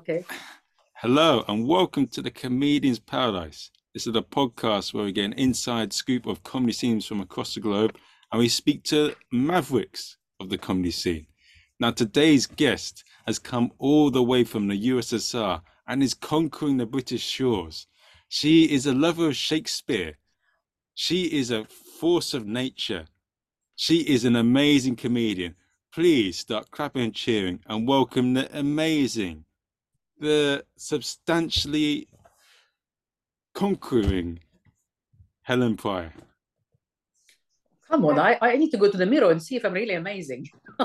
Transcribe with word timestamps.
Okay. 0.00 0.24
Hello 0.94 1.44
and 1.46 1.68
welcome 1.68 2.06
to 2.06 2.22
the 2.22 2.30
Comedian's 2.30 2.98
Paradise. 2.98 3.70
This 3.92 4.06
is 4.06 4.16
a 4.16 4.22
podcast 4.22 4.94
where 4.94 5.04
we 5.04 5.12
get 5.12 5.26
an 5.26 5.34
inside 5.34 5.92
scoop 5.92 6.24
of 6.24 6.42
comedy 6.42 6.72
scenes 6.72 7.04
from 7.04 7.20
across 7.20 7.52
the 7.52 7.60
globe 7.60 7.98
and 8.32 8.38
we 8.38 8.48
speak 8.48 8.82
to 8.84 9.14
mavericks 9.30 10.16
of 10.40 10.48
the 10.48 10.56
comedy 10.56 10.90
scene. 10.90 11.26
Now, 11.80 11.90
today's 11.90 12.46
guest 12.46 13.04
has 13.26 13.38
come 13.38 13.72
all 13.76 14.10
the 14.10 14.22
way 14.22 14.42
from 14.42 14.68
the 14.68 14.88
USSR 14.88 15.60
and 15.86 16.02
is 16.02 16.14
conquering 16.14 16.78
the 16.78 16.86
British 16.86 17.22
shores. 17.22 17.86
She 18.30 18.72
is 18.72 18.86
a 18.86 18.94
lover 18.94 19.28
of 19.28 19.36
Shakespeare. 19.36 20.16
She 20.94 21.24
is 21.24 21.50
a 21.50 21.66
force 21.66 22.32
of 22.32 22.46
nature. 22.46 23.04
She 23.76 23.98
is 23.98 24.24
an 24.24 24.36
amazing 24.36 24.96
comedian. 24.96 25.56
Please 25.92 26.38
start 26.38 26.70
clapping 26.70 27.02
and 27.02 27.14
cheering 27.14 27.60
and 27.66 27.86
welcome 27.86 28.32
the 28.32 28.58
amazing, 28.58 29.44
the 30.20 30.64
substantially 30.76 32.08
conquering 33.54 34.40
Helen 35.42 35.76
Prior. 35.76 36.12
Come 37.90 38.04
on, 38.04 38.20
I, 38.20 38.38
I 38.40 38.56
need 38.56 38.70
to 38.70 38.76
go 38.76 38.88
to 38.88 38.96
the 38.96 39.04
mirror 39.04 39.32
and 39.32 39.42
see 39.42 39.56
if 39.56 39.64
I'm 39.64 39.72
really 39.72 39.94
amazing. 39.94 40.46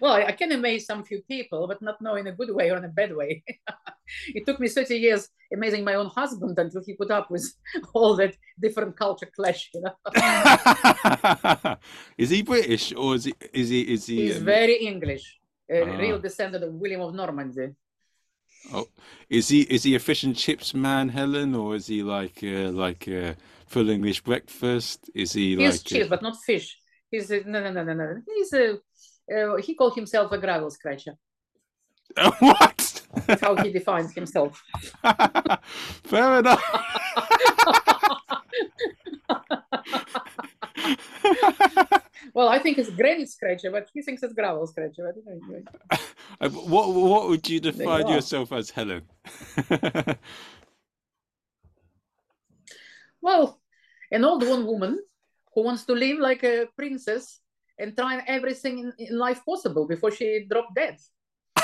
well, 0.00 0.14
I, 0.14 0.32
can 0.32 0.50
amaze 0.50 0.86
some 0.86 1.04
few 1.04 1.22
people, 1.22 1.68
but 1.68 1.80
not 1.80 2.02
know 2.02 2.16
in 2.16 2.26
a 2.26 2.32
good 2.32 2.52
way 2.52 2.72
or 2.72 2.78
in 2.78 2.84
a 2.84 2.88
bad 2.88 3.14
way. 3.14 3.44
it 4.34 4.44
took 4.44 4.58
me 4.58 4.68
30 4.68 4.96
years 4.96 5.28
amazing 5.52 5.84
my 5.84 5.94
own 5.94 6.06
husband 6.06 6.58
until 6.58 6.82
he 6.84 6.94
put 6.94 7.12
up 7.12 7.30
with 7.30 7.48
all 7.94 8.16
that 8.16 8.34
different 8.60 8.96
culture 8.96 9.30
clash, 9.36 9.70
you 9.72 9.82
know. 9.82 9.94
is 12.18 12.30
he 12.30 12.42
British 12.42 12.92
or 12.92 13.14
is 13.14 13.24
he 13.26 13.34
is 13.52 13.68
he 13.68 13.80
is 13.82 14.06
he 14.06 14.16
He's 14.26 14.38
um... 14.38 14.44
very 14.44 14.84
English. 14.84 15.38
A 15.70 15.82
ah. 15.82 15.96
real 15.96 16.18
descendant 16.18 16.64
of 16.64 16.74
William 16.74 17.00
of 17.00 17.14
Normandy. 17.14 17.74
Oh, 18.72 18.86
is 19.28 19.48
he 19.48 19.62
is 19.62 19.82
he 19.82 19.94
a 19.94 19.98
fish 19.98 20.24
and 20.24 20.36
chips 20.36 20.74
man, 20.74 21.08
Helen, 21.08 21.54
or 21.54 21.76
is 21.76 21.86
he 21.86 22.02
like 22.02 22.40
uh, 22.42 22.70
like 22.70 23.06
uh, 23.08 23.34
full 23.66 23.90
English 23.90 24.22
breakfast? 24.22 25.10
Is 25.14 25.32
he 25.32 25.56
He's 25.56 25.72
like 25.72 25.84
chips, 25.84 26.06
uh... 26.06 26.08
but 26.08 26.22
not 26.22 26.36
fish. 26.44 26.78
He's 27.10 27.30
a, 27.30 27.44
no 27.44 27.62
no 27.62 27.70
no 27.72 27.84
no 27.84 27.94
no. 27.94 28.22
He's 28.34 28.52
a 28.52 28.78
uh, 29.32 29.56
he 29.56 29.74
called 29.74 29.94
himself 29.94 30.32
a 30.32 30.38
gravel 30.38 30.70
scratcher. 30.70 31.14
what? 32.38 33.02
That's 33.26 33.40
how 33.40 33.56
he 33.56 33.72
defines 33.72 34.12
himself. 34.14 34.62
Fair 36.04 36.38
enough. 36.38 36.62
well, 42.34 42.48
I 42.48 42.58
think 42.58 42.78
it's 42.78 42.90
granite 42.90 43.30
scratcher, 43.30 43.70
but 43.70 43.88
he 43.92 44.02
thinks 44.02 44.22
it's 44.22 44.34
gravel 44.34 44.66
scratcher. 44.66 45.14
Uh, 46.40 46.48
what 46.48 46.92
what 46.94 47.28
would 47.28 47.48
you 47.48 47.60
define 47.60 48.06
you 48.08 48.14
yourself 48.14 48.52
as, 48.52 48.70
Helen? 48.70 49.02
well, 53.20 53.60
an 54.10 54.24
old 54.24 54.46
one 54.46 54.66
woman 54.66 54.98
who 55.54 55.62
wants 55.62 55.84
to 55.84 55.92
live 55.92 56.18
like 56.18 56.42
a 56.44 56.66
princess 56.76 57.40
and 57.78 57.96
try 57.96 58.22
everything 58.26 58.78
in, 58.78 58.92
in 58.98 59.18
life 59.18 59.44
possible 59.44 59.86
before 59.86 60.10
she 60.10 60.46
dropped 60.50 60.74
dead. 60.74 60.96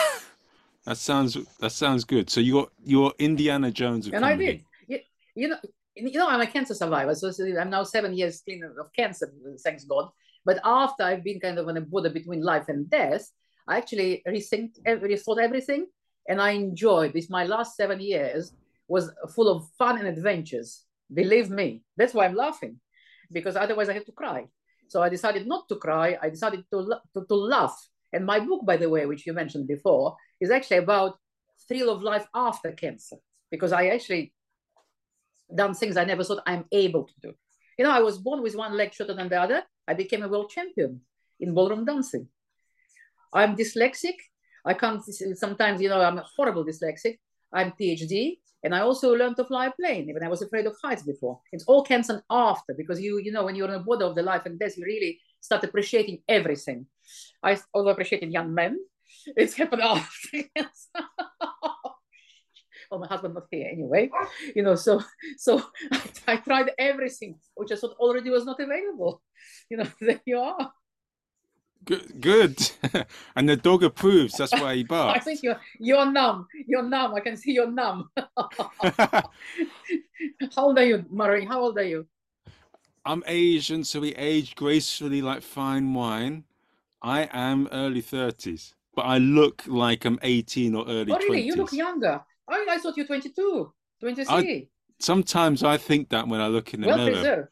That 0.87 0.97
sounds 0.97 1.37
that 1.59 1.73
sounds 1.73 2.05
good. 2.05 2.31
So 2.31 2.41
you're 2.41 2.69
you're 2.83 3.13
Indiana 3.19 3.71
Jones 3.71 4.07
and. 4.07 4.25
I 4.25 4.35
did. 4.35 4.65
You, 4.89 4.99
you 5.35 5.49
know, 5.49 5.59
you 6.07 6.19
know, 6.19 6.29
I'm 6.29 6.41
a 6.41 6.47
cancer 6.47 6.75
survivor, 6.75 7.15
so 7.15 7.31
I'm 7.59 7.71
now 7.71 7.85
seven 7.85 8.17
years 8.17 8.43
clean 8.43 8.63
of 8.65 8.93
cancer, 8.93 9.33
thanks 9.63 9.85
God. 9.85 10.09
But 10.45 10.61
after 10.65 11.03
I've 11.03 11.25
been 11.25 11.41
kind 11.41 11.59
of 11.59 11.69
on 11.69 11.77
a 11.77 11.81
border 11.81 12.11
between 12.11 12.43
life 12.43 12.69
and 12.69 12.89
death, 12.89 13.31
I 13.69 13.77
actually 13.77 14.23
rethink, 14.27 14.71
eh, 14.87 14.97
rethought 14.97 15.41
everything, 15.41 15.87
and 16.29 16.41
I 16.41 16.51
enjoyed 16.53 17.13
this. 17.13 17.31
My 17.31 17.45
last 17.45 17.77
seven 17.77 18.01
years 18.01 18.53
was 18.89 19.11
full 19.35 19.49
of 19.49 19.69
fun 19.79 19.99
and 19.99 20.09
adventures. 20.09 20.85
Believe 21.13 21.51
me, 21.51 21.83
that's 21.97 22.15
why 22.15 22.25
I'm 22.25 22.35
laughing, 22.35 22.81
because 23.31 23.57
otherwise 23.57 23.89
I 23.89 23.95
had 23.95 24.07
to 24.07 24.13
cry. 24.13 24.47
So 24.89 25.03
I 25.03 25.09
decided 25.09 25.47
not 25.47 25.69
to 25.69 25.77
cry. 25.77 26.19
I 26.21 26.31
decided 26.31 26.65
to, 26.73 26.97
to, 27.15 27.25
to 27.25 27.35
laugh. 27.35 27.77
And 28.13 28.27
my 28.27 28.41
book, 28.41 28.67
by 28.67 28.77
the 28.77 28.89
way, 28.89 29.07
which 29.07 29.25
you 29.25 29.33
mentioned 29.33 29.69
before, 29.69 30.17
is 30.41 30.51
actually 30.51 30.79
about 30.79 31.19
thrill 31.69 31.91
of 31.91 32.03
life 32.03 32.27
after 32.35 32.73
cancer 32.73 33.17
because 33.51 33.73
I 33.73 33.89
actually 33.89 34.33
done 35.55 35.75
things 35.75 35.97
I 35.97 36.05
never 36.05 36.25
thought 36.25 36.43
I'm 36.47 36.65
able 36.73 37.05
to 37.05 37.15
do. 37.23 37.33
You 37.79 37.85
know, 37.85 37.91
I 37.91 38.01
was 38.01 38.19
born 38.19 38.43
with 38.43 38.57
one 38.57 38.77
leg 38.77 38.93
shorter 38.93 39.15
than 39.15 39.29
the 39.29 39.41
other. 39.41 39.63
I 39.89 39.95
became 39.95 40.23
a 40.23 40.29
world 40.29 40.51
champion 40.51 41.01
in 41.39 41.55
ballroom 41.55 41.85
dancing. 41.85 42.29
I'm 43.33 43.57
dyslexic. 43.57 44.17
I 44.65 44.75
can't 44.75 45.03
sometimes, 45.35 45.81
you 45.81 45.89
know, 45.89 46.01
I'm 46.01 46.19
a 46.19 46.27
horrible 46.37 46.65
dyslexic. 46.65 47.19
I'm 47.53 47.73
PhD, 47.73 48.39
and 48.63 48.75
I 48.75 48.81
also 48.81 49.13
learned 49.13 49.37
to 49.37 49.45
fly 49.45 49.67
a 49.67 49.73
plane, 49.73 50.09
even 50.09 50.23
I 50.23 50.29
was 50.29 50.43
afraid 50.43 50.67
of 50.67 50.77
heights 50.81 51.03
before. 51.03 51.41
It's 51.51 51.65
all 51.65 51.83
cancer 51.83 52.23
after 52.31 52.75
because 52.75 53.01
you, 53.01 53.19
you 53.19 53.33
know, 53.33 53.45
when 53.45 53.57
you're 53.57 53.67
on 53.67 53.73
the 53.73 53.81
border 53.81 54.05
of 54.05 54.15
the 54.15 54.23
life 54.23 54.43
and 54.47 54.57
death, 54.57 54.77
you 54.77 54.85
really 54.85 55.19
start 55.41 55.65
appreciating 55.65 56.23
everything. 56.29 56.87
I 57.43 57.59
also 57.73 57.89
appreciated 57.89 58.31
young 58.31 58.55
men 58.55 58.79
it's 59.37 59.55
happened 59.55 59.83
after. 59.85 60.45
Well, 62.91 63.01
my 63.01 63.07
husband 63.07 63.35
not 63.35 63.47
here 63.51 63.69
anyway, 63.71 64.11
you 64.55 64.63
know. 64.63 64.75
So, 64.75 65.03
so 65.37 65.63
I, 65.93 66.03
I, 66.29 66.37
tried 66.37 66.73
everything, 66.79 67.39
which 67.55 67.71
I 67.73 67.77
thought 67.77 67.97
already 67.99 68.31
was 68.31 68.45
not 68.45 68.59
available. 68.59 69.23
You 69.69 69.79
know, 69.79 69.87
there 70.01 70.21
you 70.27 70.39
are. 70.41 70.73
Good, 71.85 72.21
good. 72.21 72.71
and 73.37 73.49
the 73.49 73.57
dog 73.57 73.85
approves. 73.85 74.35
That's 74.37 74.53
why 74.53 74.75
he 74.75 74.85
barks. 74.85 75.21
I 75.21 75.25
think 75.25 75.43
you're 75.43 75.61
you're 75.79 76.11
numb. 76.11 76.47
You're 76.67 76.83
numb. 76.83 77.15
I 77.15 77.21
can 77.21 77.37
see 77.37 77.53
you're 77.53 77.71
numb. 77.71 78.11
How 78.17 79.31
old 80.57 80.79
are 80.79 80.85
you, 80.85 81.05
Murray? 81.11 81.47
How 81.47 81.61
old 81.61 81.79
are 81.79 81.85
you? 81.85 82.07
I'm 83.07 83.23
Asian, 83.27 83.83
so 83.83 84.01
we 84.01 84.15
age 84.17 84.55
gracefully 84.57 85.23
like 85.23 85.43
fine 85.43 85.95
wine. 85.95 86.45
I 87.03 87.31
am 87.33 87.67
early 87.73 88.03
thirties 88.03 88.75
but 88.95 89.03
I 89.03 89.19
look 89.19 89.63
like 89.67 90.05
I'm 90.05 90.19
18 90.23 90.75
or 90.75 90.85
early. 90.87 91.13
Oh, 91.13 91.17
really? 91.17 91.43
20s. 91.43 91.47
You 91.47 91.55
look 91.55 91.73
younger. 91.73 92.21
I, 92.49 92.67
I 92.71 92.79
thought 92.79 92.97
you're 92.97 93.07
22, 93.07 93.73
23. 94.01 94.27
I, 94.29 94.67
sometimes 94.99 95.63
I 95.63 95.77
think 95.77 96.09
that 96.11 96.27
when 96.29 96.41
I 96.41 96.49
look 96.49 96.75
in 96.75 96.81
the 96.81 96.89
well 96.89 96.99
mirror. 96.99 97.13
Preserved. 97.13 97.49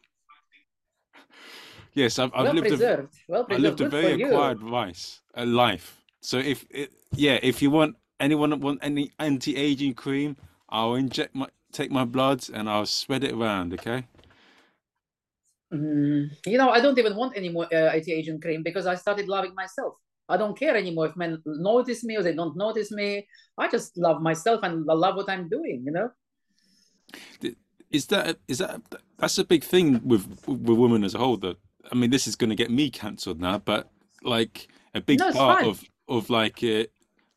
Yes, 1.94 2.18
I've, 2.18 2.30
I've 2.34 2.44
well 2.44 2.54
lived 2.54 2.68
preserved. 2.68 3.14
a, 3.14 3.32
well 3.32 3.44
preserved. 3.44 3.66
I 3.66 3.68
lived 3.68 3.80
a 3.80 3.88
very 3.88 4.22
acquired 4.22 4.60
vice, 4.60 5.20
a 5.34 5.44
life. 5.44 6.02
So 6.20 6.38
if 6.38 6.64
it, 6.70 6.92
yeah, 7.12 7.38
if 7.42 7.62
you 7.62 7.70
want 7.70 7.96
anyone 8.20 8.58
want 8.60 8.80
any 8.82 9.12
anti-aging 9.18 9.94
cream, 9.94 10.36
I'll 10.68 10.94
inject 10.94 11.34
my 11.34 11.48
take 11.72 11.90
my 11.90 12.04
blood 12.04 12.48
and 12.52 12.68
I'll 12.68 12.86
spread 12.86 13.24
it 13.24 13.32
around. 13.32 13.74
Okay. 13.74 14.04
Mm, 15.72 16.30
you 16.46 16.56
know, 16.56 16.70
I 16.70 16.80
don't 16.80 16.98
even 16.98 17.14
want 17.14 17.36
any 17.36 17.50
more 17.50 17.66
uh, 17.72 17.90
anti-aging 17.90 18.40
cream 18.40 18.62
because 18.62 18.86
I 18.86 18.94
started 18.94 19.28
loving 19.28 19.54
myself. 19.54 19.94
I 20.28 20.36
don't 20.36 20.58
care 20.58 20.76
anymore 20.76 21.06
if 21.06 21.16
men 21.16 21.42
notice 21.46 22.04
me 22.04 22.16
or 22.16 22.22
they 22.22 22.34
don't 22.34 22.56
notice 22.56 22.90
me. 22.90 23.26
I 23.56 23.68
just 23.68 23.96
love 23.96 24.20
myself 24.20 24.60
and 24.62 24.88
I 24.90 24.94
love 24.94 25.16
what 25.16 25.30
I'm 25.30 25.48
doing, 25.48 25.82
you 25.84 25.92
know? 25.92 26.10
Is 27.90 28.06
that 28.06 28.36
is 28.46 28.58
that 28.58 28.82
that's 29.16 29.38
a 29.38 29.44
big 29.44 29.64
thing 29.64 30.06
with 30.06 30.26
with 30.46 30.78
women 30.78 31.04
as 31.04 31.14
a 31.14 31.18
whole 31.18 31.38
that 31.38 31.56
I 31.90 31.94
mean 31.94 32.10
this 32.10 32.26
is 32.26 32.36
going 32.36 32.50
to 32.50 32.56
get 32.56 32.70
me 32.70 32.90
cancelled 32.90 33.40
now 33.40 33.58
but 33.58 33.90
like 34.22 34.68
a 34.94 35.00
big 35.00 35.20
no, 35.20 35.32
part 35.32 35.60
fine. 35.60 35.70
of 35.70 35.82
of 36.06 36.28
like 36.28 36.62
uh, 36.62 36.84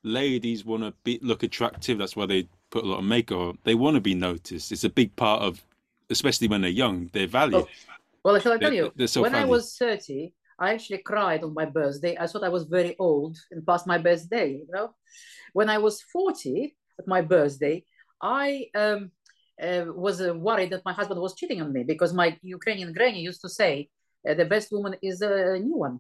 ladies 0.04 0.66
want 0.66 0.84
to 0.84 0.94
be 1.06 1.20
look 1.22 1.44
attractive 1.44 1.98
that's 1.98 2.18
why 2.18 2.26
they 2.26 2.50
put 2.70 2.84
a 2.84 2.88
lot 2.88 3.00
of 3.00 3.06
makeup 3.06 3.38
on. 3.38 3.58
they 3.64 3.76
want 3.76 3.96
to 3.96 4.02
be 4.02 4.14
noticed 4.14 4.74
it's 4.74 4.84
a 4.84 4.90
big 4.90 5.16
part 5.16 5.42
of 5.42 5.64
especially 6.10 6.50
when 6.50 6.60
they're 6.60 6.70
young 6.70 7.10
they're 7.14 7.28
valued 7.28 7.54
well, 7.54 8.34
well 8.34 8.40
shall 8.40 8.52
I 8.52 8.58
tell 8.58 8.74
you 8.74 8.92
so 9.08 9.22
when 9.22 9.32
valued. 9.32 9.48
I 9.48 9.50
was 9.50 9.78
30 9.78 10.34
I 10.62 10.74
actually 10.74 11.00
cried 11.00 11.44
on 11.44 11.56
my 11.56 11.66
birthday. 11.66 12.16
I 12.20 12.28
thought 12.28 12.44
I 12.44 12.56
was 12.58 12.66
very 12.66 12.96
old 13.00 13.36
and 13.50 13.66
past 13.66 13.88
my 13.88 13.98
birthday, 13.98 14.48
you 14.52 14.68
know. 14.70 14.94
When 15.54 15.70
I 15.70 15.80
was 15.80 16.04
40 16.04 16.78
at 17.00 17.08
my 17.08 17.22
birthday, 17.22 17.84
I 18.22 18.68
um, 18.76 19.12
uh, 19.60 19.86
was 19.88 20.22
uh, 20.22 20.36
worried 20.36 20.70
that 20.70 20.86
my 20.86 20.94
husband 20.94 21.20
was 21.20 21.34
cheating 21.34 21.64
on 21.64 21.74
me 21.74 21.84
because 21.84 22.14
my 22.14 22.38
Ukrainian 22.44 22.94
granny 22.94 23.22
used 23.22 23.42
to 23.42 23.50
say, 23.50 23.90
uh, 24.28 24.36
the 24.36 24.46
best 24.46 24.72
woman 24.72 24.96
is 25.02 25.22
a 25.22 25.58
new 25.58 25.78
one. 25.78 26.00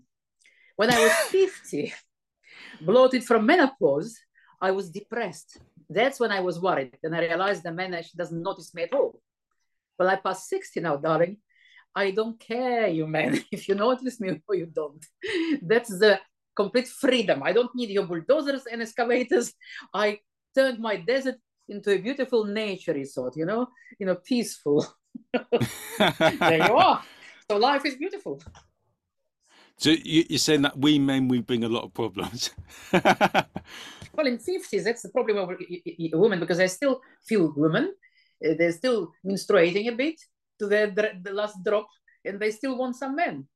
When 0.75 0.94
I 0.94 1.00
was 1.06 1.12
50, 1.31 1.92
bloated 2.81 3.24
from 3.24 3.48
menopause, 3.48 4.16
I 4.62 4.69
was 4.69 4.92
depressed. 4.92 5.58
That's 5.90 6.19
when 6.19 6.31
I 6.31 6.42
was 6.42 6.62
worried. 6.62 6.98
And 7.02 7.16
I 7.16 7.22
realized 7.22 7.63
the 7.63 7.72
man 7.72 7.96
actually 7.96 8.19
doesn't 8.19 8.44
notice 8.44 8.75
me 8.75 8.84
at 8.84 8.94
all. 8.94 9.19
Well, 9.98 10.10
I 10.10 10.18
passed 10.18 10.50
60 10.50 10.80
now, 10.81 10.98
darling. 10.98 11.38
I 11.96 12.12
don't 12.12 12.40
care, 12.40 12.88
you 12.88 13.08
man, 13.08 13.44
if 13.52 13.68
you 13.68 13.76
notice 13.76 14.20
me 14.20 14.42
or 14.48 14.56
you 14.56 14.68
don't. 14.68 15.06
That's 15.62 15.90
the 15.90 16.20
complete 16.56 16.88
freedom. 16.88 17.44
I 17.44 17.54
don't 17.54 17.74
need 17.76 17.90
your 17.90 18.06
bulldozers 18.06 18.66
and 18.72 18.82
excavators. 18.82 19.54
I 19.94 20.20
turned 20.56 20.80
my 20.80 20.98
desert 20.98 21.36
into 21.70 21.92
a 21.92 21.98
beautiful 21.98 22.46
nature 22.46 22.94
resort, 22.94 23.38
you 23.38 23.46
know, 23.46 23.68
you 24.00 24.06
know, 24.06 24.16
peaceful. 24.16 24.86
there 25.34 26.68
you 26.68 26.76
are. 26.76 27.04
So 27.50 27.58
life 27.58 27.86
is 27.86 27.96
beautiful. 27.96 28.42
So 29.78 29.90
you, 29.90 30.26
are 30.36 30.38
saying 30.38 30.62
that 30.64 30.78
we 30.78 31.00
men 31.00 31.28
we 31.28 31.42
bring 31.42 31.64
a 31.64 31.70
lot 31.70 31.84
of 31.84 31.94
problems. 31.94 32.52
Well, 34.14 34.28
in 34.28 34.38
50s, 34.38 34.84
that's 34.84 35.04
the 35.04 35.10
problem 35.10 35.38
of 35.38 35.58
women 36.14 36.40
because 36.40 36.58
they 36.58 36.68
still 36.68 37.02
feel 37.28 37.54
women. 37.56 37.94
Uh, 38.46 38.54
they're 38.58 38.72
still 38.72 39.12
menstruating 39.26 39.88
a 39.88 39.96
bit 39.96 40.20
to 40.62 40.68
the, 40.68 41.19
the 41.24 41.34
last 41.34 41.58
drop, 41.66 41.88
and 42.24 42.40
they 42.40 42.52
still 42.52 42.78
want 42.78 42.96
some 42.96 43.16
men. 43.16 43.48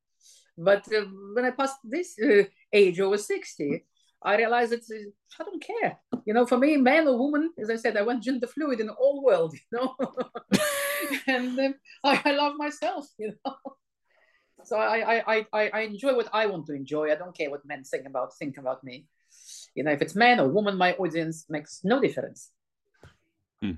But 0.58 0.86
uh, 0.92 1.04
when 1.34 1.44
I 1.44 1.50
passed 1.50 1.78
this 1.84 2.16
uh, 2.18 2.44
age 2.72 2.98
over 3.00 3.16
60, 3.18 3.84
I 4.22 4.36
realized 4.36 4.72
that 4.72 5.12
I 5.38 5.44
don't 5.44 5.62
care. 5.62 5.98
You 6.24 6.34
know, 6.34 6.46
for 6.46 6.58
me, 6.58 6.76
man 6.76 7.06
or 7.06 7.16
woman, 7.16 7.52
as 7.60 7.70
I 7.70 7.76
said, 7.76 7.96
I 7.96 8.02
want 8.02 8.24
gender 8.24 8.46
fluid 8.46 8.80
in 8.80 8.88
whole 8.88 9.22
world, 9.22 9.54
you 9.54 9.78
know. 9.78 9.94
and 11.28 11.74
I, 12.02 12.22
I 12.24 12.32
love 12.32 12.56
myself, 12.56 13.06
you 13.18 13.34
know. 13.44 13.54
So 14.64 14.76
I, 14.76 15.18
I, 15.18 15.46
I, 15.52 15.70
I 15.72 15.80
enjoy 15.82 16.16
what 16.16 16.28
I 16.32 16.46
want 16.46 16.66
to 16.66 16.74
enjoy. 16.74 17.12
I 17.12 17.14
don't 17.14 17.36
care 17.36 17.50
what 17.50 17.64
men 17.64 17.84
think 17.84 18.06
about 18.06 18.36
think 18.36 18.58
about 18.58 18.82
me. 18.82 19.06
You 19.76 19.84
know, 19.84 19.92
if 19.92 20.02
it's 20.02 20.16
man 20.16 20.40
or 20.40 20.48
woman, 20.48 20.76
my 20.76 20.94
audience 20.94 21.44
makes 21.48 21.82
no 21.84 22.00
difference. 22.00 22.50
Hmm. 23.62 23.72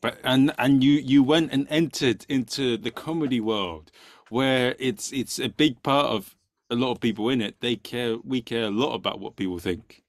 But 0.00 0.18
and 0.22 0.52
and 0.58 0.82
you 0.84 0.92
you 0.92 1.22
went 1.22 1.52
and 1.52 1.66
entered 1.70 2.24
into 2.28 2.76
the 2.76 2.90
comedy 2.90 3.40
world, 3.40 3.90
where 4.30 4.76
it's 4.78 5.12
it's 5.12 5.38
a 5.38 5.48
big 5.48 5.82
part 5.82 6.06
of 6.06 6.36
a 6.70 6.74
lot 6.74 6.92
of 6.92 7.00
people 7.00 7.28
in 7.30 7.40
it. 7.40 7.56
They 7.60 7.76
care. 7.76 8.16
We 8.24 8.40
care 8.40 8.64
a 8.64 8.70
lot 8.70 8.94
about 8.94 9.18
what 9.18 9.36
people 9.36 9.58
think. 9.58 10.02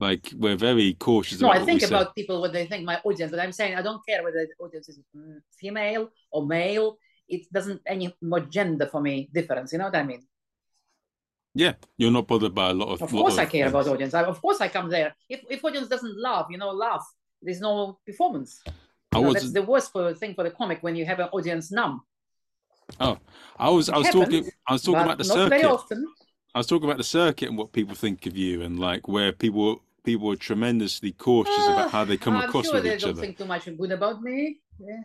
Like 0.00 0.32
we're 0.36 0.56
very 0.56 0.94
cautious. 0.94 1.40
No, 1.40 1.50
I 1.50 1.64
think 1.64 1.82
about 1.82 2.08
say. 2.08 2.22
people 2.22 2.40
what 2.40 2.52
they 2.52 2.66
think. 2.66 2.84
My 2.84 3.00
audience, 3.04 3.30
but 3.30 3.40
I'm 3.40 3.52
saying 3.52 3.74
I 3.74 3.82
don't 3.82 4.04
care 4.06 4.22
whether 4.22 4.46
the 4.46 4.64
audience 4.64 4.88
is 4.88 5.00
mm, 5.14 5.40
female 5.58 6.08
or 6.30 6.46
male 6.46 6.98
it 7.28 7.52
doesn't 7.52 7.82
any 7.86 8.14
more 8.22 8.40
gender 8.40 8.86
for 8.86 9.00
me 9.00 9.28
difference. 9.32 9.72
You 9.72 9.78
know 9.78 9.86
what 9.86 9.96
I 9.96 10.02
mean? 10.02 10.22
Yeah, 11.54 11.74
you're 11.96 12.10
not 12.10 12.26
bothered 12.26 12.54
by 12.54 12.70
a 12.70 12.74
lot 12.74 12.88
of. 12.88 13.02
Of 13.02 13.10
course, 13.10 13.34
of 13.34 13.40
I 13.40 13.44
care 13.46 13.64
things. 13.64 13.70
about 13.70 13.88
audience. 13.88 14.14
I, 14.14 14.22
of 14.22 14.40
course, 14.40 14.60
I 14.60 14.68
come 14.68 14.88
there. 14.88 15.14
If 15.28 15.42
if 15.50 15.64
audience 15.64 15.88
doesn't 15.88 16.20
laugh, 16.20 16.46
you 16.50 16.58
know, 16.58 16.70
laugh. 16.70 17.06
There's 17.40 17.60
no 17.60 17.98
performance. 18.04 18.60
You 19.14 19.22
know, 19.22 19.32
that's 19.32 19.52
the 19.52 19.62
worst 19.62 19.92
for, 19.92 20.12
thing 20.14 20.34
for 20.34 20.44
the 20.44 20.50
comic 20.50 20.82
when 20.82 20.94
you 20.94 21.06
have 21.06 21.18
an 21.18 21.28
audience 21.32 21.70
numb. 21.70 22.02
Oh, 23.00 23.18
I 23.58 23.70
was 23.70 23.88
it 23.88 23.94
I 23.94 23.98
was 23.98 24.06
happens, 24.06 24.24
talking 24.24 24.50
I 24.66 24.72
was 24.72 24.82
talking 24.82 25.00
about 25.02 25.18
the 25.18 25.24
circuit. 25.24 25.48
Very 25.50 25.64
often. 25.64 26.06
I 26.54 26.58
was 26.58 26.66
talking 26.66 26.88
about 26.88 26.98
the 26.98 27.04
circuit 27.04 27.48
and 27.48 27.58
what 27.58 27.72
people 27.72 27.94
think 27.94 28.26
of 28.26 28.36
you 28.36 28.62
and 28.62 28.78
like 28.78 29.08
where 29.08 29.32
people 29.32 29.82
people 30.04 30.30
are 30.32 30.36
tremendously 30.36 31.12
cautious 31.12 31.54
uh, 31.58 31.72
about 31.72 31.90
how 31.90 32.04
they 32.04 32.16
come 32.16 32.36
I'm 32.36 32.48
across 32.48 32.66
sure 32.66 32.74
with 32.74 32.84
they 32.84 32.94
each 32.94 33.02
don't 33.02 33.10
other. 33.10 33.20
think 33.20 33.36
too 33.36 33.44
much 33.44 33.64
good 33.76 33.92
about 33.92 34.22
me. 34.22 34.60
Yeah. 34.78 35.02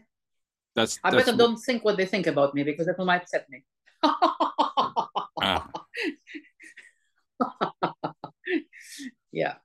That's, 0.75 0.99
I 1.03 1.11
that's 1.11 1.25
better 1.25 1.37
don't 1.37 1.57
think 1.57 1.83
what 1.83 1.97
they 1.97 2.05
think 2.05 2.25
about 2.27 2.55
me 2.55 2.63
because 2.63 2.87
that 2.87 2.97
might 2.97 3.21
upset 3.21 3.47
me. 3.49 3.63
ah. 4.03 5.69
yeah. 9.31 9.55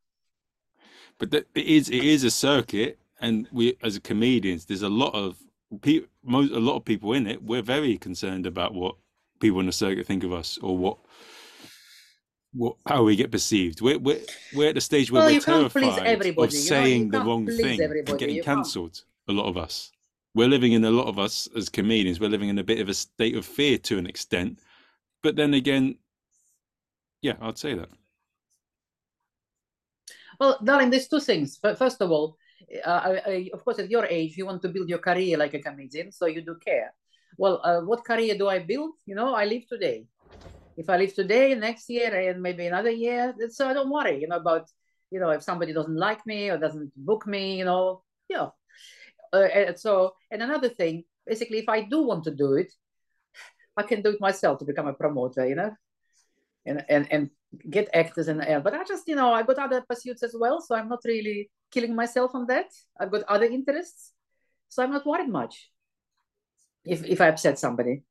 But 1.18 1.30
that, 1.30 1.46
it 1.54 1.66
is 1.66 1.88
it 1.88 2.04
is 2.04 2.24
a 2.24 2.30
circuit, 2.30 2.98
and 3.20 3.48
we 3.52 3.76
as 3.82 3.98
comedians, 3.98 4.64
there's 4.64 4.82
a 4.82 4.88
lot 4.88 5.14
of 5.14 5.36
people, 5.82 6.08
most 6.22 6.52
a 6.52 6.58
lot 6.58 6.76
of 6.76 6.84
people 6.84 7.12
in 7.12 7.26
it. 7.26 7.42
We're 7.42 7.62
very 7.62 7.96
concerned 7.98 8.46
about 8.46 8.74
what 8.74 8.96
people 9.40 9.60
in 9.60 9.66
the 9.66 9.72
circuit 9.72 10.06
think 10.06 10.24
of 10.24 10.32
us, 10.32 10.58
or 10.58 10.76
what 10.76 10.98
what 12.52 12.76
how 12.86 13.02
we 13.02 13.16
get 13.16 13.30
perceived. 13.30 13.80
We're 13.80 13.98
we're, 13.98 14.20
we're 14.54 14.68
at 14.68 14.74
the 14.74 14.80
stage 14.80 15.10
where 15.10 15.22
well, 15.22 15.32
we're 15.32 15.40
terrified 15.40 16.38
of 16.38 16.52
saying 16.52 17.10
know, 17.10 17.18
the 17.18 17.24
wrong 17.24 17.46
thing 17.46 17.80
everybody. 17.80 18.10
and 18.10 18.18
getting 18.18 18.42
cancelled. 18.42 19.02
A 19.28 19.32
lot 19.32 19.46
of 19.46 19.58
us 19.58 19.92
we're 20.38 20.48
living 20.48 20.72
in 20.72 20.84
a 20.84 20.90
lot 20.90 21.08
of 21.08 21.18
us 21.18 21.48
as 21.56 21.68
comedians 21.68 22.20
we're 22.20 22.30
living 22.30 22.48
in 22.48 22.58
a 22.58 22.64
bit 22.64 22.80
of 22.80 22.88
a 22.88 22.94
state 22.94 23.36
of 23.36 23.44
fear 23.44 23.76
to 23.78 23.98
an 23.98 24.06
extent 24.06 24.60
but 25.22 25.34
then 25.36 25.54
again 25.54 25.96
yeah 27.22 27.34
i'd 27.42 27.58
say 27.58 27.74
that 27.74 27.88
well 30.38 30.58
darling 30.62 30.90
there's 30.90 31.08
two 31.08 31.20
things 31.20 31.58
first 31.76 32.00
of 32.00 32.10
all 32.10 32.36
uh, 32.84 33.18
I, 33.26 33.50
of 33.52 33.64
course 33.64 33.78
at 33.78 33.90
your 33.90 34.06
age 34.06 34.36
you 34.36 34.46
want 34.46 34.62
to 34.62 34.68
build 34.68 34.88
your 34.88 34.98
career 34.98 35.36
like 35.38 35.54
a 35.54 35.60
comedian 35.60 36.12
so 36.12 36.26
you 36.26 36.42
do 36.42 36.56
care. 36.56 36.92
Well 37.36 37.60
uh, 37.64 37.80
what 37.80 38.04
career 38.04 38.36
do 38.36 38.48
i 38.48 38.58
build? 38.58 38.94
You 39.06 39.14
know 39.14 39.34
i 39.34 39.44
live 39.44 39.66
today. 39.68 40.06
If 40.76 40.88
i 40.90 40.96
live 40.96 41.14
today 41.14 41.54
next 41.54 41.88
year 41.90 42.14
and 42.14 42.42
maybe 42.42 42.66
another 42.66 42.90
year 42.90 43.34
so 43.48 43.68
i 43.68 43.72
don't 43.72 43.90
worry 43.90 44.20
you 44.20 44.28
know 44.28 44.36
about 44.36 44.68
you 45.10 45.20
know 45.20 45.30
if 45.30 45.42
somebody 45.42 45.72
doesn't 45.72 45.96
like 45.96 46.24
me 46.26 46.50
or 46.50 46.58
doesn't 46.58 46.92
book 46.96 47.26
me 47.26 47.58
you 47.58 47.64
know 47.64 48.02
yeah 48.28 48.48
uh, 49.32 49.72
so 49.74 50.14
and 50.30 50.42
another 50.42 50.68
thing 50.68 51.04
basically 51.26 51.58
if 51.58 51.68
i 51.68 51.80
do 51.82 52.02
want 52.02 52.24
to 52.24 52.34
do 52.34 52.54
it 52.54 52.72
i 53.76 53.82
can 53.82 54.02
do 54.02 54.10
it 54.10 54.20
myself 54.20 54.58
to 54.58 54.64
become 54.64 54.86
a 54.86 54.92
promoter 54.92 55.46
you 55.46 55.54
know 55.54 55.74
and 56.66 56.84
and, 56.88 57.06
and 57.10 57.30
get 57.70 57.88
actors 57.94 58.28
and 58.28 58.42
uh, 58.42 58.60
but 58.60 58.74
i 58.74 58.84
just 58.84 59.08
you 59.08 59.16
know 59.16 59.32
i 59.32 59.42
got 59.42 59.58
other 59.58 59.82
pursuits 59.88 60.22
as 60.22 60.34
well 60.38 60.60
so 60.60 60.74
i'm 60.74 60.88
not 60.88 61.00
really 61.04 61.50
killing 61.70 61.94
myself 61.94 62.34
on 62.34 62.46
that 62.46 62.70
i've 62.98 63.10
got 63.10 63.22
other 63.24 63.46
interests 63.46 64.12
so 64.68 64.82
i'm 64.82 64.90
not 64.90 65.06
worried 65.06 65.28
much 65.28 65.70
if 66.84 67.04
if 67.04 67.20
i 67.20 67.28
upset 67.28 67.58
somebody 67.58 68.02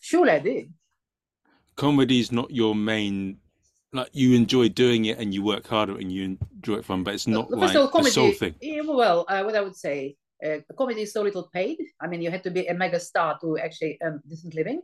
surely 0.00 0.30
i 0.30 0.38
did 0.38 0.72
comedy 1.76 2.20
is 2.20 2.32
not 2.32 2.50
your 2.50 2.74
main 2.74 3.38
like 3.92 4.08
you 4.12 4.34
enjoy 4.34 4.68
doing 4.68 5.04
it 5.04 5.18
and 5.18 5.34
you 5.34 5.42
work 5.42 5.66
harder 5.66 5.98
and 5.98 6.10
you 6.10 6.38
enjoy 6.54 6.76
it 6.76 6.84
fun, 6.84 7.02
but 7.02 7.14
it's 7.14 7.26
not 7.26 7.50
like 7.50 7.76
all, 7.76 7.88
comedy, 7.88 8.10
the 8.10 8.14
sole 8.14 8.32
thing. 8.32 8.54
Well, 8.86 9.26
uh, 9.28 9.42
what 9.42 9.54
I 9.54 9.60
would 9.60 9.76
say, 9.76 10.16
uh, 10.44 10.58
comedy 10.78 11.02
is 11.02 11.12
so 11.12 11.22
little 11.22 11.48
paid. 11.52 11.78
I 12.00 12.06
mean, 12.06 12.22
you 12.22 12.30
had 12.30 12.42
to 12.44 12.50
be 12.50 12.66
a 12.66 12.74
mega 12.74 12.98
star 12.98 13.38
to 13.42 13.58
actually 13.58 13.98
earn 14.02 14.22
decent 14.26 14.54
living. 14.54 14.80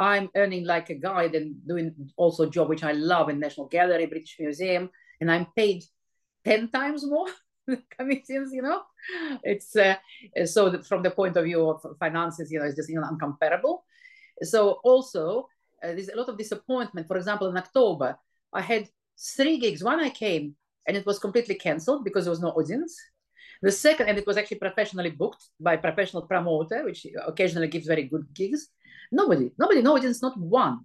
I'm 0.00 0.28
earning 0.36 0.64
like 0.64 0.90
a 0.90 0.94
guide 0.94 1.34
and 1.34 1.56
doing 1.66 1.94
also 2.16 2.44
a 2.44 2.50
job 2.50 2.68
which 2.68 2.84
I 2.84 2.92
love 2.92 3.28
in 3.28 3.40
National 3.40 3.66
Gallery, 3.66 4.06
British 4.06 4.36
Museum, 4.38 4.90
and 5.20 5.30
I'm 5.30 5.46
paid 5.56 5.84
ten 6.48 6.68
times 6.68 7.00
more 7.06 7.28
comedians. 7.98 8.52
You 8.52 8.62
know, 8.62 8.80
it's 9.42 9.76
uh, 9.76 9.96
so 10.44 10.82
from 10.82 11.02
the 11.02 11.10
point 11.10 11.36
of 11.36 11.44
view 11.44 11.68
of 11.70 11.78
finances, 11.98 12.50
you 12.50 12.58
know, 12.58 12.66
it's 12.66 12.76
just 12.76 12.90
you 12.90 13.00
know 13.00 13.08
uncomparable. 13.12 13.74
So 14.42 14.60
also. 14.84 15.48
Uh, 15.80 15.94
there's 15.94 16.08
a 16.08 16.16
lot 16.16 16.28
of 16.28 16.36
disappointment. 16.36 17.06
For 17.06 17.16
example, 17.16 17.46
in 17.50 17.56
October, 17.56 18.18
I 18.52 18.62
had 18.62 18.88
three 19.36 19.58
gigs. 19.58 19.84
One 19.84 20.00
I 20.00 20.10
came 20.10 20.56
and 20.88 20.96
it 20.96 21.06
was 21.06 21.18
completely 21.18 21.54
canceled 21.54 22.02
because 22.02 22.24
there 22.24 22.30
was 22.32 22.40
no 22.40 22.48
audience. 22.48 22.98
The 23.60 23.70
second, 23.70 24.08
and 24.08 24.18
it 24.18 24.26
was 24.26 24.36
actually 24.36 24.58
professionally 24.58 25.10
booked 25.10 25.44
by 25.60 25.76
professional 25.76 26.22
promoter, 26.22 26.84
which 26.84 27.06
occasionally 27.26 27.68
gives 27.68 27.86
very 27.86 28.04
good 28.04 28.26
gigs. 28.32 28.68
Nobody, 29.12 29.50
nobody, 29.58 29.82
no 29.82 29.96
audience, 29.96 30.22
not 30.22 30.38
one. 30.38 30.80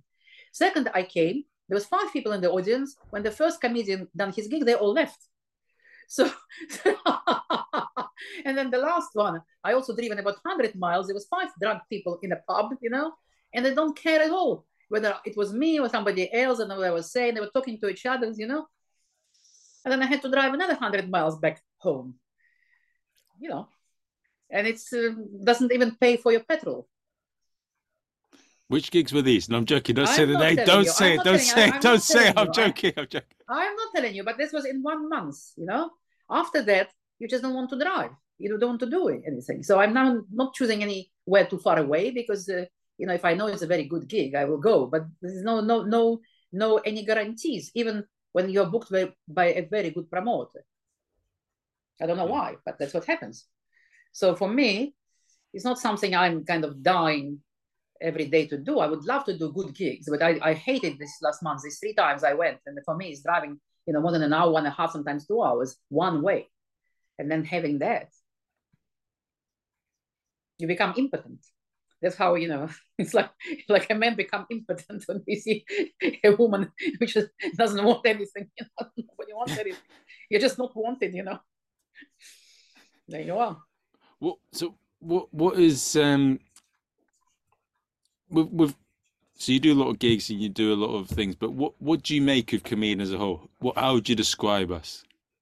Second, 0.51 0.89
I 0.93 1.03
came. 1.03 1.43
There 1.69 1.75
was 1.75 1.85
five 1.85 2.11
people 2.11 2.33
in 2.33 2.41
the 2.41 2.51
audience. 2.51 2.95
When 3.11 3.23
the 3.23 3.31
first 3.31 3.61
comedian 3.61 4.07
done 4.15 4.33
his 4.33 4.47
gig, 4.47 4.65
they 4.65 4.73
all 4.75 4.91
left. 4.91 5.19
So, 6.13 6.29
and 8.45 8.55
then 8.55 8.69
the 8.69 8.77
last 8.77 9.09
one, 9.13 9.41
I 9.63 9.73
also 9.73 9.95
driven 9.95 10.19
about 10.19 10.37
100 10.43 10.75
miles. 10.75 11.07
There 11.07 11.15
was 11.15 11.25
five 11.25 11.49
drunk 11.59 11.81
people 11.89 12.19
in 12.21 12.31
a 12.33 12.35
pub, 12.47 12.75
you 12.81 12.91
know, 12.91 13.13
and 13.51 13.65
they 13.65 13.73
don't 13.73 13.97
care 13.97 14.21
at 14.21 14.29
all 14.29 14.63
whether 14.89 15.15
it 15.25 15.35
was 15.35 15.51
me 15.53 15.79
or 15.79 15.89
somebody 15.89 16.31
else, 16.31 16.59
and 16.59 16.69
what 16.69 16.85
I 16.85 16.91
was 16.91 17.11
saying, 17.11 17.33
they 17.33 17.39
were 17.39 17.49
talking 17.51 17.79
to 17.79 17.89
each 17.89 18.05
other, 18.05 18.31
you 18.37 18.45
know. 18.45 18.67
And 19.83 19.91
then 19.91 20.03
I 20.03 20.05
had 20.05 20.21
to 20.21 20.29
drive 20.29 20.53
another 20.53 20.75
hundred 20.75 21.09
miles 21.09 21.39
back 21.39 21.63
home, 21.79 22.13
you 23.39 23.49
know, 23.49 23.69
and 24.51 24.67
it 24.67 24.79
uh, 24.93 25.15
doesn't 25.43 25.71
even 25.71 25.95
pay 25.95 26.17
for 26.17 26.31
your 26.31 26.43
petrol. 26.43 26.87
Which 28.67 28.91
gigs 28.91 29.11
were 29.11 29.23
these? 29.23 29.47
And 29.47 29.57
I'm 29.57 29.65
joking. 29.65 29.95
Don't 29.95 30.07
I'm 30.07 30.15
say 30.15 30.25
the 30.25 30.37
name. 30.37 30.57
Don't 30.57 30.87
say 30.87 31.15
it. 31.15 31.23
Don't 31.23 31.39
say 31.39 31.69
it. 31.69 31.81
Don't 31.81 32.03
say 32.03 32.29
it. 32.29 32.37
I'm 32.37 32.53
joking. 32.53 32.93
I'm 32.95 33.07
joking. 33.07 33.37
I'm 33.49 33.75
not 33.75 33.95
telling 33.95 34.13
you, 34.13 34.23
but 34.23 34.37
this 34.37 34.53
was 34.53 34.65
in 34.65 34.83
one 34.83 35.09
month. 35.09 35.37
You 35.57 35.65
know, 35.65 35.89
after 36.29 36.61
that, 36.63 36.89
you 37.19 37.27
just 37.27 37.43
don't 37.43 37.53
want 37.53 37.69
to 37.71 37.79
drive. 37.79 38.11
You 38.37 38.57
don't 38.57 38.69
want 38.69 38.79
to 38.81 38.89
do 38.89 39.09
anything. 39.09 39.63
So 39.63 39.79
I'm 39.79 39.93
now 39.93 40.21
not 40.31 40.53
choosing 40.53 40.81
anywhere 40.81 41.45
too 41.45 41.59
far 41.59 41.79
away 41.79 42.11
because 42.11 42.49
uh, 42.49 42.65
you 42.97 43.07
know, 43.07 43.13
if 43.13 43.25
I 43.25 43.33
know 43.33 43.47
it's 43.47 43.61
a 43.61 43.67
very 43.67 43.85
good 43.85 44.07
gig, 44.07 44.35
I 44.35 44.45
will 44.45 44.59
go. 44.59 44.87
But 44.87 45.05
there's 45.21 45.43
no, 45.43 45.61
no, 45.61 45.83
no, 45.83 46.19
no 46.51 46.77
any 46.77 47.05
guarantees, 47.05 47.71
even 47.75 48.05
when 48.31 48.49
you're 48.49 48.65
booked 48.65 48.91
by, 48.91 49.11
by 49.27 49.45
a 49.45 49.67
very 49.67 49.89
good 49.89 50.09
promoter. 50.09 50.63
I 52.01 52.05
don't 52.05 52.17
know 52.17 52.25
why, 52.25 52.55
but 52.65 52.77
that's 52.79 52.93
what 52.93 53.05
happens. 53.05 53.45
So 54.11 54.35
for 54.35 54.47
me, 54.47 54.95
it's 55.53 55.65
not 55.65 55.79
something 55.79 56.15
I'm 56.15 56.43
kind 56.43 56.65
of 56.65 56.81
dying 56.81 57.39
every 58.01 58.25
day 58.25 58.47
to 58.47 58.57
do. 58.57 58.79
I 58.79 58.87
would 58.87 59.05
love 59.05 59.25
to 59.25 59.37
do 59.37 59.51
good 59.51 59.73
gigs, 59.73 60.07
but 60.09 60.21
I, 60.21 60.39
I 60.41 60.53
hated 60.53 60.97
this 60.97 61.17
last 61.21 61.43
month. 61.43 61.61
These 61.63 61.79
three 61.79 61.93
times 61.93 62.23
I 62.23 62.33
went, 62.33 62.59
and 62.65 62.77
for 62.85 62.95
me, 62.95 63.09
it's 63.09 63.23
driving, 63.23 63.59
you 63.85 63.93
know, 63.93 64.01
more 64.01 64.11
than 64.11 64.23
an 64.23 64.33
hour, 64.33 64.51
one 64.51 64.65
and 64.65 64.73
a 64.73 64.75
half, 64.75 64.91
sometimes 64.91 65.27
two 65.27 65.41
hours, 65.41 65.77
one 65.89 66.21
way, 66.21 66.49
and 67.19 67.29
then 67.29 67.43
having 67.43 67.79
that, 67.79 68.09
you 70.57 70.67
become 70.67 70.93
impotent. 70.97 71.45
That's 72.01 72.15
how 72.17 72.35
you 72.35 72.49
know 72.49 72.67
it's 72.97 73.13
like 73.13 73.29
like 73.69 73.89
a 73.89 73.95
man 73.95 74.15
become 74.15 74.45
impotent 74.51 75.03
when 75.07 75.23
we 75.25 75.35
see 75.35 75.65
a 76.23 76.35
woman 76.35 76.71
which 76.97 77.17
doesn't 77.57 77.83
want 77.83 78.05
anything 78.05 78.49
you 78.59 78.65
know 78.65 78.87
nobody 78.97 79.33
wants 79.33 79.57
anything. 79.57 79.81
You're 80.29 80.41
just 80.41 80.57
not 80.57 80.75
wanted 80.75 81.13
you 81.13 81.23
know. 81.23 81.39
There 83.07 83.21
you 83.21 83.37
are. 83.37 83.57
What 84.19 84.37
so 84.51 84.75
what 84.99 85.33
what 85.33 85.59
is 85.59 85.95
um 85.95 86.39
with, 88.29 88.47
with 88.49 88.75
so 89.43 89.51
you 89.51 89.59
do 89.59 89.73
a 89.73 89.79
lot 89.81 89.89
of 89.89 89.99
gigs 89.99 90.29
and 90.29 90.41
you 90.41 90.49
do 90.49 90.73
a 90.73 90.79
lot 90.85 90.93
of 90.99 91.07
things 91.17 91.35
but 91.35 91.51
what 91.61 91.73
what 91.87 92.01
do 92.03 92.15
you 92.15 92.21
make 92.21 92.53
of 92.53 92.63
comedian 92.63 93.01
as 93.01 93.11
a 93.11 93.17
whole 93.17 93.39
what 93.59 93.75
how 93.77 93.93
would 93.93 94.07
you 94.07 94.15
describe 94.15 94.71
us 94.71 94.89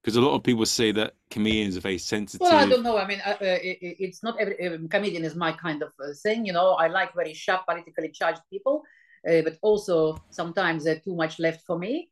Because 0.01 0.15
a 0.15 0.22
lot 0.22 0.36
of 0.36 0.41
people 0.41 0.65
say 0.65 0.91
that 1.00 1.13
comedians 1.29 1.77
are 1.77 1.81
very 1.81 2.00
sensitive. 2.00 2.41
Well, 2.41 2.55
I 2.55 2.67
don't 2.67 2.81
know. 2.81 2.98
I 2.98 3.05
mean, 3.05 3.22
uh, 3.24 3.38
uh, 3.39 3.60
it, 3.70 3.77
it's 4.05 4.24
not 4.24 4.34
every 4.41 4.55
uh, 4.65 4.77
comedian 4.89 5.24
is 5.24 5.36
my 5.36 5.51
kind 5.51 5.84
of 5.84 5.91
uh, 6.00 6.13
thing. 6.24 6.39
You 6.48 6.53
know, 6.53 6.70
I 6.84 6.88
like 6.88 7.13
very 7.13 7.36
sharp, 7.43 7.62
politically 7.67 8.10
charged 8.10 8.41
people, 8.50 8.75
uh, 9.29 9.41
but 9.46 9.55
also 9.62 10.17
sometimes 10.31 10.84
they're 10.84 11.03
too 11.08 11.15
much 11.15 11.34
left 11.38 11.62
for 11.67 11.77
me. 11.77 12.10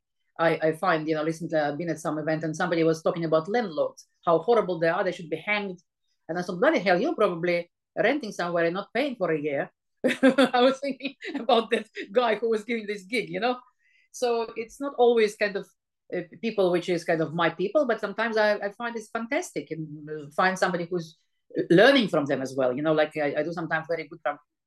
I, 0.48 0.52
I 0.68 0.72
find, 0.74 1.08
you 1.08 1.16
know, 1.16 1.24
listen 1.24 1.50
to, 1.50 1.58
I've 1.66 1.78
been 1.78 1.90
at 1.90 2.00
some 2.00 2.20
event 2.20 2.44
and 2.46 2.56
somebody 2.56 2.84
was 2.84 3.02
talking 3.02 3.26
about 3.26 3.50
landlords, 3.50 4.06
how 4.28 4.38
horrible 4.48 4.80
they 4.80 4.88
are, 4.88 5.04
they 5.04 5.12
should 5.12 5.30
be 5.30 5.38
hanged. 5.38 5.80
And 6.28 6.38
I 6.38 6.42
said, 6.44 6.60
bloody 6.60 6.80
hell, 6.80 7.02
you're 7.02 7.16
probably 7.16 7.70
renting 7.98 8.32
somewhere 8.32 8.66
and 8.66 8.76
not 8.76 8.94
paying 8.94 9.16
for 9.16 9.32
a 9.32 9.40
year. 9.40 9.64
I 10.24 10.62
was 10.62 10.80
thinking 10.80 11.16
about 11.36 11.70
that 11.72 11.88
guy 12.12 12.36
who 12.36 12.50
was 12.50 12.64
giving 12.64 12.88
this 12.88 13.04
gig, 13.04 13.30
you 13.30 13.40
know? 13.40 13.58
So 14.12 14.52
it's 14.56 14.80
not 14.80 14.94
always 14.98 15.36
kind 15.36 15.56
of 15.56 15.68
uh, 16.16 16.22
people 16.42 16.72
which 16.72 16.90
is 16.90 17.04
kind 17.04 17.22
of 17.22 17.34
my 17.34 17.50
people, 17.50 17.86
but 17.86 18.00
sometimes 18.00 18.38
I, 18.38 18.54
I 18.56 18.72
find 18.78 18.96
it's 18.96 19.10
fantastic 19.10 19.70
and 19.72 20.10
uh, 20.10 20.30
find 20.36 20.58
somebody 20.58 20.88
who's 20.90 21.18
learning 21.70 22.08
from 22.08 22.26
them 22.26 22.42
as 22.42 22.56
well. 22.56 22.76
You 22.76 22.82
know, 22.82 22.94
like 22.94 23.16
I, 23.18 23.36
I 23.38 23.44
do 23.44 23.54
sometimes 23.54 23.88
very 23.88 24.08
good. 24.08 24.20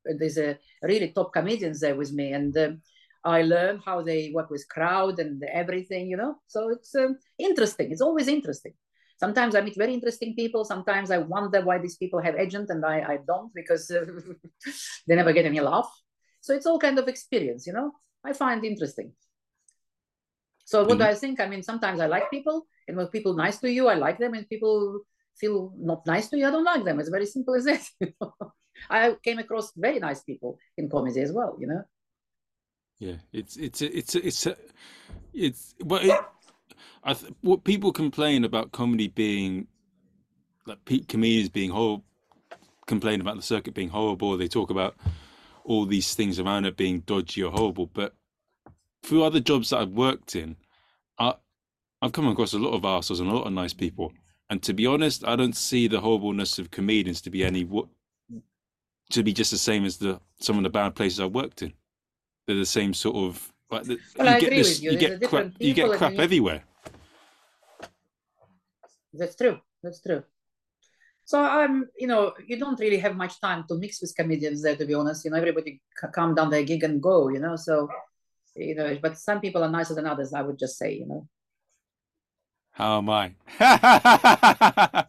There's 0.04 0.38
a 0.38 0.58
really 0.82 1.12
top 1.12 1.32
comedians 1.32 1.80
there 1.80 1.94
with 1.94 2.12
me, 2.12 2.32
and 2.32 2.56
um, 2.56 2.82
I 3.24 3.42
learn 3.42 3.80
how 3.84 4.02
they 4.02 4.32
work 4.34 4.50
with 4.50 4.68
crowd 4.68 5.18
and 5.20 5.42
everything. 5.44 6.08
You 6.08 6.16
know, 6.16 6.36
so 6.46 6.70
it's 6.70 6.94
um, 6.94 7.16
interesting. 7.38 7.92
It's 7.92 8.00
always 8.00 8.28
interesting. 8.28 8.74
Sometimes 9.22 9.54
I 9.54 9.60
meet 9.60 9.76
very 9.76 9.94
interesting 9.94 10.34
people. 10.34 10.64
Sometimes 10.64 11.12
I 11.12 11.18
wonder 11.18 11.60
why 11.64 11.78
these 11.78 11.96
people 11.96 12.20
have 12.20 12.34
agent 12.34 12.70
and 12.70 12.84
I, 12.84 12.96
I 13.12 13.18
don't 13.24 13.54
because 13.54 13.88
uh, 13.88 14.04
they 15.06 15.14
never 15.14 15.32
get 15.32 15.46
any 15.46 15.60
laugh. 15.60 15.88
So 16.40 16.52
it's 16.52 16.66
all 16.66 16.80
kind 16.80 16.98
of 16.98 17.06
experience. 17.06 17.64
You 17.64 17.72
know, 17.72 17.92
I 18.24 18.32
find 18.32 18.64
interesting. 18.64 19.12
So 20.64 20.80
what 20.80 20.98
mm-hmm. 20.98 20.98
do 20.98 21.04
I 21.04 21.14
think? 21.14 21.38
I 21.38 21.46
mean, 21.46 21.62
sometimes 21.62 22.00
I 22.00 22.06
like 22.06 22.32
people, 22.32 22.66
and 22.88 22.96
when 22.96 23.06
people 23.14 23.34
nice 23.34 23.58
to 23.58 23.70
you, 23.70 23.86
I 23.86 23.94
like 23.94 24.18
them, 24.18 24.34
and 24.34 24.48
people 24.48 25.02
feel 25.38 25.72
not 25.78 26.04
nice 26.04 26.28
to 26.30 26.36
you, 26.36 26.48
I 26.48 26.50
don't 26.50 26.64
like 26.64 26.84
them. 26.84 26.98
It's 26.98 27.08
very 27.08 27.26
simple 27.26 27.54
as 27.54 27.66
that. 27.66 27.86
I 28.90 29.14
came 29.22 29.38
across 29.38 29.70
very 29.76 30.00
nice 30.00 30.24
people 30.24 30.58
in 30.76 30.90
comedy 30.90 31.20
as 31.20 31.30
well. 31.30 31.56
You 31.60 31.68
know. 31.68 31.82
Yeah, 32.98 33.18
it's 33.32 33.56
it's 33.56 33.82
it's 33.82 34.16
it's 34.16 34.46
it's, 34.46 34.56
it's 35.32 35.74
well, 35.84 36.00
it, 36.02 36.20
I 37.04 37.14
th- 37.14 37.32
what 37.40 37.64
people 37.64 37.92
complain 37.92 38.44
about 38.44 38.72
comedy 38.72 39.08
being 39.08 39.66
like 40.66 40.84
peak 40.84 41.08
comedians 41.08 41.48
being 41.48 41.70
horrible, 41.70 42.04
complain 42.86 43.20
about 43.20 43.36
the 43.36 43.42
circuit 43.42 43.74
being 43.74 43.88
horrible. 43.88 44.36
They 44.36 44.48
talk 44.48 44.70
about 44.70 44.96
all 45.64 45.86
these 45.86 46.14
things 46.14 46.38
around 46.38 46.64
it 46.64 46.76
being 46.76 47.00
dodgy 47.00 47.42
or 47.42 47.50
horrible, 47.50 47.86
but 47.86 48.14
through 49.02 49.24
other 49.24 49.40
jobs 49.40 49.70
that 49.70 49.78
I've 49.78 49.90
worked 49.90 50.36
in, 50.36 50.56
I, 51.18 51.34
I've 52.00 52.12
come 52.12 52.28
across 52.28 52.52
a 52.52 52.58
lot 52.58 52.74
of 52.74 52.84
assholes 52.84 53.20
and 53.20 53.28
a 53.30 53.34
lot 53.34 53.46
of 53.46 53.52
nice 53.52 53.72
people. 53.72 54.12
And 54.50 54.62
to 54.64 54.72
be 54.72 54.86
honest, 54.86 55.26
I 55.26 55.34
don't 55.34 55.56
see 55.56 55.88
the 55.88 56.00
horribleness 56.00 56.58
of 56.58 56.70
comedians 56.70 57.20
to 57.22 57.30
be 57.30 57.44
any 57.44 57.64
what 57.64 57.86
to 59.10 59.22
be 59.22 59.32
just 59.32 59.50
the 59.50 59.58
same 59.58 59.84
as 59.84 59.98
the 59.98 60.20
some 60.38 60.56
of 60.56 60.62
the 60.62 60.70
bad 60.70 60.94
places 60.94 61.20
I've 61.20 61.32
worked 61.32 61.62
in. 61.62 61.72
They're 62.46 62.56
the 62.56 62.66
same 62.66 62.92
sort 62.94 63.16
of 63.16 63.52
like 63.70 63.84
the, 63.84 63.98
well, 64.16 64.28
you 64.28 64.34
I 64.34 64.40
get 64.40 64.46
agree 64.48 64.58
this, 64.58 64.68
with 64.80 64.82
you. 64.82 64.90
You 64.92 64.98
get 64.98 65.28
crap, 65.28 65.52
you 65.58 65.74
get 65.74 65.92
crap 65.92 66.14
everywhere. 66.14 66.64
That's 69.12 69.36
true. 69.36 69.58
That's 69.82 70.00
true. 70.00 70.22
So 71.24 71.40
I'm, 71.40 71.88
you 71.96 72.06
know, 72.06 72.32
you 72.46 72.58
don't 72.58 72.80
really 72.80 72.98
have 72.98 73.16
much 73.16 73.40
time 73.40 73.64
to 73.68 73.76
mix 73.76 74.00
with 74.00 74.14
comedians 74.16 74.62
there, 74.62 74.76
to 74.76 74.84
be 74.84 74.94
honest. 74.94 75.24
You 75.24 75.30
know, 75.30 75.36
everybody 75.36 75.80
come 76.12 76.34
down 76.34 76.50
their 76.50 76.64
gig 76.64 76.82
and 76.82 77.02
go. 77.02 77.28
You 77.28 77.38
know, 77.38 77.56
so 77.56 77.88
you 78.56 78.74
know, 78.74 78.98
but 79.00 79.18
some 79.18 79.40
people 79.40 79.62
are 79.62 79.70
nicer 79.70 79.94
than 79.94 80.06
others, 80.06 80.32
I 80.32 80.42
would 80.42 80.58
just 80.58 80.78
say, 80.78 80.94
you 80.94 81.06
know. 81.06 81.28
How 82.72 82.98
am 82.98 83.10
I? 83.10 83.34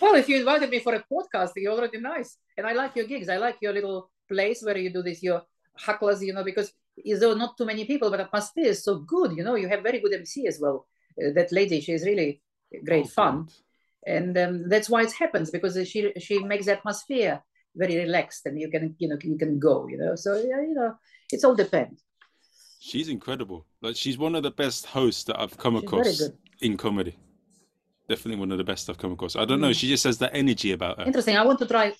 well, 0.00 0.14
if 0.14 0.28
you 0.28 0.38
invited 0.38 0.70
me 0.70 0.80
for 0.80 0.94
a 0.94 1.04
podcast, 1.12 1.52
you're 1.56 1.72
already 1.72 2.00
nice. 2.00 2.38
And 2.56 2.66
I 2.66 2.72
like 2.72 2.96
your 2.96 3.06
gigs. 3.06 3.28
I 3.28 3.36
like 3.36 3.58
your 3.60 3.72
little 3.72 4.10
place 4.28 4.62
where 4.62 4.78
you 4.78 4.90
do 4.90 5.02
this, 5.02 5.22
your 5.22 5.42
hustlers, 5.74 6.22
you 6.22 6.32
know, 6.32 6.44
because 6.44 6.72
there 7.04 7.30
are 7.30 7.36
not 7.36 7.56
too 7.56 7.66
many 7.66 7.84
people, 7.84 8.10
but 8.10 8.20
atmosphere 8.20 8.66
is 8.66 8.84
so 8.84 8.98
good, 8.98 9.36
you 9.36 9.44
know, 9.44 9.54
you 9.54 9.68
have 9.68 9.82
very 9.82 10.00
good 10.00 10.12
MC 10.12 10.46
as 10.46 10.58
well. 10.60 10.86
Uh, 11.18 11.32
that 11.34 11.52
lady, 11.52 11.80
she 11.80 11.92
is 11.92 12.04
really 12.04 12.40
great 12.84 13.06
oh, 13.06 13.08
fun. 13.08 13.48
And 14.06 14.36
um, 14.38 14.68
that's 14.68 14.88
why 14.88 15.02
it 15.02 15.12
happens 15.12 15.50
because 15.50 15.76
she 15.88 16.12
she 16.18 16.38
makes 16.38 16.66
the 16.66 16.72
atmosphere 16.72 17.42
very 17.76 17.96
relaxed 17.96 18.46
and 18.46 18.58
you 18.58 18.70
can, 18.70 18.94
you 18.98 19.08
know, 19.08 19.18
you 19.22 19.38
can 19.38 19.58
go, 19.58 19.86
you 19.88 19.98
know. 19.98 20.14
So, 20.14 20.34
yeah, 20.36 20.60
you 20.62 20.74
know, 20.74 20.94
it's 21.30 21.44
all 21.44 21.54
depends. 21.54 22.02
She's 22.80 23.08
incredible. 23.08 23.66
Like 23.82 23.96
she's 23.96 24.16
one 24.16 24.34
of 24.34 24.42
the 24.42 24.50
best 24.50 24.86
hosts 24.86 25.24
that 25.24 25.38
I've 25.38 25.56
come 25.56 25.74
she's 25.74 25.84
across 25.84 26.22
in 26.62 26.76
comedy. 26.76 27.16
Definitely 28.08 28.40
one 28.40 28.50
of 28.52 28.58
the 28.58 28.64
best 28.64 28.88
I've 28.88 28.98
come 28.98 29.12
across. 29.12 29.36
I 29.36 29.44
don't 29.44 29.58
mm. 29.58 29.62
know. 29.62 29.72
She 29.72 29.86
just 29.86 30.04
has 30.04 30.18
that 30.18 30.34
energy 30.34 30.72
about 30.72 30.98
her. 30.98 31.04
Interesting. 31.04 31.36
I 31.36 31.44
want 31.44 31.58
to 31.60 31.66
try. 31.66 31.92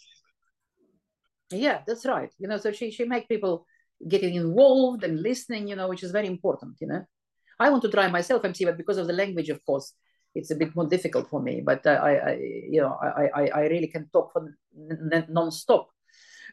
Yeah, 1.51 1.83
that's 1.87 2.07
right. 2.07 2.31
You 2.39 2.49
know, 2.49 2.57
so 2.57 2.73
she 2.73 2.91
she 2.91 3.05
make 3.05 3.29
people 3.29 3.67
getting 4.09 4.35
involved 4.35 5.05
and 5.05 5.23
listening. 5.23 5.69
You 5.69 5.77
know, 5.77 5.89
which 5.89 6.03
is 6.03 6.11
very 6.11 6.27
important. 6.27 6.79
You 6.81 6.89
know, 6.89 7.05
I 7.61 7.69
want 7.69 7.83
to 7.83 7.91
try 7.91 8.09
myself 8.09 8.45
MC, 8.45 8.65
but 8.65 8.79
because 8.79 8.97
of 8.97 9.07
the 9.07 9.13
language, 9.13 9.51
of 9.51 9.65
course, 9.65 9.93
it's 10.35 10.51
a 10.51 10.55
bit 10.55 10.75
more 10.77 10.87
difficult 10.87 11.29
for 11.29 11.43
me. 11.43 11.61
But 11.61 11.87
uh, 11.87 12.01
I, 12.03 12.13
I, 12.13 12.33
you 12.69 12.81
know, 12.81 12.97
I, 13.03 13.29
I, 13.35 13.49
I 13.49 13.61
really 13.69 13.89
can 13.89 14.09
talk 14.13 14.33
for 14.33 14.57
non-stop. 15.29 15.89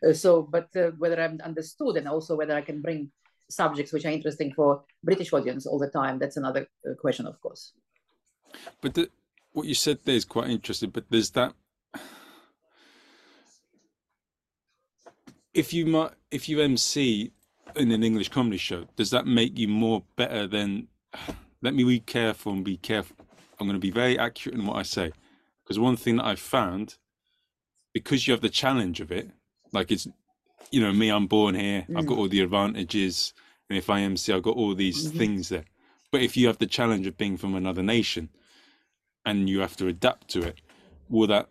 Uh, 0.08 0.14
so, 0.14 0.42
but 0.44 0.70
uh, 0.76 0.92
whether 0.98 1.22
I'm 1.22 1.40
understood 1.44 1.98
and 1.98 2.08
also 2.08 2.36
whether 2.36 2.56
I 2.56 2.62
can 2.62 2.82
bring 2.82 3.12
subjects 3.50 3.94
which 3.94 4.06
are 4.06 4.12
interesting 4.12 4.54
for 4.54 4.84
British 5.04 5.32
audience 5.34 5.66
all 5.66 5.80
the 5.80 5.90
time. 5.90 6.20
That's 6.20 6.38
another 6.38 6.68
uh, 6.88 6.94
question, 6.96 7.28
of 7.28 7.40
course. 7.42 7.74
But 8.82 8.94
the, 8.94 9.10
what 9.54 9.68
you 9.68 9.74
said 9.74 10.00
there 10.06 10.16
is 10.16 10.26
quite 10.26 10.50
interesting. 10.50 10.90
But 10.90 11.06
there's 11.10 11.32
that. 11.32 11.54
If 15.54 15.74
you 15.74 15.86
might, 15.88 16.12
if 16.30 16.48
you 16.48 16.62
MC 16.62 17.32
in 17.76 17.92
an 17.92 18.04
English 18.04 18.30
comedy 18.30 18.58
show, 18.58 18.86
does 18.96 19.10
that 19.12 19.26
make 19.26 19.58
you 19.58 19.68
more 19.68 20.04
better 20.16 20.48
than? 20.48 20.88
Let 21.64 21.74
me 21.74 21.84
be 21.84 22.00
careful 22.00 22.54
and 22.54 22.64
be 22.64 22.78
careful. 22.78 23.27
I'm 23.60 23.68
going 23.68 23.80
to 23.80 23.80
be 23.80 23.92
very 23.92 24.18
accurate 24.18 24.58
in 24.58 24.66
what 24.66 24.78
I 24.78 24.84
say, 24.84 25.12
because 25.64 25.80
one 25.80 25.98
thing 25.98 26.18
that 26.18 26.26
I've 26.26 26.40
found, 26.40 26.96
because 27.94 28.28
you 28.28 28.34
have 28.34 28.42
the 28.42 28.50
challenge 28.50 29.00
of 29.00 29.12
it, 29.12 29.30
like 29.72 29.92
it's 29.92 30.08
you 30.72 30.82
know, 30.82 30.94
me, 30.94 31.10
I'm 31.10 31.28
born 31.28 31.56
here. 31.56 31.86
Mm. 31.90 31.98
I've 31.98 32.06
got 32.06 32.18
all 32.18 32.28
the 32.28 32.42
advantages. 32.42 33.34
And 33.70 33.78
if 33.78 33.90
I 33.90 34.02
MC, 34.02 34.32
I've 34.32 34.44
got 34.44 34.56
all 34.56 34.76
these 34.76 35.08
mm-hmm. 35.08 35.18
things 35.18 35.50
there. 35.50 35.66
But 36.12 36.22
if 36.22 36.38
you 36.38 36.48
have 36.48 36.58
the 36.58 36.68
challenge 36.68 37.06
of 37.08 37.18
being 37.18 37.38
from 37.38 37.56
another 37.56 37.84
nation 37.84 38.30
and 39.26 39.50
you 39.50 39.60
have 39.60 39.76
to 39.78 39.88
adapt 39.88 40.30
to 40.30 40.42
it, 40.42 40.62
will 41.10 41.28
that 41.28 41.50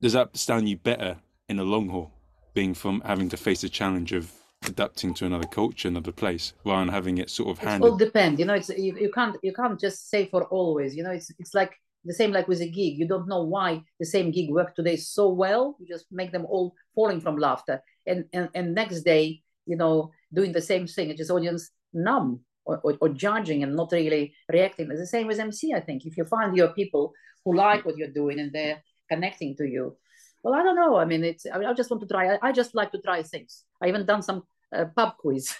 does 0.00 0.12
that 0.12 0.36
stand 0.36 0.68
you 0.68 0.76
better 0.76 1.18
in 1.48 1.56
the 1.56 1.64
long 1.64 1.88
haul, 1.88 2.12
being 2.52 2.74
from 2.74 3.00
having 3.00 3.28
to 3.30 3.36
face 3.36 3.62
the 3.62 3.68
challenge 3.68 4.12
of 4.12 4.32
adapting 4.68 5.14
to 5.14 5.26
another 5.26 5.46
culture, 5.46 5.88
another 5.88 6.12
place, 6.12 6.52
rather 6.64 6.84
than 6.84 6.94
having 6.94 7.18
it 7.18 7.30
sort 7.30 7.50
of 7.50 7.58
handed? 7.58 7.86
It 7.86 7.90
all 7.90 7.96
depend. 7.96 8.38
You 8.38 8.44
know, 8.44 8.54
it's 8.54 8.68
you, 8.68 8.96
you 8.98 9.10
can't 9.10 9.36
you 9.42 9.52
can't 9.52 9.78
just 9.78 10.10
say 10.10 10.26
for 10.26 10.44
always. 10.44 10.94
You 10.96 11.02
know, 11.02 11.10
it's 11.10 11.30
it's 11.38 11.54
like 11.54 11.72
the 12.04 12.14
same 12.14 12.32
like 12.32 12.48
with 12.48 12.60
a 12.60 12.68
gig. 12.68 12.98
You 12.98 13.06
don't 13.06 13.28
know 13.28 13.42
why 13.42 13.82
the 13.98 14.06
same 14.06 14.30
gig 14.30 14.50
worked 14.50 14.76
today 14.76 14.96
so 14.96 15.28
well. 15.28 15.76
You 15.78 15.86
just 15.86 16.06
make 16.10 16.32
them 16.32 16.46
all 16.46 16.74
falling 16.94 17.20
from 17.20 17.36
laughter. 17.36 17.82
And 18.06 18.24
and, 18.32 18.48
and 18.54 18.74
next 18.74 19.02
day, 19.02 19.42
you 19.66 19.76
know, 19.76 20.12
doing 20.32 20.52
the 20.52 20.62
same 20.62 20.86
thing, 20.86 21.10
it's 21.10 21.18
just 21.18 21.30
audience 21.30 21.70
numb 21.92 22.40
or, 22.66 22.80
or, 22.82 22.96
or, 23.00 23.08
judging 23.10 23.62
and 23.62 23.76
not 23.76 23.92
really 23.92 24.34
reacting. 24.50 24.90
It's 24.90 25.00
the 25.00 25.06
same 25.06 25.26
with 25.26 25.38
MC, 25.38 25.74
I 25.74 25.80
think. 25.80 26.06
If 26.06 26.16
you 26.16 26.24
find 26.24 26.56
your 26.56 26.68
people 26.68 27.12
who 27.44 27.54
like 27.54 27.84
what 27.84 27.96
you're 27.96 28.08
doing 28.08 28.40
and 28.40 28.52
they're 28.52 28.82
connecting 29.10 29.54
to 29.56 29.68
you, 29.68 29.96
well, 30.42 30.54
I 30.54 30.62
don't 30.62 30.76
know. 30.76 30.96
I 30.96 31.06
mean, 31.06 31.24
it's. 31.24 31.46
I, 31.52 31.58
mean, 31.58 31.66
I 31.66 31.72
just 31.72 31.90
want 31.90 32.02
to 32.02 32.06
try. 32.06 32.34
I, 32.34 32.38
I, 32.42 32.52
just 32.52 32.74
like 32.74 32.92
to 32.92 33.00
try 33.00 33.22
things. 33.22 33.64
I 33.82 33.88
even 33.88 34.04
done 34.04 34.22
some 34.22 34.42
uh, 34.74 34.86
pub 34.96 35.16
quiz. 35.18 35.54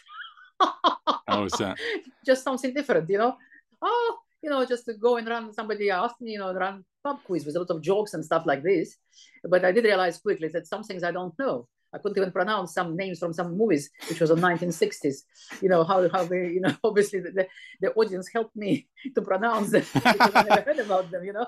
How 1.26 1.42
was 1.42 1.52
that? 1.52 1.78
just 2.26 2.44
something 2.44 2.72
different, 2.72 3.08
you 3.08 3.18
know. 3.18 3.36
Oh, 3.82 4.18
you 4.42 4.50
know, 4.50 4.64
just 4.64 4.84
to 4.86 4.94
go 4.94 5.16
and 5.16 5.28
run. 5.28 5.52
Somebody 5.52 5.90
asked 5.90 6.20
me, 6.20 6.32
you 6.32 6.38
know, 6.38 6.52
run 6.54 6.84
pub 7.02 7.18
quiz 7.24 7.44
with 7.44 7.56
a 7.56 7.58
lot 7.58 7.70
of 7.70 7.82
jokes 7.82 8.14
and 8.14 8.24
stuff 8.24 8.46
like 8.46 8.62
this. 8.62 8.96
But 9.42 9.64
I 9.64 9.72
did 9.72 9.84
realize 9.84 10.18
quickly 10.18 10.48
that 10.48 10.66
some 10.66 10.82
things 10.82 11.04
I 11.04 11.12
don't 11.12 11.38
know. 11.38 11.68
I 11.94 11.98
couldn't 11.98 12.18
even 12.18 12.32
pronounce 12.32 12.74
some 12.74 12.96
names 12.96 13.20
from 13.20 13.32
some 13.32 13.56
movies, 13.56 13.88
which 14.08 14.20
was 14.20 14.30
in 14.30 14.38
1960s. 14.38 15.18
You 15.62 15.68
know 15.68 15.84
how 15.84 16.08
how 16.08 16.24
they, 16.24 16.48
you 16.48 16.60
know, 16.60 16.74
obviously 16.84 17.20
the, 17.20 17.46
the 17.80 17.92
audience 17.92 18.28
helped 18.32 18.56
me 18.56 18.88
to 19.14 19.22
pronounce 19.22 19.70
them 19.70 19.84
because 19.94 20.32
I 20.34 20.42
never 20.42 20.62
heard 20.62 20.78
about 20.80 21.10
them. 21.10 21.24
You 21.24 21.34
know, 21.34 21.46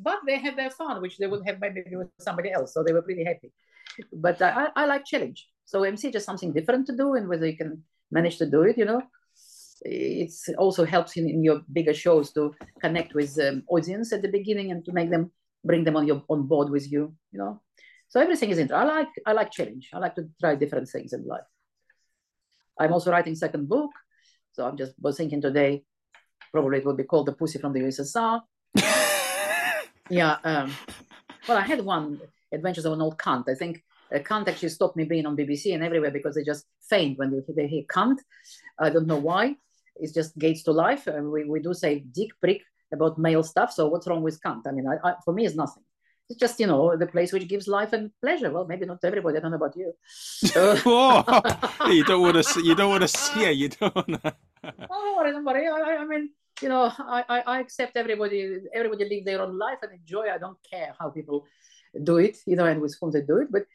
but 0.00 0.18
they 0.26 0.38
had 0.38 0.56
their 0.56 0.70
fun, 0.70 1.00
which 1.00 1.18
they 1.18 1.28
wouldn't 1.28 1.48
have 1.48 1.60
maybe 1.60 1.84
with 1.92 2.08
somebody 2.18 2.50
else. 2.50 2.74
So 2.74 2.82
they 2.82 2.92
were 2.92 3.02
pretty 3.02 3.24
happy. 3.24 3.52
But 4.12 4.42
I, 4.42 4.68
I 4.74 4.86
like 4.86 5.04
challenge. 5.04 5.48
So 5.68 5.82
MC 5.82 6.10
just 6.10 6.24
something 6.24 6.52
different 6.52 6.86
to 6.86 6.96
do, 6.96 7.14
and 7.14 7.28
whether 7.28 7.46
you 7.46 7.56
can 7.56 7.84
manage 8.10 8.38
to 8.38 8.46
do 8.46 8.62
it, 8.62 8.78
you 8.78 8.86
know, 8.86 9.02
it 9.82 10.32
also 10.56 10.84
helps 10.84 11.16
in, 11.16 11.28
in, 11.28 11.44
your 11.44 11.60
bigger 11.72 11.94
shows 11.94 12.32
to 12.32 12.54
connect 12.80 13.14
with 13.14 13.38
um, 13.38 13.62
audience 13.68 14.12
at 14.12 14.22
the 14.22 14.32
beginning 14.38 14.72
and 14.72 14.84
to 14.86 14.92
make 14.92 15.10
them 15.10 15.30
bring 15.64 15.84
them 15.84 15.96
on 15.96 16.06
your 16.06 16.22
on 16.28 16.46
board 16.46 16.70
with 16.70 16.90
you 16.90 17.14
you 17.32 17.38
know 17.38 17.60
so 18.08 18.20
everything 18.20 18.50
is 18.50 18.58
interesting 18.58 18.88
i 18.88 18.96
like 18.96 19.08
i 19.26 19.32
like 19.32 19.50
challenge 19.50 19.90
i 19.92 19.98
like 19.98 20.14
to 20.14 20.28
try 20.40 20.54
different 20.54 20.88
things 20.88 21.12
in 21.12 21.24
life 21.26 21.48
i'm 22.78 22.92
also 22.92 23.10
writing 23.10 23.34
second 23.34 23.68
book 23.68 23.90
so 24.52 24.66
i'm 24.66 24.76
just 24.76 24.92
was 25.00 25.16
thinking 25.16 25.40
today 25.40 25.84
Probably 26.52 26.78
it 26.78 26.84
will 26.84 26.94
be 26.94 27.04
called 27.04 27.26
the 27.26 27.32
pussy 27.32 27.58
from 27.58 27.72
the 27.72 27.80
USSR. 27.80 28.40
yeah. 30.10 30.36
Um, 30.44 30.72
well, 31.46 31.58
I 31.58 31.62
had 31.62 31.84
one 31.84 32.20
Adventures 32.52 32.86
of 32.86 32.94
an 32.94 33.02
Old 33.02 33.18
Cunt. 33.18 33.48
I 33.48 33.54
think 33.54 33.84
uh, 34.14 34.18
Cunt 34.18 34.48
actually 34.48 34.70
stopped 34.70 34.96
me 34.96 35.04
being 35.04 35.26
on 35.26 35.36
BBC 35.36 35.74
and 35.74 35.82
everywhere 35.82 36.10
because 36.10 36.34
they 36.34 36.42
just 36.42 36.66
faint 36.88 37.18
when 37.18 37.30
they, 37.30 37.54
they 37.54 37.68
hear 37.68 37.82
cunt. 37.84 38.18
I 38.78 38.90
don't 38.90 39.06
know 39.06 39.18
why. 39.18 39.56
It's 39.96 40.12
just 40.12 40.38
gates 40.38 40.62
to 40.64 40.72
life. 40.72 41.06
We, 41.06 41.44
we 41.44 41.60
do 41.60 41.74
say 41.74 42.00
dick 42.00 42.30
prick 42.40 42.62
about 42.92 43.18
male 43.18 43.42
stuff. 43.42 43.72
So 43.72 43.88
what's 43.88 44.06
wrong 44.06 44.22
with 44.22 44.40
cunt? 44.40 44.62
I 44.66 44.72
mean, 44.72 44.86
I, 44.86 45.08
I, 45.08 45.14
for 45.24 45.34
me, 45.34 45.44
it's 45.44 45.56
nothing. 45.56 45.82
It's 46.30 46.38
just, 46.38 46.60
you 46.60 46.66
know, 46.66 46.94
the 46.96 47.06
place 47.06 47.32
which 47.32 47.48
gives 47.48 47.66
life 47.66 47.94
and 47.94 48.10
pleasure. 48.20 48.50
Well, 48.50 48.66
maybe 48.66 48.84
not 48.84 48.98
everybody. 49.02 49.38
I 49.38 49.40
don't 49.40 49.50
know 49.50 49.56
about 49.56 49.76
you. 49.76 49.92
Uh, 50.56 51.86
you 51.88 52.04
don't 52.04 52.20
want 52.20 52.36
to 52.36 52.42
see, 52.42 52.64
you 52.64 52.74
don't 52.74 52.90
want 52.90 53.02
to 53.02 53.08
see 53.08 53.44
it. 53.44 53.56
You 53.56 53.68
don't 53.68 53.94
want 53.94 54.22
to. 54.22 54.34
oh, 54.90 55.22
don't 55.24 55.44
worry, 55.44 55.66
I, 55.68 55.96
I 55.96 56.04
mean, 56.04 56.30
you 56.60 56.68
know, 56.68 56.92
I, 56.98 57.24
I, 57.28 57.40
I 57.40 57.60
accept 57.60 57.96
everybody, 57.96 58.58
everybody 58.74 59.08
live 59.08 59.24
their 59.24 59.42
own 59.42 59.56
life 59.58 59.78
and 59.82 59.92
enjoy. 59.92 60.28
I 60.28 60.38
don't 60.38 60.58
care 60.68 60.94
how 60.98 61.10
people 61.10 61.46
do 62.02 62.18
it, 62.18 62.38
you 62.46 62.56
know, 62.56 62.66
and 62.66 62.80
with 62.80 62.96
whom 63.00 63.10
they 63.10 63.22
do 63.22 63.38
it. 63.38 63.48
But 63.50 63.66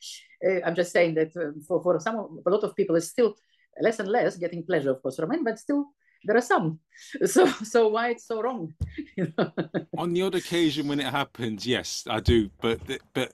uh, 0.47 0.61
I'm 0.65 0.75
just 0.75 0.91
saying 0.91 1.15
that 1.15 1.35
um, 1.37 1.61
for, 1.67 1.81
for 1.81 1.99
some, 1.99 2.41
a 2.45 2.49
lot 2.49 2.63
of 2.63 2.75
people, 2.75 2.95
it's 2.95 3.09
still 3.09 3.35
less 3.81 3.99
and 3.99 4.09
less 4.09 4.37
getting 4.37 4.63
pleasure, 4.63 4.91
of 4.91 5.01
course, 5.01 5.15
from 5.15 5.31
it, 5.31 5.43
but 5.43 5.59
still 5.59 5.87
there 6.25 6.37
are 6.37 6.41
some. 6.41 6.79
So, 7.25 7.45
so 7.45 7.87
why 7.89 8.09
it's 8.09 8.25
so 8.25 8.41
wrong? 8.41 8.73
on 9.97 10.13
the 10.13 10.21
odd 10.21 10.35
occasion 10.35 10.87
when 10.87 10.99
it 10.99 11.07
happens, 11.07 11.65
yes, 11.65 12.05
I 12.09 12.19
do, 12.19 12.49
but 12.61 12.79
but 13.13 13.33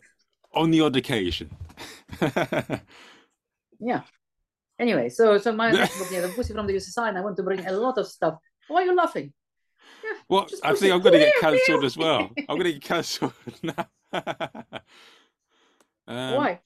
on 0.54 0.72
the 0.72 0.82
odd 0.82 0.96
occasion. 0.96 1.50
yeah. 3.80 4.02
Anyway, 4.80 5.10
so 5.10 5.38
so 5.38 5.52
my 5.52 5.72
book, 5.72 6.12
yeah, 6.12 6.22
the 6.22 6.30
pussy 6.30 6.54
from 6.54 6.68
the 6.68 6.74
USSR, 6.74 7.10
and 7.10 7.18
I 7.18 7.22
want 7.22 7.38
to 7.38 7.44
bring 7.44 7.66
a 7.66 7.72
lot 7.72 7.98
of 7.98 8.08
stuff. 8.08 8.36
Why 8.68 8.84
are 8.84 8.86
you 8.86 8.96
laughing? 8.96 9.34
Yeah, 10.04 10.18
well, 10.30 10.48
I 10.64 10.74
think 10.74 10.94
I'm 10.94 11.02
going 11.02 11.14
to 11.14 11.20
get 11.20 11.34
cancelled 11.40 11.84
as 11.84 11.98
well. 11.98 12.30
I'm 12.48 12.58
going 12.58 12.64
to 12.64 12.74
get 12.74 12.84
cancelled 12.84 13.34
now. 13.62 13.88
um, 16.08 16.36
Why? 16.36 16.60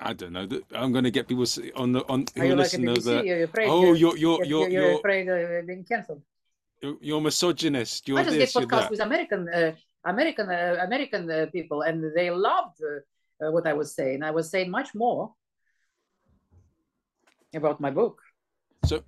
I 0.00 0.12
don't 0.14 0.32
know. 0.32 0.48
I'm 0.74 0.92
going 0.92 1.04
to 1.04 1.10
get 1.10 1.28
people 1.28 1.44
on 1.76 1.92
the 1.92 2.04
on 2.08 2.24
who 2.34 2.54
listen 2.54 2.84
like 2.84 2.96
to 2.96 3.02
the. 3.02 3.24
You're 3.24 3.44
afraid 3.44 3.68
oh, 3.68 3.92
you're 3.92 4.16
you're 4.16 4.44
you're, 4.44 4.44
you're, 4.44 4.68
you're 4.68 4.98
afraid 4.98 5.28
of 5.28 5.66
being 5.66 5.84
cancelled. 5.84 6.22
You're, 6.80 6.96
you're 7.00 7.20
misogynist. 7.20 8.08
You're 8.08 8.18
I 8.18 8.24
just 8.24 8.36
this, 8.36 8.54
get 8.54 8.68
podcasts 8.68 8.90
with 8.90 9.00
American 9.00 9.48
uh, 9.48 9.72
American 10.04 10.48
uh, 10.48 10.76
American 10.80 11.30
uh, 11.30 11.46
people, 11.52 11.82
and 11.82 12.04
they 12.16 12.30
loved 12.30 12.80
uh, 12.82 13.46
uh, 13.46 13.50
what 13.50 13.66
I 13.66 13.74
was 13.74 13.94
saying. 13.94 14.22
I 14.22 14.30
was 14.30 14.50
saying 14.50 14.70
much 14.70 14.94
more 14.94 15.34
about 17.54 17.80
my 17.80 17.90
book. 17.90 18.22
So, 18.86 19.02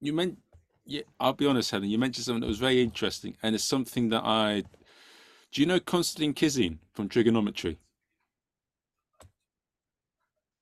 you 0.00 0.14
meant, 0.14 0.38
yeah. 0.86 1.02
I'll 1.18 1.34
be 1.34 1.46
honest, 1.46 1.70
Helen. 1.70 1.90
You 1.90 1.98
mentioned 1.98 2.24
something 2.24 2.40
that 2.40 2.46
was 2.46 2.58
very 2.58 2.82
interesting, 2.82 3.36
and 3.42 3.54
it's 3.54 3.64
something 3.64 4.08
that 4.10 4.22
I. 4.24 4.64
Do 5.52 5.60
you 5.60 5.66
know 5.66 5.80
Konstantin 5.80 6.34
Kisin 6.34 6.78
from 6.92 7.08
Trigonometry? 7.08 7.78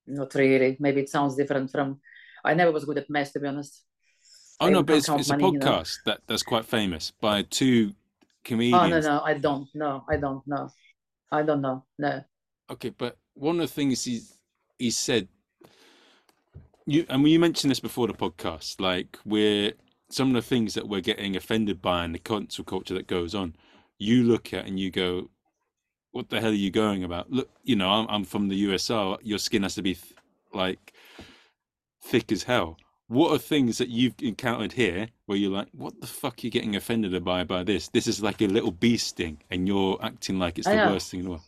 Not 0.07 0.35
really. 0.35 0.77
Maybe 0.81 1.03
it 1.03 1.11
sounds 1.11 1.37
different 1.37 1.71
from. 1.71 2.01
I 2.45 2.55
never 2.55 2.73
was 2.73 2.85
good 2.85 2.99
at 2.99 3.11
math, 3.11 3.33
to 3.35 3.41
be 3.41 3.49
honest. 3.49 3.85
Oh 4.61 4.67
I 4.67 4.71
no, 4.71 4.83
but 4.83 4.97
it's, 4.97 5.09
it's 5.09 5.29
money, 5.29 5.45
a 5.45 5.47
podcast 5.47 5.53
you 5.53 5.61
know? 5.61 5.83
that 6.07 6.21
that's 6.27 6.43
quite 6.43 6.65
famous 6.65 7.13
by 7.21 7.43
two 7.43 7.93
comedians. 8.45 8.83
Oh 8.83 8.89
no, 8.89 9.01
no, 9.01 9.21
I 9.25 9.35
don't. 9.35 9.69
No, 9.75 10.05
I 10.09 10.17
don't 10.17 10.47
know. 10.47 10.71
I 11.31 11.43
don't 11.43 11.61
know. 11.61 11.85
No. 11.99 12.25
Okay, 12.71 12.91
but 12.91 13.19
one 13.35 13.57
of 13.57 13.69
the 13.69 13.75
things 13.75 14.05
he 14.05 14.21
he 14.79 14.91
said, 14.91 15.29
you 16.87 17.05
and 17.11 17.29
you 17.29 17.39
mentioned 17.39 17.71
this 17.71 17.81
before 17.81 18.07
the 18.07 18.15
podcast, 18.15 18.81
like 18.81 19.19
we're 19.25 19.75
some 20.11 20.29
of 20.29 20.35
the 20.35 20.43
things 20.43 20.75
that 20.75 20.89
we're 20.89 21.03
getting 21.03 21.37
offended 21.37 21.83
by 21.83 22.05
and 22.05 22.15
the 22.15 22.19
cancel 22.19 22.65
culture 22.65 22.95
that 22.95 23.07
goes 23.07 23.35
on. 23.35 23.55
You 23.99 24.25
look 24.25 24.53
at 24.53 24.67
and 24.67 24.79
you 24.79 24.91
go, 24.91 25.29
what 26.13 26.29
the 26.31 26.41
hell 26.41 26.51
are 26.51 26.55
you 26.55 26.71
going 26.71 27.05
about? 27.05 27.31
Look, 27.31 27.51
you 27.63 27.77
know, 27.77 27.89
I'm, 27.89 28.07
I'm 28.09 28.25
from 28.25 28.49
the 28.49 28.65
USR. 28.67 29.19
Your 29.23 29.39
skin 29.39 29.63
has 29.63 29.75
to 29.75 29.83
be 29.83 29.95
th- 29.95 30.15
like 30.53 30.93
thick 32.05 32.33
as 32.33 32.43
hell. 32.43 32.77
What 33.09 33.33
are 33.33 33.39
things 33.39 33.79
that 33.79 33.89
you've 33.89 34.15
encountered 34.21 34.73
here 34.73 35.09
where 35.27 35.39
you're 35.39 35.51
like, 35.51 35.69
what 35.73 36.01
the 36.01 36.07
fuck 36.07 36.35
are 36.35 36.41
you 36.43 36.51
getting 36.51 36.77
offended 36.77 37.25
by 37.25 37.45
by 37.45 37.63
this? 37.63 37.89
This 37.89 38.07
is 38.07 38.23
like 38.23 38.43
a 38.43 38.47
little 38.47 38.71
bee 38.71 38.99
sting, 38.99 39.39
and 39.51 39.67
you're 39.67 39.99
acting 40.03 40.39
like 40.39 40.59
it's 40.59 40.69
the 40.69 40.75
worst 40.75 41.11
thing 41.11 41.21
in 41.21 41.25
the 41.25 41.31
world. 41.31 41.43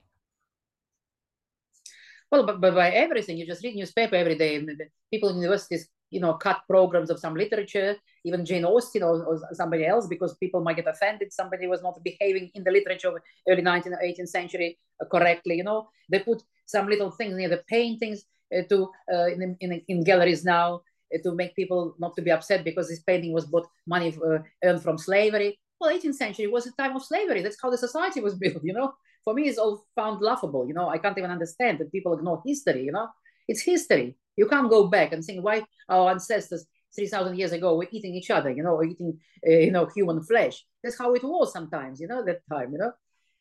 Well, 2.31 2.47
but, 2.47 2.61
but 2.61 2.75
by 2.75 2.91
everything, 2.91 3.37
you 3.37 3.47
just 3.47 3.63
read 3.63 3.75
newspaper 3.75 4.15
every 4.15 4.37
day. 4.37 4.65
People 5.11 5.31
in 5.31 5.37
universities 5.37 5.89
you 6.11 6.21
know, 6.21 6.35
cut 6.35 6.61
programs 6.69 7.09
of 7.11 7.19
some 7.19 7.35
literature, 7.35 7.97
even 8.25 8.45
Jane 8.45 8.65
Austen 8.65 9.03
or, 9.03 9.25
or, 9.25 9.41
somebody 9.53 9.87
else, 9.87 10.07
because 10.07 10.37
people 10.37 10.61
might 10.61 10.77
get 10.77 10.89
offended. 10.89 11.33
Somebody 11.33 11.67
was 11.67 11.83
not 11.83 12.03
behaving 12.03 12.51
in 12.55 12.65
the 12.65 12.71
literature 12.71 13.09
of 13.09 13.23
early 13.49 13.63
19th 13.63 13.93
or 13.93 14.03
18th 14.03 14.29
century 14.29 14.79
uh, 15.01 15.07
correctly. 15.07 15.57
You 15.57 15.65
know, 15.65 15.89
they 16.11 16.19
put 16.19 16.43
some 16.67 16.89
little 16.89 17.11
things 17.11 17.37
near 17.37 17.49
the 17.49 17.63
paintings 17.69 18.25
uh, 18.57 18.63
to 18.69 18.91
uh, 19.13 19.27
in, 19.27 19.57
in, 19.61 19.83
in, 19.89 20.05
galleries 20.05 20.45
now 20.45 20.83
uh, 21.15 21.19
to 21.23 21.35
make 21.35 21.55
people 21.55 21.95
not 21.99 22.15
to 22.17 22.23
be 22.23 22.31
upset 22.31 22.65
because 22.65 22.89
this 22.89 23.01
painting 23.01 23.33
was 23.33 23.47
bought 23.47 23.69
money 23.87 24.17
uh, 24.27 24.39
earned 24.65 24.83
from 24.83 24.99
slavery. 24.99 25.59
Well, 25.81 25.97
18th 25.97 26.15
century 26.15 26.49
was 26.49 26.67
a 26.67 26.73
time 26.73 26.97
of 26.97 27.05
slavery. 27.05 27.43
That's 27.43 27.61
how 27.63 27.71
the 27.71 27.79
society 27.79 28.21
was 28.21 28.35
built. 28.43 28.63
You 28.65 28.73
know, 28.73 28.95
for 29.25 29.35
me, 29.35 29.49
it's 29.49 29.59
all 29.59 29.87
found 29.95 30.21
laughable. 30.21 30.67
You 30.67 30.75
know, 30.75 30.89
I 30.89 30.99
can't 30.99 31.17
even 31.17 31.31
understand 31.31 31.79
that 31.79 31.93
people 31.93 32.15
ignore 32.15 32.43
history. 32.45 32.85
You 32.85 32.93
know, 32.93 33.09
it's 33.51 33.63
history 33.63 34.09
you 34.41 34.47
can't 34.49 34.71
go 34.71 34.89
back 34.89 35.13
and 35.13 35.23
think 35.23 35.45
why 35.45 35.63
our 35.89 36.11
ancestors 36.11 36.65
3,000 36.95 37.39
years 37.39 37.53
ago 37.53 37.77
were 37.77 37.87
eating 37.91 38.15
each 38.15 38.31
other, 38.31 38.51
you 38.51 38.63
know, 38.63 38.77
or 38.77 38.85
eating, 38.85 39.19
uh, 39.47 39.51
you 39.51 39.71
know, 39.71 39.87
human 39.95 40.23
flesh. 40.23 40.65
That's 40.83 40.99
how 40.99 41.15
it 41.15 41.23
was 41.23 41.53
sometimes, 41.53 42.01
you 42.01 42.09
know, 42.09 42.25
that 42.25 42.41
time, 42.51 42.73
you 42.73 42.79
know. 42.79 42.93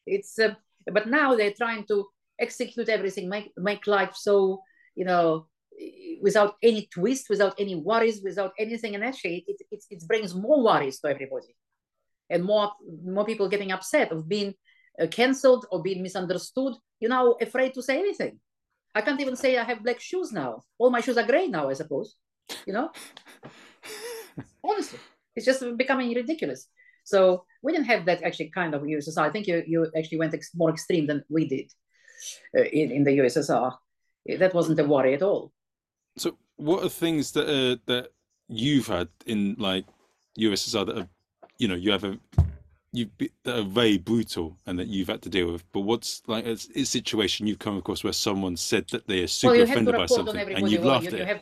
It's, 0.06 0.38
uh, 0.38 0.56
but 0.92 1.08
now 1.08 1.36
they're 1.36 1.54
trying 1.54 1.86
to 1.88 2.06
execute 2.38 2.90
everything, 2.90 3.30
make, 3.30 3.52
make 3.58 3.88
life 3.88 4.14
so, 4.16 4.62
you 4.96 5.06
know, 5.06 5.48
without 6.22 6.56
any 6.62 6.90
twist, 6.94 7.30
without 7.30 7.56
any 7.58 7.76
worries, 7.76 8.22
without 8.22 8.52
anything. 8.60 8.96
And 8.96 9.04
actually, 9.04 9.46
it, 9.48 9.62
it, 9.72 9.84
it 9.90 10.08
brings 10.08 10.36
more 10.36 10.62
worries 10.62 11.00
to 11.00 11.08
everybody 11.08 11.56
and 12.30 12.44
more, 12.44 12.72
more 13.04 13.26
people 13.26 13.48
getting 13.48 13.72
upset 13.72 14.12
of 14.12 14.28
being 14.28 14.54
uh, 15.02 15.08
cancelled 15.08 15.66
or 15.72 15.82
being 15.82 16.04
misunderstood. 16.04 16.74
You're 17.00 17.10
now 17.10 17.36
afraid 17.42 17.74
to 17.76 17.82
say 17.82 18.00
anything. 18.00 18.40
I 18.96 19.02
can't 19.02 19.22
even 19.22 19.36
say 19.36 19.58
I 19.58 19.64
have 19.64 19.84
black 19.84 20.00
shoes 20.00 20.32
now. 20.32 20.64
All 20.78 20.90
my 20.90 21.02
shoes 21.02 21.18
are 21.18 21.26
gray 21.26 21.48
now, 21.48 21.70
I 21.70 21.74
suppose. 21.74 22.16
You 22.66 22.74
know? 22.74 22.92
Honestly, 24.64 25.00
it's 25.36 25.46
just 25.46 25.64
becoming 25.78 26.14
ridiculous. 26.14 26.68
So 27.04 27.46
we 27.62 27.72
didn't 27.72 27.88
have 27.88 28.06
that 28.06 28.24
actually 28.24 28.50
kind 28.50 28.74
of 28.74 28.84
USSR. 28.84 29.22
I 29.22 29.32
think 29.32 29.48
you, 29.48 29.64
you 29.66 29.92
actually 29.98 30.20
went 30.20 30.34
ex- 30.34 30.56
more 30.56 30.70
extreme 30.70 31.08
than 31.08 31.24
we 31.30 31.48
did 31.48 31.72
uh, 32.58 32.64
in, 32.64 32.92
in 32.92 33.04
the 33.04 33.18
USSR. 33.18 33.76
That 34.38 34.54
wasn't 34.54 34.80
a 34.80 34.84
worry 34.84 35.14
at 35.14 35.24
all. 35.24 35.52
So 36.18 36.38
what 36.58 36.84
are 36.84 36.90
things 36.90 37.32
that 37.32 37.48
uh, 37.48 37.78
that 37.86 38.10
you've 38.48 38.88
had 38.88 39.08
in 39.26 39.56
like 39.58 39.86
USSR 40.38 40.86
that 40.86 40.98
are, 40.98 41.10
you 41.58 41.68
know, 41.68 41.76
you 41.76 41.92
have 41.92 42.04
a 42.04 42.20
you've 42.92 43.18
been, 43.18 43.30
that 43.44 43.60
are 43.60 43.64
very 43.64 43.98
brutal 43.98 44.58
and 44.66 44.80
that 44.80 44.88
you've 44.88 45.08
had 45.08 45.22
to 45.24 45.30
deal 45.30 45.52
with. 45.52 45.64
But 45.72 45.82
what's 45.82 46.22
like 46.28 46.46
a, 46.46 46.58
a 46.76 46.84
situation 46.84 47.48
you've 47.48 47.60
come 47.60 47.78
across 47.78 48.04
where 48.04 48.14
someone 48.14 48.58
said 48.58 48.88
that 48.92 49.08
they 49.08 49.24
are 49.24 49.28
super 49.28 49.54
well, 49.54 49.64
offended 49.64 49.96
by 49.96 50.06
something 50.06 50.38
and 50.38 50.72
you've 50.72 50.84
well, 50.84 50.94
laughed 50.94 51.12
you, 51.12 51.18
you 51.18 51.26
have, 51.26 51.42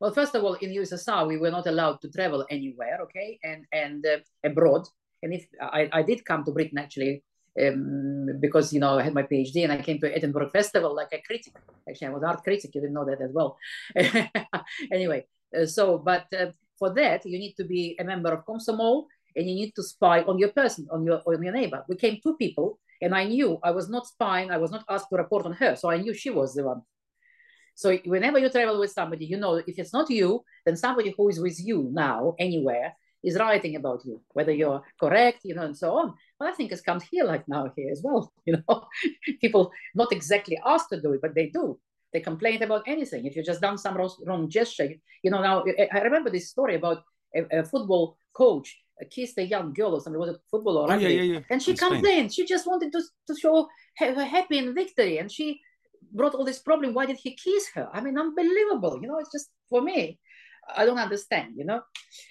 well, 0.00 0.12
first 0.12 0.34
of 0.34 0.44
all, 0.44 0.54
in 0.54 0.70
USSR, 0.70 1.26
we 1.26 1.38
were 1.38 1.50
not 1.50 1.66
allowed 1.66 2.00
to 2.02 2.10
travel 2.10 2.44
anywhere, 2.50 2.98
okay, 3.04 3.38
and 3.42 3.64
and 3.72 4.04
uh, 4.04 4.18
abroad. 4.44 4.86
And 5.22 5.32
if 5.32 5.46
I, 5.60 5.88
I 5.92 6.02
did 6.02 6.24
come 6.24 6.44
to 6.44 6.52
Britain 6.52 6.76
actually 6.76 7.22
um, 7.60 8.38
because 8.40 8.72
you 8.72 8.80
know 8.80 8.98
I 8.98 9.02
had 9.02 9.14
my 9.14 9.22
PhD 9.22 9.62
and 9.64 9.72
I 9.72 9.80
came 9.80 9.98
to 10.00 10.14
Edinburgh 10.14 10.50
Festival 10.50 10.94
like 10.94 11.12
a 11.12 11.22
critic. 11.22 11.54
Actually, 11.88 12.08
I 12.08 12.10
was 12.10 12.22
art 12.22 12.42
critic. 12.42 12.74
You 12.74 12.80
didn't 12.80 12.94
know 12.94 13.04
that 13.06 13.20
as 13.20 13.32
well. 13.32 13.56
anyway, 14.92 15.26
uh, 15.56 15.66
so 15.66 15.98
but 15.98 16.26
uh, 16.38 16.46
for 16.78 16.92
that 16.94 17.24
you 17.24 17.38
need 17.38 17.54
to 17.54 17.64
be 17.64 17.96
a 17.98 18.04
member 18.04 18.30
of 18.32 18.44
Komsomol 18.44 19.04
and 19.36 19.48
you 19.48 19.54
need 19.54 19.74
to 19.74 19.82
spy 19.82 20.22
on 20.22 20.38
your 20.38 20.50
person, 20.50 20.86
on 20.90 21.04
your 21.04 21.20
on 21.26 21.42
your 21.42 21.52
neighbor. 21.52 21.84
We 21.88 21.96
came 21.96 22.20
two 22.22 22.36
people, 22.36 22.78
and 23.00 23.14
I 23.14 23.24
knew 23.24 23.58
I 23.62 23.70
was 23.70 23.88
not 23.88 24.06
spying. 24.06 24.50
I 24.50 24.58
was 24.58 24.70
not 24.70 24.84
asked 24.88 25.08
to 25.10 25.16
report 25.16 25.46
on 25.46 25.52
her, 25.54 25.76
so 25.76 25.90
I 25.90 25.98
knew 25.98 26.14
she 26.14 26.30
was 26.30 26.54
the 26.54 26.64
one. 26.64 26.82
So 27.74 27.96
whenever 28.04 28.38
you 28.38 28.48
travel 28.50 28.78
with 28.78 28.92
somebody, 28.92 29.26
you 29.26 29.36
know 29.36 29.56
if 29.56 29.78
it's 29.78 29.92
not 29.92 30.10
you, 30.10 30.44
then 30.64 30.76
somebody 30.76 31.12
who 31.16 31.28
is 31.28 31.40
with 31.40 31.58
you 31.60 31.90
now 31.92 32.34
anywhere 32.38 32.94
is 33.24 33.38
writing 33.38 33.74
about 33.76 34.02
you, 34.04 34.20
whether 34.32 34.52
you're 34.52 34.82
correct, 35.00 35.40
you 35.44 35.54
know, 35.54 35.62
and 35.62 35.76
so 35.76 35.92
on. 35.96 36.14
Well, 36.38 36.48
I 36.48 36.52
think 36.52 36.70
it's 36.70 36.82
come 36.82 37.00
here 37.10 37.24
like 37.24 37.48
now 37.48 37.72
here 37.76 37.90
as 37.90 38.02
well. 38.04 38.32
You 38.46 38.58
know, 38.68 38.86
people 39.40 39.72
not 39.94 40.12
exactly 40.12 40.60
asked 40.64 40.90
to 40.90 41.00
do 41.00 41.12
it, 41.14 41.22
but 41.22 41.34
they 41.34 41.48
do. 41.48 41.80
They 42.12 42.20
complain 42.20 42.62
about 42.62 42.84
anything. 42.86 43.24
If 43.24 43.34
you 43.34 43.42
just 43.42 43.60
done 43.60 43.78
some 43.78 43.96
wrong 43.96 44.48
gesture, 44.48 44.90
you 45.22 45.30
know. 45.30 45.42
Now 45.42 45.64
I 45.92 45.98
remember 46.00 46.30
this 46.30 46.50
story 46.50 46.76
about 46.76 47.02
a, 47.34 47.58
a 47.58 47.64
football 47.64 48.16
coach 48.34 48.78
kissed 49.10 49.38
a 49.38 49.44
young 49.44 49.72
girl 49.72 49.94
or 49.94 50.00
something, 50.00 50.20
it 50.20 50.26
was 50.26 50.36
a 50.36 50.40
football 50.50 50.78
or 50.78 50.92
oh, 50.92 50.96
yeah, 50.96 51.08
yeah, 51.08 51.32
yeah. 51.34 51.40
and 51.50 51.62
she 51.62 51.74
comes 51.74 52.04
in. 52.06 52.28
She 52.28 52.46
just 52.46 52.66
wanted 52.66 52.92
to, 52.92 53.02
to 53.28 53.34
show 53.36 53.68
her 53.98 54.24
happy 54.24 54.58
in 54.58 54.74
victory, 54.74 55.18
and 55.18 55.30
she 55.30 55.60
brought 56.12 56.34
all 56.34 56.44
this 56.44 56.60
problem. 56.60 56.94
Why 56.94 57.06
did 57.06 57.16
he 57.16 57.34
kiss 57.34 57.68
her? 57.74 57.88
I 57.92 58.00
mean, 58.00 58.18
unbelievable. 58.18 58.98
You 59.00 59.08
know, 59.08 59.18
it's 59.18 59.32
just 59.32 59.50
for 59.68 59.82
me. 59.82 60.18
I 60.76 60.86
don't 60.86 60.98
understand, 60.98 61.54
you 61.56 61.64
know. 61.64 61.82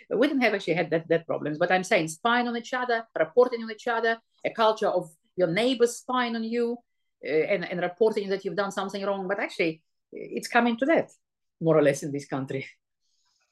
We 0.10 0.28
didn't 0.28 0.42
have 0.42 0.56
actually 0.56 0.74
had 0.74 0.90
that, 0.90 1.08
that 1.10 1.28
problems, 1.28 1.60
but 1.60 1.72
I'm 1.72 1.84
saying 1.84 2.08
spying 2.08 2.48
on 2.48 2.58
each 2.58 2.74
other, 2.74 3.06
reporting 3.18 3.62
on 3.62 3.70
each 3.70 3.88
other, 3.88 4.18
a 4.44 4.50
culture 4.50 4.88
of 4.88 5.12
your 5.36 5.50
neighbors 5.50 5.98
spying 5.98 6.36
on 6.36 6.44
you 6.44 6.78
uh, 7.24 7.32
and, 7.32 7.64
and 7.64 7.82
reporting 7.82 8.30
that 8.30 8.44
you've 8.44 8.56
done 8.56 8.72
something 8.72 9.06
wrong. 9.06 9.28
But 9.28 9.40
actually, 9.40 9.84
it's 10.12 10.48
coming 10.48 10.78
to 10.78 10.86
that, 10.88 11.12
more 11.62 11.78
or 11.78 11.84
less, 11.84 12.02
in 12.02 12.12
this 12.12 12.26
country. 12.26 12.66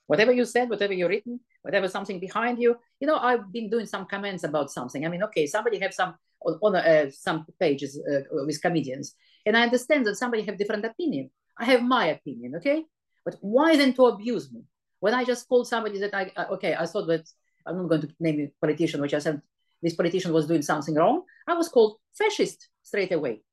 Whatever 0.07 0.31
you 0.31 0.45
said, 0.45 0.69
whatever 0.69 0.93
you 0.93 1.07
written, 1.07 1.39
whatever 1.61 1.87
something 1.87 2.19
behind 2.19 2.59
you, 2.59 2.75
you 2.99 3.07
know, 3.07 3.17
I've 3.17 3.51
been 3.51 3.69
doing 3.69 3.85
some 3.85 4.05
comments 4.05 4.43
about 4.43 4.71
something. 4.71 5.05
I 5.05 5.09
mean, 5.09 5.23
okay, 5.23 5.47
somebody 5.47 5.79
have 5.79 5.93
some 5.93 6.15
on, 6.41 6.59
on 6.61 6.75
uh, 6.75 7.09
some 7.11 7.45
pages 7.59 7.99
uh, 8.11 8.21
with 8.45 8.61
comedians, 8.61 9.15
and 9.45 9.55
I 9.55 9.63
understand 9.63 10.05
that 10.07 10.15
somebody 10.15 10.43
have 10.43 10.57
different 10.57 10.85
opinion. 10.85 11.29
I 11.57 11.65
have 11.65 11.83
my 11.83 12.07
opinion, 12.07 12.55
okay? 12.55 12.85
But 13.23 13.35
why 13.41 13.75
then 13.75 13.93
to 13.93 14.07
abuse 14.07 14.51
me? 14.51 14.63
When 14.99 15.13
I 15.13 15.23
just 15.23 15.47
called 15.47 15.67
somebody 15.67 15.99
that 15.99 16.13
I, 16.13 16.31
uh, 16.35 16.45
okay, 16.53 16.75
I 16.75 16.85
thought 16.85 17.07
that, 17.07 17.29
I'm 17.65 17.77
not 17.77 17.89
going 17.89 18.01
to 18.01 18.09
name 18.19 18.39
a 18.39 18.51
politician, 18.59 19.01
which 19.01 19.13
I 19.13 19.19
said 19.19 19.41
this 19.81 19.95
politician 19.95 20.33
was 20.33 20.47
doing 20.47 20.61
something 20.61 20.95
wrong, 20.95 21.23
I 21.47 21.53
was 21.53 21.69
called 21.69 21.97
fascist 22.13 22.69
straight 22.83 23.11
away. 23.11 23.43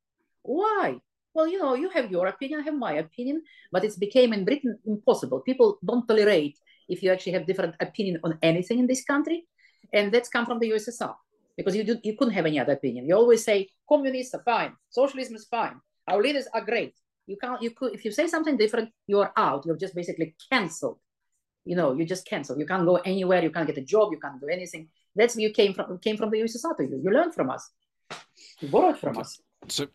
Why? 0.43 1.01
Well, 1.39 1.47
you 1.47 1.61
know, 1.61 1.75
you 1.75 1.89
have 1.91 2.11
your 2.11 2.27
opinion, 2.27 2.59
I 2.59 2.65
have 2.65 2.75
my 2.75 2.95
opinion, 2.95 3.45
but 3.71 3.85
it's 3.85 3.95
became 3.95 4.33
in 4.33 4.45
Britain 4.45 4.77
impossible. 4.85 5.39
People 5.39 5.79
don't 5.87 6.05
tolerate 6.05 6.59
if 6.89 7.01
you 7.01 7.13
actually 7.13 7.35
have 7.35 7.47
different 7.47 7.77
opinion 7.79 8.19
on 8.25 8.37
anything 8.43 8.81
in 8.81 8.89
this 8.89 9.05
country. 9.05 9.47
And 9.93 10.11
that's 10.11 10.29
come 10.29 10.47
from 10.47 10.59
the 10.59 10.69
USSR 10.71 11.15
because 11.57 11.77
you, 11.77 11.85
do, 11.85 11.97
you 12.03 12.17
couldn't 12.17 12.35
have 12.35 12.45
any 12.45 12.59
other 12.59 12.73
opinion. 12.73 13.07
You 13.07 13.15
always 13.15 13.45
say 13.45 13.69
communists 13.89 14.35
are 14.35 14.43
fine, 14.43 14.73
socialism 14.91 15.37
is 15.37 15.45
fine, 15.45 15.77
our 16.09 16.21
leaders 16.21 16.49
are 16.53 16.61
great. 16.61 16.95
You 17.29 17.37
can't, 17.41 17.63
you 17.63 17.71
could, 17.71 17.95
if 17.95 18.05
you 18.05 18.11
say 18.11 18.27
something 18.27 18.57
different, 18.57 18.91
you're 19.07 19.33
out. 19.37 19.65
You're 19.65 19.77
just 19.77 19.95
basically 19.95 20.35
canceled. 20.51 20.99
You 21.65 21.77
know, 21.77 21.93
you 21.93 22.05
just 22.05 22.27
canceled. 22.27 22.59
You 22.59 22.67
can't 22.67 22.85
go 22.85 22.97
anywhere. 22.97 23.45
You 23.45 23.51
can't 23.51 23.69
get 23.69 23.79
a 23.79 23.83
job. 23.83 24.11
You 24.11 24.19
can't 24.19 24.41
do 24.41 24.49
anything. 24.49 24.89
That's 25.15 25.37
you 25.37 25.51
came 25.51 25.73
from. 25.73 25.99
Came 25.99 26.17
from 26.17 26.31
the 26.31 26.39
USSR 26.41 26.77
to 26.79 26.83
you. 26.83 27.01
You 27.05 27.11
learned 27.13 27.35
from 27.35 27.51
us. 27.51 27.71
You 28.61 28.69
borrowed 28.69 28.99
from 28.99 29.19
us. 29.19 29.39
So 29.69 29.87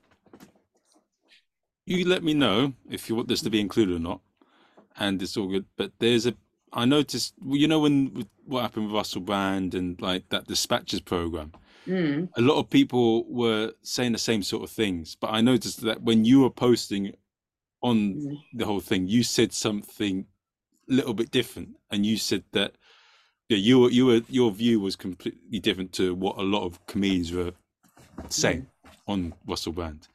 you 1.85 2.05
let 2.07 2.23
me 2.23 2.33
know 2.33 2.73
if 2.89 3.09
you 3.09 3.15
want 3.15 3.27
this 3.27 3.41
to 3.41 3.49
be 3.49 3.59
included 3.59 3.95
or 3.95 3.99
not, 3.99 4.21
and 4.97 5.21
it's 5.21 5.37
all 5.37 5.47
good. 5.47 5.65
But 5.77 5.91
there's 5.99 6.25
a 6.25 6.35
I 6.75 6.85
noticed, 6.85 7.35
you 7.45 7.67
know, 7.67 7.81
when 7.81 8.25
what 8.45 8.61
happened 8.63 8.87
with 8.87 8.95
Russell 8.95 9.21
Brand 9.21 9.75
and 9.75 10.01
like 10.01 10.27
that 10.29 10.47
dispatches 10.47 11.01
program, 11.01 11.51
Mm. 11.85 12.29
a 12.37 12.41
lot 12.41 12.57
of 12.59 12.69
people 12.69 13.25
were 13.25 13.73
saying 13.81 14.13
the 14.13 14.17
same 14.17 14.41
sort 14.41 14.63
of 14.63 14.69
things. 14.69 15.15
But 15.19 15.31
I 15.31 15.41
noticed 15.41 15.81
that 15.81 16.01
when 16.01 16.23
you 16.23 16.39
were 16.41 16.49
posting 16.49 17.13
on 17.81 17.97
Mm. 18.15 18.37
the 18.53 18.65
whole 18.65 18.79
thing, 18.79 19.07
you 19.07 19.21
said 19.21 19.51
something 19.53 20.25
a 20.89 20.93
little 20.93 21.13
bit 21.13 21.29
different, 21.29 21.75
and 21.91 22.05
you 22.05 22.17
said 22.17 22.43
that 22.53 22.75
yeah, 23.49 23.57
you 23.57 23.79
were 23.81 23.89
you 23.91 24.05
were 24.05 24.21
your 24.29 24.51
view 24.51 24.79
was 24.79 24.95
completely 24.95 25.59
different 25.59 25.91
to 25.93 26.15
what 26.15 26.37
a 26.37 26.41
lot 26.41 26.63
of 26.63 26.83
comedians 26.87 27.31
were 27.33 27.53
saying 28.29 28.67
on 29.07 29.33
Russell 29.45 29.73
Brand. 29.73 30.07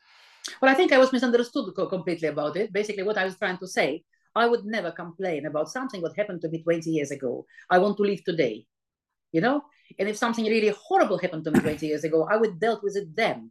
Well, 0.60 0.70
I 0.70 0.74
think 0.74 0.92
I 0.92 0.98
was 0.98 1.12
misunderstood 1.12 1.74
co- 1.74 1.86
completely 1.86 2.28
about 2.28 2.56
it. 2.56 2.72
Basically, 2.72 3.02
what 3.02 3.18
I 3.18 3.24
was 3.24 3.36
trying 3.36 3.58
to 3.58 3.66
say, 3.66 4.04
I 4.34 4.46
would 4.46 4.64
never 4.64 4.92
complain 4.92 5.46
about 5.46 5.70
something 5.70 6.02
that 6.02 6.16
happened 6.16 6.40
to 6.42 6.48
me 6.48 6.62
20 6.62 6.90
years 6.90 7.10
ago. 7.10 7.46
I 7.70 7.78
want 7.78 7.96
to 7.98 8.02
live 8.02 8.22
today, 8.24 8.66
you 9.32 9.40
know? 9.40 9.62
And 9.98 10.08
if 10.08 10.16
something 10.16 10.44
really 10.44 10.68
horrible 10.70 11.18
happened 11.18 11.44
to 11.44 11.50
me 11.50 11.60
20 11.60 11.86
years 11.86 12.04
ago, 12.04 12.28
I 12.30 12.36
would 12.36 12.60
dealt 12.60 12.82
with 12.82 12.96
it 12.96 13.14
then. 13.16 13.50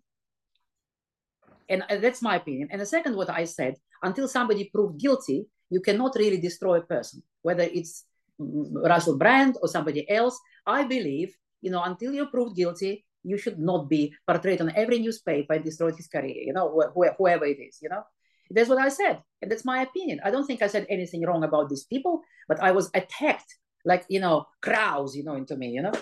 And 1.69 1.83
that's 1.89 2.21
my 2.21 2.37
opinion. 2.37 2.69
And 2.71 2.79
the 2.81 2.85
second, 2.85 3.15
what 3.15 3.29
I 3.29 3.43
said, 3.43 3.75
until 4.01 4.27
somebody 4.27 4.69
proved 4.73 4.99
guilty, 4.99 5.47
you 5.69 5.81
cannot 5.81 6.15
really 6.15 6.39
destroy 6.39 6.77
a 6.77 6.81
person, 6.81 7.23
whether 7.41 7.63
it's 7.63 8.05
mm, 8.39 8.87
Russell 8.87 9.17
Brand 9.17 9.57
or 9.61 9.67
somebody 9.67 10.09
else. 10.09 10.39
I 10.65 10.83
believe, 10.83 11.35
you 11.61 11.71
know, 11.71 11.83
until 11.83 12.13
you're 12.13 12.27
proved 12.31 12.55
guilty, 12.55 13.05
you 13.27 13.37
should 13.37 13.59
not 13.59 13.89
be 13.89 14.13
portrayed 14.27 14.61
on 14.61 14.71
every 14.75 14.99
newspaper 14.99 15.53
and 15.53 15.63
destroyed 15.63 15.95
his 15.95 16.07
career, 16.07 16.41
you 16.47 16.53
know, 16.53 16.67
wh- 16.75 16.93
wh- 16.97 17.15
whoever 17.17 17.45
it 17.45 17.59
is, 17.59 17.79
you 17.81 17.89
know. 17.89 18.03
That's 18.49 18.69
what 18.69 18.79
I 18.79 18.89
said. 18.89 19.21
And 19.41 19.51
that's 19.51 19.65
my 19.65 19.81
opinion. 19.81 20.21
I 20.23 20.31
don't 20.31 20.45
think 20.45 20.61
I 20.61 20.67
said 20.67 20.85
anything 20.89 21.25
wrong 21.25 21.43
about 21.43 21.69
these 21.69 21.83
people, 21.83 22.21
but 22.47 22.61
I 22.61 22.71
was 22.71 22.89
attacked 22.93 23.57
like, 23.85 24.05
you 24.09 24.19
know, 24.19 24.45
crowds, 24.61 25.15
you 25.15 25.23
know, 25.23 25.35
into 25.35 25.55
me, 25.55 25.69
you 25.69 25.81
know. 25.81 25.93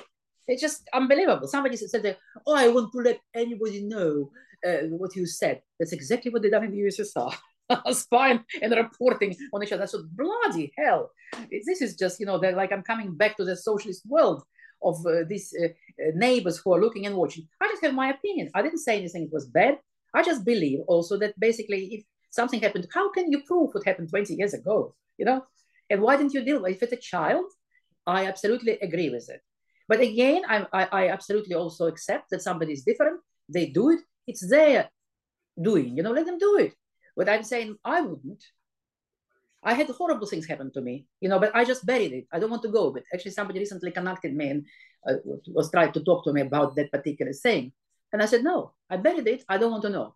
It's 0.48 0.62
just 0.62 0.88
unbelievable. 0.94 1.48
Somebody 1.48 1.76
said, 1.78 2.18
oh, 2.46 2.56
I 2.56 2.68
want 2.68 2.92
to 2.92 3.00
let 3.00 3.20
anybody 3.34 3.84
know 3.84 4.30
uh, 4.68 4.88
what 4.90 5.16
you 5.16 5.26
said. 5.26 5.62
That's 5.80 5.92
exactly 5.92 6.32
what 6.32 6.44
they 6.44 6.50
done 6.50 6.66
in 6.66 6.72
the 6.72 6.82
USSR. 6.82 7.34
Spying 7.94 8.44
and 8.62 8.76
reporting 8.76 9.36
on 9.52 9.64
each 9.64 9.72
other. 9.72 9.88
So 9.88 10.04
bloody 10.12 10.72
hell. 10.78 11.10
This 11.50 11.82
is 11.82 11.96
just, 11.96 12.20
you 12.20 12.28
know, 12.28 12.36
like 12.36 12.72
I'm 12.72 12.84
coming 12.84 13.16
back 13.16 13.38
to 13.38 13.44
the 13.44 13.56
socialist 13.56 14.04
world 14.06 14.44
of 14.82 15.06
uh, 15.06 15.24
these 15.28 15.54
uh, 15.62 15.68
uh, 15.68 16.12
neighbors 16.16 16.58
who 16.58 16.74
are 16.74 16.82
looking 16.82 17.06
and 17.06 17.16
watching. 17.16 17.48
I 17.62 17.68
just 17.68 17.84
have 17.84 17.94
my 17.94 18.10
opinion. 18.10 18.50
I 18.54 18.62
didn't 18.62 18.80
say 18.80 18.98
anything 18.98 19.24
it 19.24 19.34
was 19.34 19.46
bad. 19.46 19.80
I 20.14 20.24
just 20.24 20.46
believe 20.46 20.80
also 20.88 21.18
that 21.20 21.40
basically 21.40 21.86
if 21.96 22.04
something 22.32 22.60
happened, 22.60 22.88
how 22.94 23.12
can 23.12 23.32
you 23.32 23.42
prove 23.44 23.74
what 23.74 23.86
happened 23.86 24.10
20 24.10 24.36
years 24.36 24.54
ago? 24.54 24.96
You 25.18 25.26
know? 25.26 25.46
And 25.90 26.02
why 26.02 26.18
didn't 26.18 26.34
you 26.34 26.44
deal 26.44 26.62
with 26.62 26.72
it? 26.72 26.76
If 26.76 26.84
it's 26.84 26.94
a 26.94 26.98
child, 26.98 27.46
I 28.08 28.26
absolutely 28.26 28.74
agree 28.80 29.10
with 29.10 29.30
it. 29.30 29.42
But 29.88 30.00
again, 30.02 30.44
I, 30.48 30.66
I, 30.74 30.84
I 30.92 31.10
absolutely 31.10 31.56
also 31.56 31.88
accept 31.88 32.30
that 32.32 32.42
somebody 32.42 32.74
is 32.74 32.84
different. 32.84 33.20
They 33.50 33.68
do 33.68 33.92
it. 33.92 34.00
It's 34.28 34.48
their 34.48 34.90
doing. 35.62 35.96
You 35.96 36.04
know, 36.04 36.12
let 36.12 36.26
them 36.26 36.38
do 36.40 36.58
it. 36.58 36.74
But 37.16 37.30
I'm 37.30 37.44
saying 37.44 37.78
I 37.86 38.02
wouldn't. 38.02 38.44
I 39.65 39.73
had 39.73 39.89
horrible 39.89 40.28
things 40.28 40.45
happen 40.45 40.71
to 40.73 40.82
me, 40.82 41.08
you 41.21 41.28
know, 41.30 41.39
but 41.39 41.56
I 41.56 41.65
just 41.65 41.86
buried 41.86 42.13
it. 42.13 42.25
I 42.32 42.39
don't 42.39 42.51
want 42.51 42.62
to 42.63 42.69
go 42.69 42.91
But 42.91 43.04
Actually, 43.13 43.32
somebody 43.32 43.60
recently 43.60 43.91
connected 43.91 44.36
me 44.36 44.49
and 44.49 44.65
uh, 45.10 45.15
was 45.47 45.71
trying 45.71 45.91
to 45.93 46.04
talk 46.04 46.23
to 46.25 46.34
me 46.34 46.41
about 46.41 46.75
that 46.75 46.91
particular 46.91 47.34
thing, 47.34 47.73
and 48.13 48.21
I 48.21 48.28
said, 48.28 48.43
no, 48.43 48.73
I 48.89 48.97
buried 48.97 49.28
it. 49.28 49.43
I 49.49 49.58
don't 49.58 49.71
want 49.71 49.84
to 49.84 49.89
know. 49.89 50.15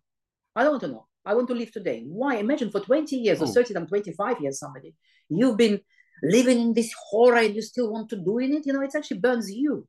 I 0.56 0.62
don't 0.62 0.72
want 0.72 0.82
to 0.82 0.88
know. 0.88 1.06
I 1.24 1.34
want 1.34 1.48
to 1.48 1.54
live 1.54 1.72
today. 1.72 2.04
Why? 2.06 2.36
Imagine 2.36 2.70
for 2.70 2.80
20 2.80 3.14
years 3.16 3.40
or 3.42 3.48
Oh. 3.48 3.52
30 3.52 3.74
and 3.74 3.88
25 3.88 4.40
years, 4.40 4.58
somebody 4.58 4.94
you've 5.28 5.56
been 5.56 5.80
living 6.22 6.60
in 6.60 6.72
this 6.74 6.92
horror 7.10 7.36
and 7.38 7.54
you 7.54 7.62
still 7.62 7.90
want 7.92 8.08
to 8.10 8.16
do 8.16 8.38
in 8.38 8.54
it. 8.54 8.66
You 8.66 8.72
know, 8.72 8.82
it 8.82 8.94
actually 8.94 9.20
burns 9.20 9.50
you. 9.50 9.86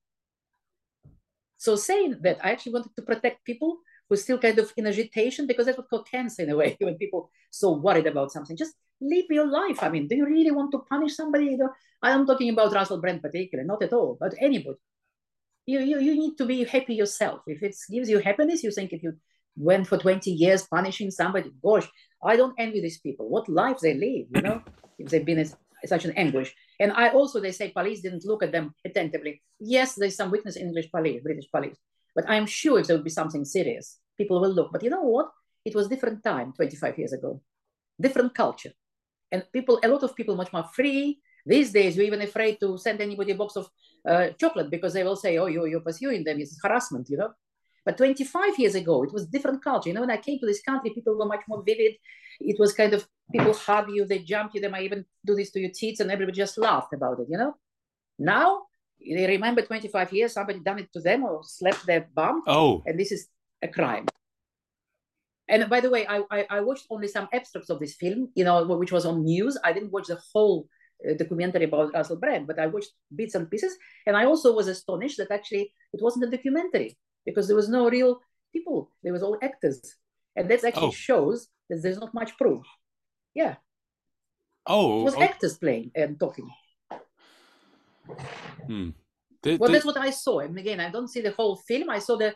So 1.58 1.76
saying 1.76 2.17
that, 2.24 2.38
I 2.43 2.52
actually 2.52 2.74
wanted 2.74 2.95
to 2.95 3.02
protect 3.04 3.45
people 3.45 3.78
who 4.12 4.15
are 4.15 4.17
still 4.17 4.38
kind 4.38 4.60
of 4.60 4.74
in 4.76 4.88
agitation 4.88 5.47
because 5.47 5.65
that's 5.65 5.78
what 5.78 5.89
called 5.89 6.06
cancer 6.06 6.43
in 6.43 6.50
a 6.50 6.58
way. 6.58 6.76
When 6.82 6.95
people 6.95 7.32
so 7.50 7.71
worried 7.71 8.08
about 8.08 8.34
something, 8.34 8.58
just 8.58 8.76
live 9.00 9.24
your 9.30 9.47
life. 9.47 9.82
I 9.82 9.88
mean, 9.88 10.10
do 10.10 10.17
you 10.17 10.26
really 10.26 10.52
want 10.52 10.74
to 10.74 10.80
punish 10.80 11.15
somebody? 11.15 11.45
You 11.45 11.58
know, 11.58 11.69
I 12.04 12.12
am 12.12 12.28
talking 12.28 12.50
about 12.50 12.74
Russell 12.74 13.00
Brand 13.00 13.21
particularly, 13.21 13.65
not 13.65 13.82
at 13.82 13.93
all, 13.93 14.17
but 14.19 14.36
anybody. 14.38 14.78
You, 15.65 15.80
you 15.80 16.02
you 16.02 16.13
need 16.15 16.38
to 16.39 16.45
be 16.45 16.65
happy 16.65 16.95
yourself. 16.95 17.39
If 17.47 17.63
it 17.63 17.76
gives 17.89 18.10
you 18.10 18.19
happiness, 18.19 18.63
you 18.63 18.71
think 18.71 18.91
if 18.91 19.02
you 19.02 19.13
went 19.56 19.88
for 19.88 19.97
20 19.97 20.30
years 20.30 20.67
punishing 20.67 21.10
somebody, 21.10 21.52
gosh, 21.63 21.88
I 22.21 22.36
don't 22.36 22.60
envy 22.60 22.82
these 22.82 23.00
people. 23.00 23.30
What 23.30 23.47
life 23.47 23.80
they 23.80 23.93
live, 23.93 24.26
you 24.36 24.41
know, 24.41 24.62
if 25.00 25.10
they've 25.10 25.26
been 25.26 25.39
in 25.39 25.50
such 25.86 26.06
an 26.06 26.12
anguish. 26.17 26.54
And 26.82 26.91
I 26.91 27.10
also, 27.10 27.39
they 27.39 27.52
say 27.52 27.69
police 27.69 28.02
didn't 28.02 28.26
look 28.26 28.43
at 28.43 28.52
them 28.52 28.74
attentively. 28.84 29.41
Yes, 29.60 29.95
there's 29.95 30.17
some 30.17 30.32
weakness 30.32 30.58
in 30.58 30.67
English 30.67 30.91
police, 30.91 31.21
British 31.24 31.50
police, 31.50 31.78
but 32.15 32.30
I'm 32.30 32.45
sure 32.45 32.80
if 32.80 32.88
there 32.88 32.95
would 32.97 33.04
be 33.04 33.10
something 33.10 33.45
serious, 33.45 33.97
people 34.22 34.40
will 34.42 34.56
look. 34.60 34.70
But 34.72 34.84
you 34.84 34.92
know 34.96 35.08
what? 35.16 35.30
It 35.66 35.76
was 35.76 35.88
different 35.88 36.24
time 36.24 36.54
25 36.54 36.98
years 37.00 37.14
ago, 37.14 37.42
different 38.00 38.34
culture. 38.34 38.74
And 39.32 39.44
people, 39.54 39.80
a 39.84 39.88
lot 39.88 40.04
of 40.04 40.16
people 40.16 40.36
much 40.36 40.54
more 40.54 40.68
free. 40.78 41.20
These 41.46 41.72
days, 41.72 41.96
you're 41.96 42.06
even 42.12 42.22
afraid 42.22 42.60
to 42.60 42.78
send 42.78 43.02
anybody 43.02 43.32
a 43.32 43.36
box 43.36 43.56
of 43.56 43.70
uh, 44.08 44.28
chocolate 44.42 44.70
because 44.70 44.94
they 44.94 45.04
will 45.04 45.16
say, 45.16 45.38
oh, 45.38 45.48
you're, 45.48 45.68
you're 45.68 45.88
pursuing 45.90 46.24
them. 46.24 46.40
It's 46.40 46.60
harassment, 46.64 47.10
you 47.10 47.18
know? 47.18 47.32
But 47.86 47.98
25 47.98 48.60
years 48.60 48.76
ago, 48.76 49.04
it 49.04 49.12
was 49.12 49.26
different 49.26 49.64
culture. 49.64 49.90
You 49.90 49.96
know, 49.96 50.02
when 50.02 50.12
I 50.12 50.18
came 50.18 50.38
to 50.40 50.46
this 50.46 50.62
country, 50.62 50.92
people 50.92 51.18
were 51.18 51.26
much 51.26 51.46
more 51.48 51.64
vivid. 51.66 51.94
It 52.40 52.58
was 52.60 52.74
kind 52.74 52.94
of 52.94 53.08
people 53.32 53.54
hug 53.54 53.90
you, 53.90 54.06
they 54.06 54.20
jump 54.20 54.52
you, 54.54 54.62
they 54.62 54.68
might 54.68 54.84
even 54.84 55.06
do 55.26 55.36
this 55.36 55.52
to 55.52 55.60
your 55.60 55.72
teeth, 55.72 56.00
and 56.00 56.12
everybody 56.12 56.38
just 56.38 56.58
laughed 56.58 56.94
about 56.94 57.20
it, 57.20 57.28
you 57.30 57.38
know? 57.38 57.56
Now, 58.20 58.64
they 59.00 59.26
remember 59.26 59.64
25 59.64 60.14
years, 60.14 60.34
somebody 60.34 60.60
done 60.60 60.80
it 60.80 60.94
to 60.94 61.00
them 61.00 61.24
or 61.24 61.42
slapped 61.44 61.86
their 61.88 62.08
bum, 62.14 62.44
Oh, 62.46 62.84
and 62.86 63.00
this 63.00 63.12
is 63.12 63.28
a 63.62 63.67
crime. 63.67 64.06
And 65.47 65.69
by 65.69 65.82
the 65.82 65.89
way, 65.89 66.08
I, 66.08 66.24
I, 66.32 66.45
I 66.50 66.60
watched 66.62 66.86
only 66.89 67.08
some 67.08 67.28
extracts 67.34 67.69
of 67.69 67.80
this 67.80 67.95
film, 67.95 68.30
you 68.36 68.45
know, 68.45 68.63
which 68.65 68.91
was 68.91 69.06
on 69.06 69.24
news. 69.26 69.58
I 69.63 69.74
didn't 69.74 69.91
watch 69.91 70.08
the 70.08 70.19
whole 70.34 70.69
uh, 71.08 71.13
documentary 71.15 71.65
about 71.65 71.93
Russell 71.93 72.15
Brand, 72.17 72.47
but 72.47 72.58
I 72.60 72.67
watched 72.67 72.91
bits 73.13 73.36
and 73.36 73.50
pieces. 73.52 73.76
And 74.08 74.15
I 74.15 74.26
also 74.26 74.54
was 74.56 74.67
astonished 74.67 75.17
that 75.17 75.32
actually 75.32 75.74
it 75.93 76.02
wasn't 76.02 76.26
a 76.26 76.30
documentary 76.32 76.97
because 77.26 77.47
there 77.47 77.56
was 77.58 77.67
no 77.67 77.89
real 77.89 78.21
people. 78.54 78.91
There 79.04 79.12
was 79.13 79.24
all 79.24 79.38
actors. 79.41 79.82
And 80.38 80.50
that 80.50 80.63
actually 80.63 80.88
Oh. 80.88 80.91
shows 80.91 81.50
that 81.69 81.82
there's 81.84 82.00
not 82.00 82.13
much 82.13 82.38
proof. 82.38 82.65
Yeah, 83.34 83.56
Oh. 84.65 85.02
it 85.02 85.04
was 85.04 85.15
oh, 85.15 85.21
actors 85.21 85.58
playing 85.58 85.91
and 85.95 86.17
talking. 86.17 86.50
hmm. 88.67 88.89
Well, 89.44 89.72
that's 89.72 89.86
what 89.86 89.98
I 89.98 90.12
saw. 90.12 90.40
And 90.40 90.58
again, 90.58 90.80
I 90.80 90.92
don't 90.92 91.08
see 91.08 91.22
the 91.22 91.32
whole 91.32 91.56
film. 91.56 91.90
I 91.90 92.00
saw 92.00 92.16
the 92.16 92.34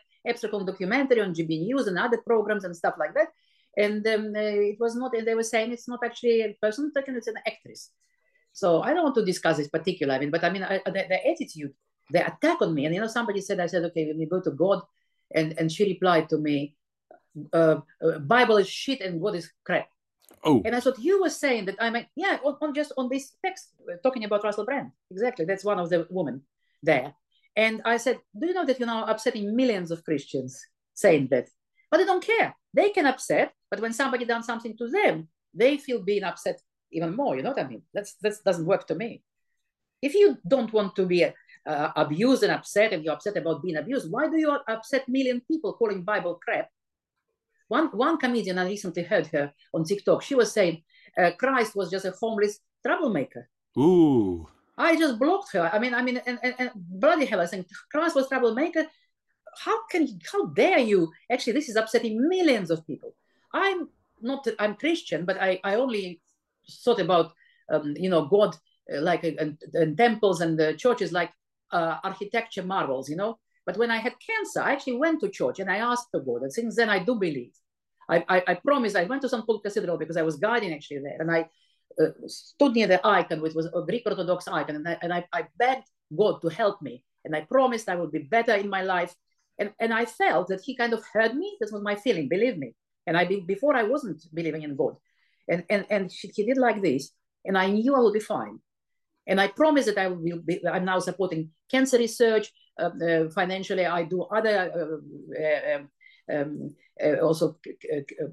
on 0.54 0.66
documentary 0.66 1.22
on 1.22 1.34
GB 1.34 1.62
News 1.62 1.88
and 1.88 1.98
other 1.98 2.18
programs 2.18 2.64
and 2.64 2.76
stuff 2.76 2.96
like 2.98 3.14
that. 3.14 3.28
And 3.78 4.06
um, 4.08 4.34
uh, 4.36 4.40
it 4.40 4.78
was 4.80 4.96
not, 4.96 5.16
and 5.16 5.28
they 5.28 5.36
were 5.36 5.44
saying 5.44 5.72
it's 5.72 5.88
not 5.88 6.00
actually 6.04 6.42
a 6.42 6.58
person 6.62 6.92
talking, 6.94 7.16
it's 7.16 7.28
an 7.28 7.36
actress. 7.46 7.92
So 8.54 8.82
I 8.82 8.94
don't 8.94 9.04
want 9.04 9.16
to 9.16 9.26
discuss 9.26 9.58
this 9.58 9.68
particular, 9.68 10.16
I 10.16 10.20
mean, 10.20 10.32
but 10.32 10.44
I 10.44 10.50
mean, 10.50 10.64
I, 10.64 10.80
the, 10.86 11.06
the 11.10 11.28
attitude, 11.28 11.74
the 12.10 12.26
attack 12.26 12.62
on 12.62 12.74
me, 12.74 12.86
and 12.86 12.96
you 12.96 13.02
know, 13.02 13.08
somebody 13.08 13.42
said, 13.42 13.60
I 13.60 13.68
said, 13.68 13.84
okay, 13.86 14.08
let 14.08 14.16
me 14.16 14.28
go 14.28 14.40
to 14.40 14.52
God, 14.52 14.82
and 15.34 15.60
and 15.60 15.70
she 15.70 15.84
replied 15.84 16.30
to 16.30 16.38
me, 16.38 16.76
uh, 17.52 17.82
uh, 18.02 18.20
Bible 18.20 18.58
is 18.58 18.70
shit 18.70 19.02
and 19.02 19.22
God 19.22 19.36
is 19.36 19.52
crap. 19.66 19.90
Oh, 20.42 20.62
And 20.64 20.76
I 20.76 20.80
thought 20.80 21.00
you 21.00 21.22
were 21.22 21.30
saying 21.30 21.66
that 21.66 21.76
I 21.80 21.90
mean, 21.90 22.06
yeah, 22.16 22.38
on, 22.46 22.56
on 22.62 22.74
just 22.74 22.94
on 22.98 23.10
this 23.10 23.34
text 23.44 23.74
uh, 23.92 23.98
talking 24.02 24.24
about 24.24 24.44
Russell 24.44 24.64
Brand. 24.64 24.92
Exactly, 25.12 25.44
that's 25.44 25.66
one 25.66 25.80
of 25.80 25.90
the 25.90 26.08
women 26.10 26.42
there. 26.86 27.14
And 27.56 27.82
I 27.86 27.98
said, 27.98 28.20
do 28.38 28.48
you 28.48 28.54
know 28.54 28.66
that 28.66 28.80
you're 28.80 28.88
now 28.88 29.06
upsetting 29.06 29.56
millions 29.56 29.92
of 29.92 30.04
Christians 30.04 30.60
saying 30.94 31.30
that? 31.32 31.50
But 31.90 31.98
they 31.98 32.06
don't 32.06 32.26
care. 32.26 32.56
They 32.74 32.90
can 32.90 33.06
upset, 33.06 33.54
but 33.72 33.80
when 33.80 33.94
somebody 33.94 34.26
done 34.26 34.44
something 34.44 34.76
to 34.78 34.90
them, 34.90 35.30
they 35.54 35.78
feel 35.78 36.04
being 36.04 36.24
upset 36.24 36.60
even 36.92 37.16
more. 37.16 37.36
You 37.36 37.44
know 37.44 37.52
what 37.52 37.64
I 37.64 37.68
mean? 37.68 37.84
That's 37.94 38.16
that 38.22 38.34
doesn't 38.46 38.66
work 38.66 38.88
to 38.88 38.96
me. 38.96 39.24
If 40.02 40.14
you 40.14 40.38
don't 40.46 40.74
want 40.74 40.96
to 40.98 41.06
be 41.06 41.24
uh, 41.24 41.90
abused 41.96 42.44
and 42.44 42.52
upset, 42.52 42.92
and 42.92 43.04
you're 43.04 43.14
upset 43.14 43.38
about 43.38 43.64
being 43.64 43.78
abused, 43.78 44.12
why 44.12 44.28
do 44.28 44.38
you 44.38 44.52
upset 44.68 45.08
million 45.08 45.42
people 45.50 45.74
calling 45.74 46.04
Bible 46.04 46.40
crap? 46.44 46.70
One 47.70 47.88
one 47.88 48.18
comedian 48.18 48.60
I 48.60 48.66
recently 48.66 49.04
heard 49.04 49.28
her 49.28 49.54
on 49.74 49.86
TikTok. 49.86 50.22
She 50.22 50.36
was 50.36 50.52
saying 50.52 50.84
uh, 51.18 51.32
Christ 51.40 51.76
was 51.76 51.90
just 51.90 52.06
a 52.06 52.12
homeless 52.12 52.60
troublemaker. 52.86 53.50
ooh, 53.78 54.48
I 54.78 54.98
just 54.98 55.20
blocked 55.20 55.54
her. 55.54 55.70
I 55.72 55.80
mean, 55.80 55.94
I 55.94 56.02
mean, 56.02 56.22
and, 56.26 56.40
and, 56.44 56.56
and 56.60 56.72
bloody 56.76 57.26
hell, 57.26 57.42
I 57.42 57.48
think 57.48 57.68
Christ 57.92 58.16
was 58.16 58.28
troublemaker. 58.28 58.86
How 59.58 59.86
can 59.88 60.20
how 60.32 60.48
dare 60.48 60.80
you? 60.80 61.12
Actually, 61.32 61.54
this 61.54 61.70
is 61.70 61.78
upsetting 61.78 62.28
millions 62.28 62.70
of 62.70 62.86
people. 62.86 63.16
I'm 63.54 63.90
not 64.22 64.48
I'm 64.60 64.76
Christian, 64.76 65.24
but 65.26 65.42
I, 65.42 65.60
I 65.64 65.76
only 65.76 66.22
thought 66.84 67.00
about 67.00 67.32
um, 67.72 67.96
you 67.98 68.10
know 68.10 68.26
God 68.26 68.56
uh, 68.94 69.02
like 69.02 69.24
uh, 69.24 69.32
and, 69.40 69.58
and 69.74 69.98
temples 69.98 70.42
and 70.42 70.60
the 70.60 70.74
churches 70.74 71.12
like 71.14 71.32
uh, 71.72 71.98
architecture 72.04 72.64
marvels, 72.64 73.10
you 73.10 73.16
know. 73.16 73.40
But 73.66 73.78
when 73.78 73.92
I 73.92 73.98
had 73.98 74.14
cancer, 74.20 74.62
I 74.62 74.74
actually 74.74 74.98
went 74.98 75.22
to 75.22 75.30
church 75.30 75.60
and 75.60 75.72
I 75.72 75.78
asked 75.78 76.10
the 76.12 76.20
God, 76.20 76.42
and 76.42 76.52
since 76.52 76.76
then 76.76 76.90
I 76.90 77.00
do 77.00 77.16
believe. 77.16 77.54
I, 78.08 78.24
I, 78.30 78.44
I 78.50 78.54
promised 78.56 78.96
I 78.96 79.06
went 79.06 79.24
to 79.24 79.30
St. 79.30 79.44
Paul 79.48 79.62
Cathedral 79.62 79.98
because 79.98 80.18
I 80.18 80.22
was 80.22 80.36
guiding 80.36 80.74
actually 80.74 81.00
there, 81.00 81.18
and 81.20 81.32
I 81.32 81.50
uh, 82.02 82.10
stood 82.28 82.74
near 82.74 82.88
the 82.88 83.06
icon, 83.06 83.42
which 83.42 83.54
was 83.54 83.68
a 83.68 83.82
Greek 83.82 84.04
Orthodox 84.06 84.48
icon, 84.48 84.76
and 84.76 84.88
I, 84.88 84.98
and 85.02 85.14
I, 85.14 85.26
I 85.32 85.48
begged 85.58 85.88
God 86.16 86.42
to 86.42 86.50
help 86.50 86.82
me, 86.82 87.04
and 87.24 87.36
I 87.36 87.42
promised 87.42 87.90
I 87.90 87.96
would 87.96 88.12
be 88.12 88.20
better 88.20 88.54
in 88.56 88.70
my 88.70 88.82
life, 88.82 89.14
and 89.60 89.72
and 89.80 89.94
I 89.94 90.06
felt 90.06 90.48
that 90.50 90.62
He 90.62 90.76
kind 90.76 90.94
of 90.94 91.04
heard 91.14 91.36
me. 91.36 91.58
This 91.60 91.72
was 91.72 91.82
my 91.82 91.96
feeling, 91.96 92.28
believe 92.30 92.58
me. 92.58 92.76
And 93.08 93.18
I 93.18 93.26
before 93.46 93.76
I 93.76 93.84
wasn't 93.84 94.22
believing 94.34 94.64
in 94.64 94.76
God, 94.76 94.96
and 95.48 95.64
and 95.70 95.86
and 95.90 96.12
she, 96.12 96.28
He 96.36 96.46
did 96.46 96.58
like 96.58 96.82
this, 96.82 97.12
and 97.46 97.58
I 97.58 97.70
knew 97.70 97.96
I 97.96 98.00
would 98.00 98.14
be 98.14 98.20
fine. 98.20 98.60
And 99.28 99.42
I 99.42 99.48
promise 99.48 99.86
that 99.86 99.98
I 99.98 100.08
will 100.08 100.42
be. 100.46 100.62
I'm 100.68 100.86
now 100.86 101.00
supporting 101.00 101.50
cancer 101.72 101.98
research 101.98 102.52
uh, 102.80 102.92
uh, 103.02 103.30
financially. 103.30 103.86
I 103.86 104.04
do 104.04 104.24
other 104.24 104.72
uh, 104.72 105.84
um, 106.32 106.74
uh, 107.04 107.18
also 107.18 107.58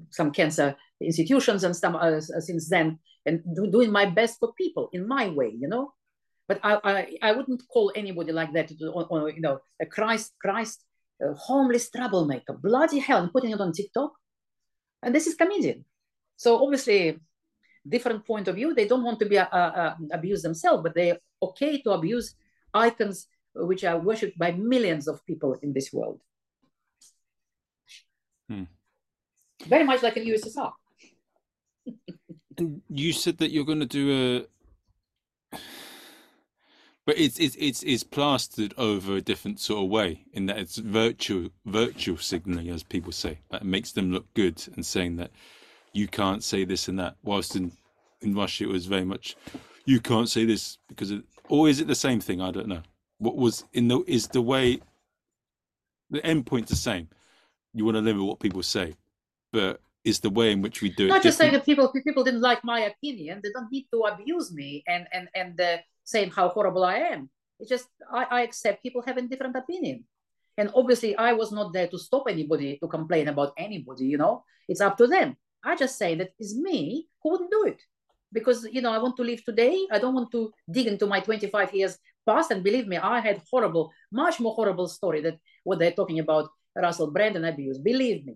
some 0.09 0.31
cancer 0.31 0.75
institutions 1.01 1.63
and 1.63 1.75
some 1.75 1.95
uh, 1.95 2.21
since 2.21 2.69
then, 2.69 2.99
and 3.25 3.41
do, 3.55 3.69
doing 3.69 3.91
my 3.91 4.05
best 4.05 4.39
for 4.39 4.53
people 4.53 4.89
in 4.93 5.07
my 5.07 5.27
way, 5.29 5.51
you 5.55 5.67
know. 5.67 5.93
But 6.47 6.59
I, 6.63 6.79
I, 6.83 7.29
I 7.29 7.31
wouldn't 7.31 7.63
call 7.67 7.91
anybody 7.95 8.31
like 8.31 8.53
that, 8.53 8.71
or, 8.93 9.05
or 9.09 9.29
you 9.29 9.41
know, 9.41 9.59
a 9.81 9.85
Christ, 9.85 10.33
Christ, 10.41 10.83
a 11.21 11.33
homeless 11.33 11.89
troublemaker, 11.89 12.53
bloody 12.53 12.99
hell, 12.99 13.21
and 13.21 13.31
putting 13.31 13.51
it 13.51 13.61
on 13.61 13.71
TikTok. 13.71 14.13
And 15.01 15.15
this 15.15 15.27
is 15.27 15.35
comedian. 15.35 15.85
So 16.35 16.63
obviously, 16.63 17.19
different 17.87 18.25
point 18.25 18.47
of 18.47 18.55
view. 18.55 18.73
They 18.73 18.87
don't 18.87 19.03
want 19.03 19.19
to 19.19 19.25
be 19.25 19.37
uh, 19.37 19.45
uh, 19.45 19.95
abused 20.11 20.43
themselves, 20.43 20.83
but 20.83 20.95
they're 20.95 21.19
okay 21.41 21.81
to 21.81 21.91
abuse 21.91 22.35
icons 22.73 23.27
which 23.55 23.83
are 23.83 23.99
worshipped 23.99 24.37
by 24.37 24.51
millions 24.51 25.07
of 25.07 25.25
people 25.25 25.53
in 25.61 25.73
this 25.73 25.93
world. 25.93 26.21
Hmm. 28.49 28.63
Very 29.65 29.83
much 29.83 30.03
like 30.03 30.17
in 30.17 30.25
USSR. 30.25 30.71
you 32.89 33.13
said 33.13 33.37
that 33.37 33.51
you're 33.51 33.65
going 33.65 33.79
to 33.79 33.85
do 33.85 34.47
a, 35.51 35.57
but 37.05 37.17
it's 37.17 37.39
it's 37.39 37.55
it's 37.59 37.83
it's 37.83 38.03
plastered 38.03 38.73
over 38.77 39.15
a 39.15 39.21
different 39.21 39.59
sort 39.59 39.83
of 39.83 39.89
way 39.89 40.25
in 40.33 40.45
that 40.45 40.57
it's 40.57 40.77
virtual 40.77 41.49
virtual 41.65 42.17
signaling, 42.17 42.69
as 42.69 42.83
people 42.83 43.11
say, 43.11 43.39
that 43.51 43.65
makes 43.65 43.91
them 43.91 44.11
look 44.11 44.33
good 44.33 44.63
and 44.75 44.85
saying 44.85 45.17
that 45.17 45.31
you 45.91 46.07
can't 46.07 46.43
say 46.43 46.63
this 46.63 46.87
and 46.87 46.97
that. 46.99 47.15
Whilst 47.23 47.55
in 47.55 47.71
in 48.21 48.35
Russia, 48.35 48.65
it 48.65 48.69
was 48.69 48.85
very 48.85 49.05
much 49.05 49.35
you 49.85 49.99
can't 49.99 50.29
say 50.29 50.45
this 50.45 50.77
because 50.87 51.11
it, 51.11 51.23
or 51.49 51.67
is 51.67 51.79
it 51.81 51.87
the 51.87 51.95
same 51.95 52.19
thing? 52.19 52.41
I 52.41 52.51
don't 52.51 52.67
know. 52.67 52.83
What 53.17 53.35
was 53.35 53.65
in 53.73 53.89
the 53.89 54.03
is 54.07 54.27
the 54.27 54.41
way 54.41 54.79
the 56.09 56.25
end 56.25 56.45
point 56.45 56.67
the 56.67 56.75
same? 56.75 57.09
You 57.73 57.85
want 57.85 57.95
to 57.95 58.01
limit 58.01 58.23
what 58.23 58.39
people 58.39 58.63
say, 58.63 58.93
but 59.51 59.81
is 60.03 60.19
the 60.19 60.29
way 60.29 60.51
in 60.51 60.61
which 60.61 60.81
we 60.81 60.89
do 60.89 61.05
it. 61.05 61.09
Not 61.09 61.23
just 61.23 61.37
saying 61.37 61.53
that 61.53 61.65
people 61.65 61.91
people 61.91 62.23
didn't 62.23 62.41
like 62.41 62.63
my 62.63 62.81
opinion. 62.91 63.39
They 63.43 63.51
don't 63.51 63.71
need 63.71 63.87
to 63.93 64.03
abuse 64.03 64.51
me 64.51 64.83
and 64.87 65.07
and 65.13 65.27
and 65.33 65.59
uh, 65.59 65.77
saying 66.03 66.31
how 66.31 66.49
horrible 66.49 66.83
I 66.83 66.95
am. 67.15 67.29
It's 67.59 67.69
just 67.69 67.87
I, 68.11 68.25
I 68.29 68.41
accept 68.41 68.83
people 68.83 69.01
having 69.01 69.27
different 69.27 69.55
opinion, 69.55 70.03
and 70.57 70.69
obviously 70.75 71.15
I 71.15 71.33
was 71.33 71.51
not 71.51 71.73
there 71.73 71.87
to 71.87 71.97
stop 71.97 72.25
anybody 72.29 72.77
to 72.77 72.87
complain 72.87 73.27
about 73.29 73.53
anybody. 73.57 74.05
You 74.05 74.17
know, 74.17 74.43
it's 74.67 74.81
up 74.81 74.97
to 74.97 75.07
them. 75.07 75.37
I 75.63 75.75
just 75.75 75.97
say 75.97 76.15
that 76.15 76.31
it's 76.37 76.55
me 76.55 77.07
who 77.23 77.31
wouldn't 77.31 77.51
do 77.51 77.63
it 77.65 77.81
because 78.33 78.67
you 78.69 78.81
know 78.81 78.91
I 78.91 78.97
want 78.97 79.15
to 79.17 79.23
live 79.23 79.43
today. 79.45 79.87
I 79.91 79.99
don't 79.99 80.13
want 80.13 80.31
to 80.31 80.51
dig 80.69 80.87
into 80.87 81.07
my 81.07 81.21
25 81.21 81.73
years 81.73 81.97
past. 82.25 82.51
And 82.51 82.63
believe 82.63 82.87
me, 82.87 82.97
I 82.97 83.19
had 83.19 83.41
horrible, 83.49 83.91
much 84.11 84.39
more 84.39 84.53
horrible 84.53 84.87
story 84.87 85.21
that 85.21 85.39
what 85.63 85.79
they're 85.79 85.91
talking 85.91 86.19
about 86.19 86.49
Russell 86.75 87.11
Brand 87.11 87.35
and 87.35 87.45
abuse. 87.45 87.77
Believe 87.77 88.25
me, 88.25 88.35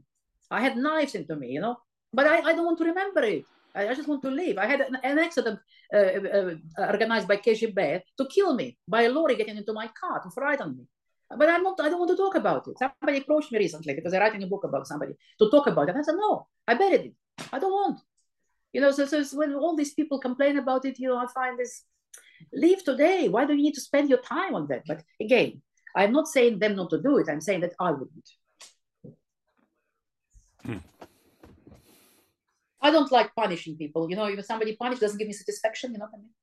I 0.49 0.61
had 0.61 0.77
knives 0.77 1.15
into 1.15 1.35
me, 1.35 1.49
you 1.49 1.61
know, 1.61 1.77
but 2.13 2.27
I, 2.27 2.37
I 2.41 2.53
don't 2.53 2.65
want 2.65 2.77
to 2.79 2.85
remember 2.85 3.21
it. 3.23 3.45
I, 3.75 3.89
I 3.89 3.93
just 3.93 4.07
want 4.07 4.21
to 4.23 4.31
live. 4.31 4.57
I 4.57 4.65
had 4.65 4.81
an, 4.81 4.97
an 5.03 5.19
accident 5.19 5.59
uh, 5.93 5.97
uh, 5.97 6.55
organized 6.77 7.27
by 7.27 7.37
KGB 7.37 8.01
to 8.17 8.25
kill 8.27 8.53
me 8.55 8.77
by 8.87 9.03
a 9.03 9.09
lorry 9.09 9.35
getting 9.35 9.57
into 9.57 9.73
my 9.73 9.87
car 9.99 10.21
to 10.21 10.29
frighten 10.31 10.77
me. 10.77 10.85
But 11.29 11.49
I'm 11.49 11.63
not. 11.63 11.79
I 11.81 11.89
don't 11.89 11.99
want 11.99 12.11
to 12.11 12.17
talk 12.17 12.35
about 12.35 12.67
it. 12.67 12.77
Somebody 12.79 13.19
approached 13.19 13.51
me 13.51 13.59
recently 13.59 13.93
because 13.93 14.13
I'm 14.13 14.21
writing 14.21 14.43
a 14.43 14.47
book 14.47 14.63
about 14.63 14.87
somebody 14.87 15.13
to 15.39 15.49
talk 15.49 15.67
about 15.67 15.89
it. 15.89 15.95
I 15.95 16.01
said, 16.01 16.15
no, 16.15 16.47
I 16.65 16.73
buried 16.75 17.01
it. 17.01 17.13
I 17.51 17.59
don't 17.59 17.71
want. 17.71 17.99
You 18.71 18.81
know, 18.81 18.91
so, 18.91 19.05
so 19.05 19.37
when 19.37 19.53
all 19.53 19.75
these 19.75 19.93
people 19.93 20.19
complain 20.19 20.57
about 20.57 20.85
it, 20.85 20.99
you 20.99 21.09
know, 21.09 21.17
I 21.17 21.27
find 21.27 21.59
this 21.59 21.83
leave 22.53 22.83
today. 22.83 23.27
Why 23.27 23.45
do 23.45 23.53
you 23.53 23.63
need 23.63 23.73
to 23.73 23.81
spend 23.81 24.09
your 24.09 24.19
time 24.19 24.55
on 24.55 24.67
that? 24.67 24.83
But 24.87 25.03
again, 25.19 25.61
I'm 25.97 26.11
not 26.11 26.27
saying 26.27 26.59
them 26.59 26.75
not 26.75 26.91
to 26.91 27.01
do 27.01 27.17
it. 27.17 27.27
I'm 27.27 27.41
saying 27.41 27.61
that 27.61 27.73
I 27.79 27.91
wouldn't. 27.91 28.29
Hmm. 30.63 30.77
I 32.79 32.91
don't 32.91 33.11
like 33.11 33.35
punishing 33.35 33.75
people. 33.77 34.07
You 34.09 34.15
know, 34.15 34.25
if 34.25 34.45
somebody 34.45 34.75
punished 34.75 35.01
doesn't 35.01 35.17
give 35.17 35.27
me 35.27 35.33
satisfaction, 35.33 35.93
you 35.93 35.97
know 35.97 36.05
what 36.05 36.19
I 36.19 36.21
mean? 36.21 36.35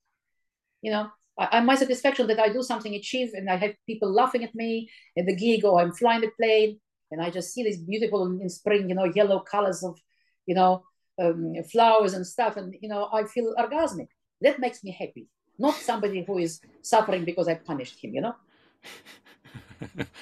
You 0.83 0.91
know, 0.91 1.09
I, 1.39 1.61
my 1.61 1.77
satisfaction 1.77 2.27
that 2.27 2.41
I 2.41 2.49
do 2.49 2.63
something, 2.65 2.95
achieve, 2.95 3.31
and 3.35 3.49
I 3.49 3.57
have 3.57 3.75
people 3.87 4.13
laughing 4.13 4.43
at 4.43 4.55
me 4.57 4.91
at 5.17 5.27
the 5.27 5.37
gig, 5.37 5.65
or 5.65 5.81
I'm 5.81 5.93
flying 5.93 6.23
the 6.23 6.33
plane, 6.37 6.81
and 7.13 7.23
I 7.23 7.31
just 7.31 7.53
see 7.53 7.63
these 7.63 7.79
beautiful 7.79 8.27
in 8.27 8.49
spring, 8.49 8.89
you 8.89 8.97
know, 8.97 9.05
yellow 9.05 9.39
colors 9.39 9.85
of, 9.85 9.97
you 10.47 10.57
know, 10.57 10.85
um, 11.23 11.55
flowers 11.71 12.15
and 12.15 12.27
stuff, 12.27 12.57
and 12.57 12.75
you 12.81 12.89
know, 12.89 13.09
I 13.13 13.23
feel 13.25 13.55
orgasmic. 13.57 14.09
That 14.41 14.59
makes 14.59 14.83
me 14.83 14.91
happy. 14.91 15.29
Not 15.59 15.75
somebody 15.77 16.25
who 16.27 16.39
is 16.39 16.61
suffering 16.83 17.25
because 17.25 17.47
I 17.47 17.55
punished 17.55 18.03
him. 18.03 18.15
You 18.15 18.23
know. 18.23 18.35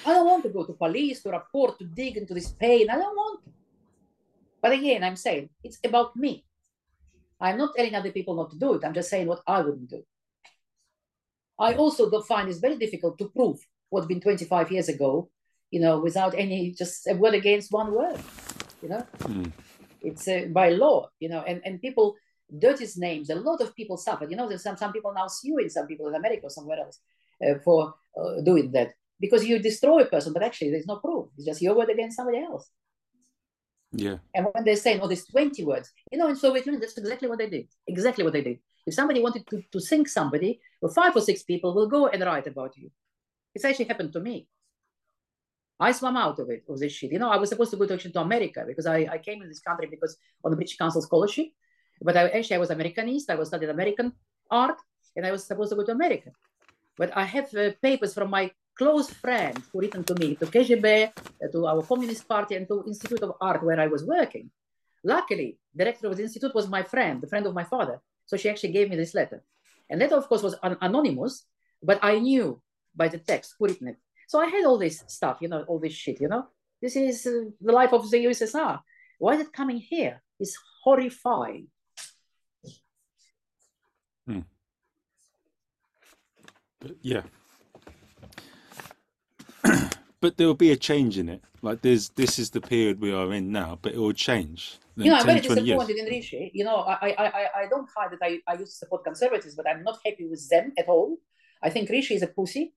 I 0.07 0.14
don't 0.14 0.27
want 0.27 0.42
to 0.44 0.51
go 0.51 0.64
to 0.64 0.72
police 0.72 1.22
to 1.22 1.31
report 1.31 1.79
to 1.79 1.85
dig 1.85 2.16
into 2.16 2.35
this 2.35 2.51
pain. 2.53 2.90
I 2.90 2.96
don't 2.96 3.16
want. 3.16 3.44
To. 3.44 3.51
But 4.61 4.72
again, 4.72 5.03
I'm 5.03 5.16
saying 5.16 5.51
it's 5.64 5.79
about 5.85 6.16
me. 6.16 6.44
I'm 7.40 7.59
not 7.59 7.75
telling 7.75 7.94
other 7.94 8.12
people 8.12 8.35
not 8.35 8.51
to 8.51 8.59
do 8.59 8.75
it. 8.75 8.85
I'm 8.85 8.94
just 8.94 9.11
saying 9.11 9.27
what 9.27 9.42
I 9.46 9.61
wouldn't 9.61 9.90
do. 9.90 10.03
I 11.59 11.75
also 11.75 12.09
don't 12.09 12.27
find 12.27 12.48
it's 12.48 12.59
very 12.59 12.77
difficult 12.77 13.18
to 13.18 13.29
prove 13.29 13.59
what's 13.90 14.07
been 14.07 14.20
25 14.20 14.70
years 14.70 14.88
ago, 14.88 15.29
you 15.70 15.81
know, 15.81 16.01
without 16.01 16.35
any 16.37 16.70
just 16.70 17.07
a 17.09 17.14
word 17.14 17.35
against 17.35 17.72
one 17.72 17.92
word, 17.92 18.18
you 18.81 18.88
know. 18.88 19.07
Mm. 19.20 19.53
It's 20.01 20.27
uh, 20.29 20.46
by 20.51 20.70
law, 20.70 21.09
you 21.20 21.29
know, 21.29 21.40
and, 21.40 21.61
and 21.64 21.81
people 21.81 22.16
dirty 22.59 22.87
names. 22.96 23.31
A 23.31 23.35
lot 23.35 23.61
of 23.61 23.75
people 23.75 23.96
suffered. 23.96 24.31
You 24.31 24.37
know, 24.37 24.48
there's 24.48 24.62
some 24.62 24.77
some 24.77 24.92
people 24.92 25.12
now 25.12 25.27
suing 25.27 25.68
some 25.68 25.87
people 25.87 26.09
in 26.09 26.14
America 26.14 26.46
or 26.46 26.51
somewhere 26.51 26.79
else 26.79 27.01
uh, 27.44 27.59
for 27.64 27.94
uh, 28.16 28.40
doing 28.42 28.70
that 28.72 28.92
because 29.23 29.47
you 29.47 29.59
destroy 29.61 30.01
a 30.01 30.07
person, 30.15 30.33
but 30.33 30.43
actually 30.43 30.71
there's 30.73 30.91
no 30.93 30.97
proof. 30.97 31.29
It's 31.37 31.47
just 31.47 31.63
your 31.63 31.77
word 31.77 31.91
against 31.91 32.17
somebody 32.17 32.39
else. 32.39 32.69
Yeah. 33.93 34.17
And 34.35 34.47
when 34.53 34.65
they're 34.65 34.85
saying, 34.85 34.99
oh, 35.01 35.07
there's 35.07 35.27
20 35.27 35.65
words, 35.65 35.93
you 36.11 36.19
know, 36.19 36.27
in 36.27 36.35
Soviet 36.35 36.67
Union, 36.67 36.81
that's 36.81 36.99
exactly 36.99 37.29
what 37.29 37.39
they 37.39 37.49
did. 37.49 37.69
Exactly 37.87 38.25
what 38.25 38.33
they 38.33 38.43
did. 38.43 38.59
If 38.85 38.95
somebody 38.95 39.21
wanted 39.23 39.47
to, 39.51 39.63
to 39.71 39.81
sink 39.81 40.09
somebody, 40.09 40.61
well, 40.81 40.93
five 40.93 41.15
or 41.15 41.21
six 41.21 41.45
people 41.45 41.73
will 41.73 41.89
go 41.89 42.09
and 42.09 42.21
write 42.25 42.49
about 42.49 42.77
you. 42.77 42.91
It's 43.55 43.65
actually 43.65 43.85
happened 43.85 44.13
to 44.15 44.21
me. 44.21 44.49
I 45.79 45.93
swam 45.93 46.17
out 46.17 46.41
of 46.41 46.51
it, 46.51 46.65
of 46.69 46.81
this 46.81 46.93
shit. 46.93 47.13
You 47.13 47.21
know, 47.21 47.31
I 47.31 47.37
was 47.37 47.51
supposed 47.51 47.71
to 47.71 47.77
go 47.77 47.87
to 47.87 47.95
actually 47.95 48.13
to 48.13 48.21
America 48.21 48.65
because 48.67 48.87
I, 48.87 49.07
I 49.13 49.19
came 49.19 49.41
in 49.43 49.49
this 49.49 49.61
country 49.61 49.87
because 49.87 50.17
on 50.45 50.51
the 50.51 50.57
British 50.57 50.77
Council 50.77 51.03
scholarship. 51.03 51.47
But 52.01 52.17
I, 52.17 52.29
actually, 52.31 52.57
I 52.57 52.59
was 52.59 52.71
Americanist. 52.71 53.27
I 53.29 53.37
was 53.37 53.49
studying 53.49 53.71
American 53.71 54.13
art. 54.51 54.79
and 55.15 55.25
I 55.27 55.31
was 55.31 55.45
supposed 55.45 55.71
to 55.71 55.77
go 55.77 55.85
to 55.85 55.93
America. 55.93 56.31
But 56.97 57.17
I 57.17 57.25
have 57.25 57.55
uh, 57.55 57.71
papers 57.81 58.15
from 58.15 58.31
my 58.31 58.51
close 58.77 59.11
friend 59.11 59.63
who 59.73 59.81
written 59.81 60.05
to 60.05 60.15
me, 60.15 60.37
to 60.37 60.47
KGB, 60.47 61.13
to 61.53 61.67
our 61.67 61.83
Communist 61.83 62.27
Party, 62.29 62.57
and 62.57 62.67
to 62.69 62.85
Institute 62.87 63.23
of 63.23 63.33
Art 63.41 63.63
where 63.63 63.81
I 63.81 63.87
was 63.87 64.05
working. 64.05 64.51
Luckily, 65.05 65.59
director 65.77 66.07
of 66.07 66.17
the 66.17 66.23
institute 66.23 66.55
was 66.55 66.69
my 66.69 66.83
friend, 66.83 67.21
the 67.21 67.27
friend 67.27 67.47
of 67.47 67.55
my 67.55 67.65
father. 67.65 68.01
So 68.27 68.37
she 68.37 68.49
actually 68.49 68.73
gave 68.73 68.89
me 68.89 68.97
this 68.97 69.15
letter. 69.15 69.43
And 69.91 70.01
letter, 70.01 70.17
of 70.17 70.29
course, 70.29 70.43
was 70.43 70.55
an 70.63 70.77
anonymous, 70.81 71.45
but 71.83 71.99
I 72.03 72.19
knew 72.19 72.63
by 72.95 73.09
the 73.09 73.19
text 73.19 73.55
who 73.59 73.67
written 73.67 73.89
it. 73.89 73.97
So 74.29 74.41
I 74.41 74.47
had 74.47 74.65
all 74.65 74.79
this 74.79 75.03
stuff, 75.09 75.39
you 75.41 75.49
know, 75.49 75.63
all 75.65 75.79
this 75.79 75.93
shit, 75.93 76.21
you 76.21 76.29
know. 76.29 76.47
This 76.81 76.97
is 76.97 77.27
uh, 77.27 77.51
the 77.61 77.73
life 77.73 77.93
of 77.93 78.11
the 78.11 78.25
USSR. 78.25 78.81
Why 79.19 79.35
is 79.35 79.41
it 79.41 79.53
coming 79.53 79.79
here? 79.79 80.23
It's 80.39 80.57
horrifying. 80.83 81.69
Hmm. 84.27 84.41
Yeah. 87.01 87.23
But 90.23 90.37
there 90.37 90.47
will 90.47 90.55
be 90.55 90.71
a 90.71 90.77
change 90.77 91.19
in 91.19 91.29
it. 91.29 91.43
Like 91.63 91.83
there's 91.83 92.09
this 92.11 92.39
is 92.39 92.49
the 92.51 92.61
period 92.61 93.01
we 93.01 93.13
are 93.13 93.31
in 93.35 93.53
now, 93.53 93.79
but 93.83 93.93
it 93.93 93.99
will 93.99 94.13
change. 94.29 94.79
You 94.97 95.11
know, 95.11 95.17
I'm 95.17 95.27
very 95.27 95.41
disappointed 95.41 95.97
in 95.97 96.07
Rishi. 96.07 96.51
You 96.55 96.65
know, 96.65 96.77
I, 96.77 97.15
I, 97.19 97.27
I, 97.27 97.45
I 97.61 97.67
don't 97.69 97.89
hide 97.95 98.13
that 98.13 98.23
I, 98.23 98.39
I 98.47 98.55
used 98.55 98.73
to 98.73 98.79
support 98.79 99.05
conservatives, 99.05 99.55
but 99.55 99.67
I'm 99.67 99.83
not 99.83 99.99
happy 100.05 100.27
with 100.29 100.49
them 100.49 100.73
at 100.79 100.87
all. 100.87 101.17
I 101.63 101.71
think 101.71 101.89
Rishi 101.91 102.15
is 102.15 102.23
a 102.23 102.29
pussy. 102.29 102.75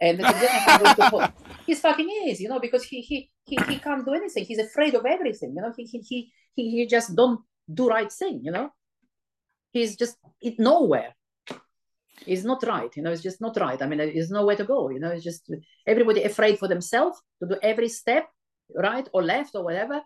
And 0.00 0.18
he's 1.66 1.80
fucking 1.80 2.10
is, 2.26 2.40
you 2.40 2.48
know, 2.50 2.60
because 2.60 2.84
he, 2.84 3.00
he 3.00 3.30
he 3.44 3.56
he 3.68 3.78
can't 3.78 4.04
do 4.04 4.12
anything. 4.12 4.44
He's 4.44 4.58
afraid 4.58 4.94
of 4.94 5.06
everything, 5.06 5.54
you 5.56 5.62
know. 5.62 5.72
He 5.76 5.84
he 5.84 5.98
he 5.98 6.32
he, 6.54 6.70
he 6.70 6.86
just 6.86 7.16
don't 7.16 7.40
do 7.72 7.88
right 7.88 8.12
thing, 8.12 8.42
you 8.44 8.52
know. 8.52 8.70
He's 9.72 9.96
just 9.96 10.18
it 10.40 10.58
nowhere. 10.58 11.14
It's 12.26 12.44
not 12.44 12.62
right, 12.62 12.90
you 12.96 13.02
know. 13.02 13.12
It's 13.12 13.22
just 13.22 13.40
not 13.40 13.56
right. 13.56 13.80
I 13.80 13.86
mean, 13.86 13.98
there's 13.98 14.30
nowhere 14.30 14.56
to 14.56 14.64
go, 14.64 14.90
you 14.90 15.00
know. 15.00 15.10
It's 15.10 15.24
just 15.24 15.50
everybody 15.86 16.22
afraid 16.22 16.58
for 16.58 16.68
themselves 16.68 17.20
to 17.40 17.48
do 17.48 17.56
every 17.62 17.88
step, 17.88 18.28
right 18.74 19.08
or 19.12 19.22
left 19.22 19.54
or 19.54 19.64
whatever, 19.64 20.00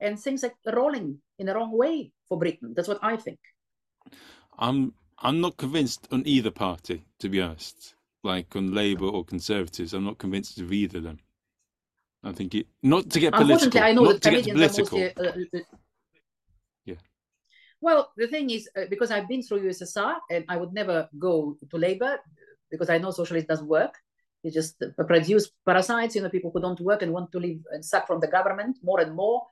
and 0.00 0.18
things 0.18 0.44
are 0.44 0.52
rolling 0.66 1.18
in 1.38 1.46
the 1.46 1.54
wrong 1.54 1.76
way 1.76 2.12
for 2.28 2.38
Britain. 2.38 2.74
That's 2.76 2.88
what 2.88 3.02
I 3.02 3.16
think. 3.16 3.38
I'm 4.58 4.92
I'm 5.18 5.40
not 5.40 5.56
convinced 5.56 6.06
on 6.12 6.22
either 6.26 6.50
party, 6.50 7.04
to 7.20 7.28
be 7.28 7.40
honest. 7.40 7.94
Like 8.22 8.56
on 8.56 8.74
Labour 8.74 9.06
or 9.06 9.24
Conservatives, 9.24 9.92
I'm 9.92 10.04
not 10.04 10.18
convinced 10.18 10.58
of 10.58 10.72
either 10.72 10.98
of 10.98 11.04
them. 11.04 11.18
I 12.22 12.32
think 12.32 12.54
it 12.54 12.66
not 12.82 13.10
to 13.10 13.20
get 13.20 13.34
political. 13.34 13.80
I 13.80 13.92
know 13.92 14.12
that 14.12 14.22
Canadians 14.22 14.78
are 14.78 14.82
mostly. 14.82 15.14
Uh, 15.14 15.22
uh. 15.22 15.60
Well, 17.84 18.12
the 18.16 18.28
thing 18.28 18.48
is, 18.48 18.66
uh, 18.74 18.86
because 18.88 19.10
I've 19.10 19.28
been 19.28 19.42
through 19.42 19.68
USSR, 19.68 20.14
and 20.30 20.46
I 20.48 20.56
would 20.56 20.72
never 20.72 21.06
go 21.18 21.58
to 21.70 21.76
Labour 21.76 22.18
because 22.70 22.88
I 22.88 22.96
know 22.96 23.10
socialism 23.10 23.46
doesn't 23.46 23.68
work. 23.68 23.94
You 24.42 24.50
just 24.50 24.82
uh, 24.82 25.02
produce 25.04 25.50
parasites, 25.66 26.14
you 26.14 26.22
know, 26.22 26.30
people 26.30 26.50
who 26.50 26.62
don't 26.62 26.80
work 26.80 27.02
and 27.02 27.12
want 27.12 27.30
to 27.32 27.38
live 27.38 27.58
and 27.72 27.84
suck 27.84 28.06
from 28.06 28.20
the 28.20 28.26
government 28.26 28.78
more 28.82 29.00
and 29.00 29.14
more. 29.14 29.42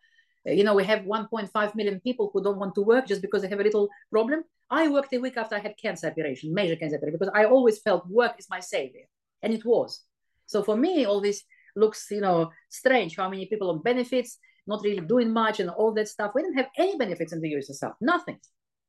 Uh, 0.48 0.52
you 0.52 0.64
know, 0.64 0.72
we 0.72 0.82
have 0.84 1.00
1.5 1.00 1.74
million 1.74 2.00
people 2.00 2.30
who 2.32 2.42
don't 2.42 2.58
want 2.58 2.74
to 2.76 2.80
work 2.80 3.06
just 3.06 3.20
because 3.20 3.42
they 3.42 3.50
have 3.50 3.60
a 3.60 3.68
little 3.70 3.90
problem. 4.10 4.44
I 4.70 4.88
worked 4.88 5.12
a 5.12 5.18
week 5.18 5.36
after 5.36 5.56
I 5.56 5.58
had 5.58 5.76
cancer 5.76 6.06
operation, 6.06 6.54
major 6.54 6.76
cancer 6.76 6.96
operation, 6.96 7.18
because 7.18 7.34
I 7.34 7.44
always 7.44 7.80
felt 7.80 8.08
work 8.08 8.36
is 8.38 8.48
my 8.48 8.60
savior, 8.60 9.04
and 9.42 9.52
it 9.52 9.62
was. 9.66 10.00
So 10.46 10.62
for 10.62 10.74
me, 10.74 11.04
all 11.04 11.20
this 11.20 11.42
looks, 11.76 12.10
you 12.10 12.22
know, 12.22 12.50
strange. 12.70 13.14
How 13.14 13.28
many 13.28 13.44
people 13.44 13.68
on 13.68 13.82
benefits, 13.82 14.38
not 14.66 14.82
really 14.82 15.00
doing 15.00 15.32
much, 15.32 15.60
and 15.60 15.70
all 15.70 15.92
that 15.94 16.08
stuff. 16.08 16.32
We 16.34 16.42
didn't 16.42 16.56
have 16.56 16.70
any 16.76 16.96
benefits 16.96 17.32
in 17.32 17.40
the 17.40 17.52
USSR. 17.54 17.94
Nothing. 18.00 18.38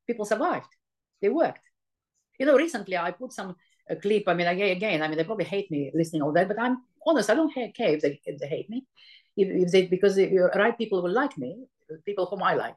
People 0.06 0.24
survived. 0.24 0.68
They 1.20 1.28
worked. 1.28 1.60
You 2.38 2.46
know, 2.46 2.56
recently 2.56 2.96
I 2.96 3.10
put 3.12 3.32
some 3.32 3.56
a 3.88 3.96
clip. 3.96 4.24
I 4.26 4.34
mean, 4.34 4.46
again, 4.46 5.02
I 5.02 5.08
mean, 5.08 5.18
they 5.18 5.24
probably 5.24 5.44
hate 5.44 5.70
me 5.70 5.90
listening 5.94 6.22
all 6.22 6.32
that, 6.32 6.48
but 6.48 6.58
I'm 6.58 6.78
honest. 7.06 7.30
I 7.30 7.34
don't 7.34 7.52
care 7.54 7.70
if 7.76 8.00
they, 8.00 8.20
if 8.24 8.38
they 8.38 8.46
hate 8.46 8.70
me 8.70 8.86
if, 9.36 9.66
if 9.66 9.72
they 9.72 9.86
because 9.86 10.16
the 10.16 10.50
right 10.54 10.76
people 10.76 11.02
will 11.02 11.12
like 11.12 11.36
me, 11.38 11.64
people 12.04 12.26
whom 12.26 12.42
I 12.42 12.54
like. 12.54 12.76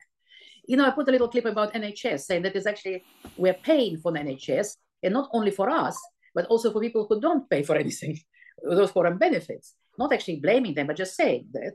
You 0.66 0.78
know, 0.78 0.86
I 0.86 0.92
put 0.92 1.08
a 1.08 1.12
little 1.12 1.30
clip 1.30 1.46
about 1.46 1.74
NHS 1.74 2.22
saying 2.22 2.42
that 2.44 2.56
is 2.56 2.68
actually 2.68 3.04
we're 3.38 3.54
paying 3.54 3.98
for 3.98 4.12
NHS, 4.12 4.76
and 5.04 5.14
not 5.14 5.30
only 5.34 5.52
for 5.52 5.70
us, 5.70 5.98
but 6.34 6.46
also 6.48 6.72
for 6.72 6.82
people 6.82 7.06
who 7.08 7.22
don't 7.22 7.50
pay 7.50 7.64
for 7.64 7.76
anything, 7.76 8.20
those 8.64 8.92
foreign 8.92 9.18
benefits. 9.18 9.76
Not 9.98 10.14
actually 10.14 10.40
blaming 10.40 10.74
them, 10.76 10.88
but 10.88 10.98
just 10.98 11.16
saying 11.16 11.48
that. 11.54 11.74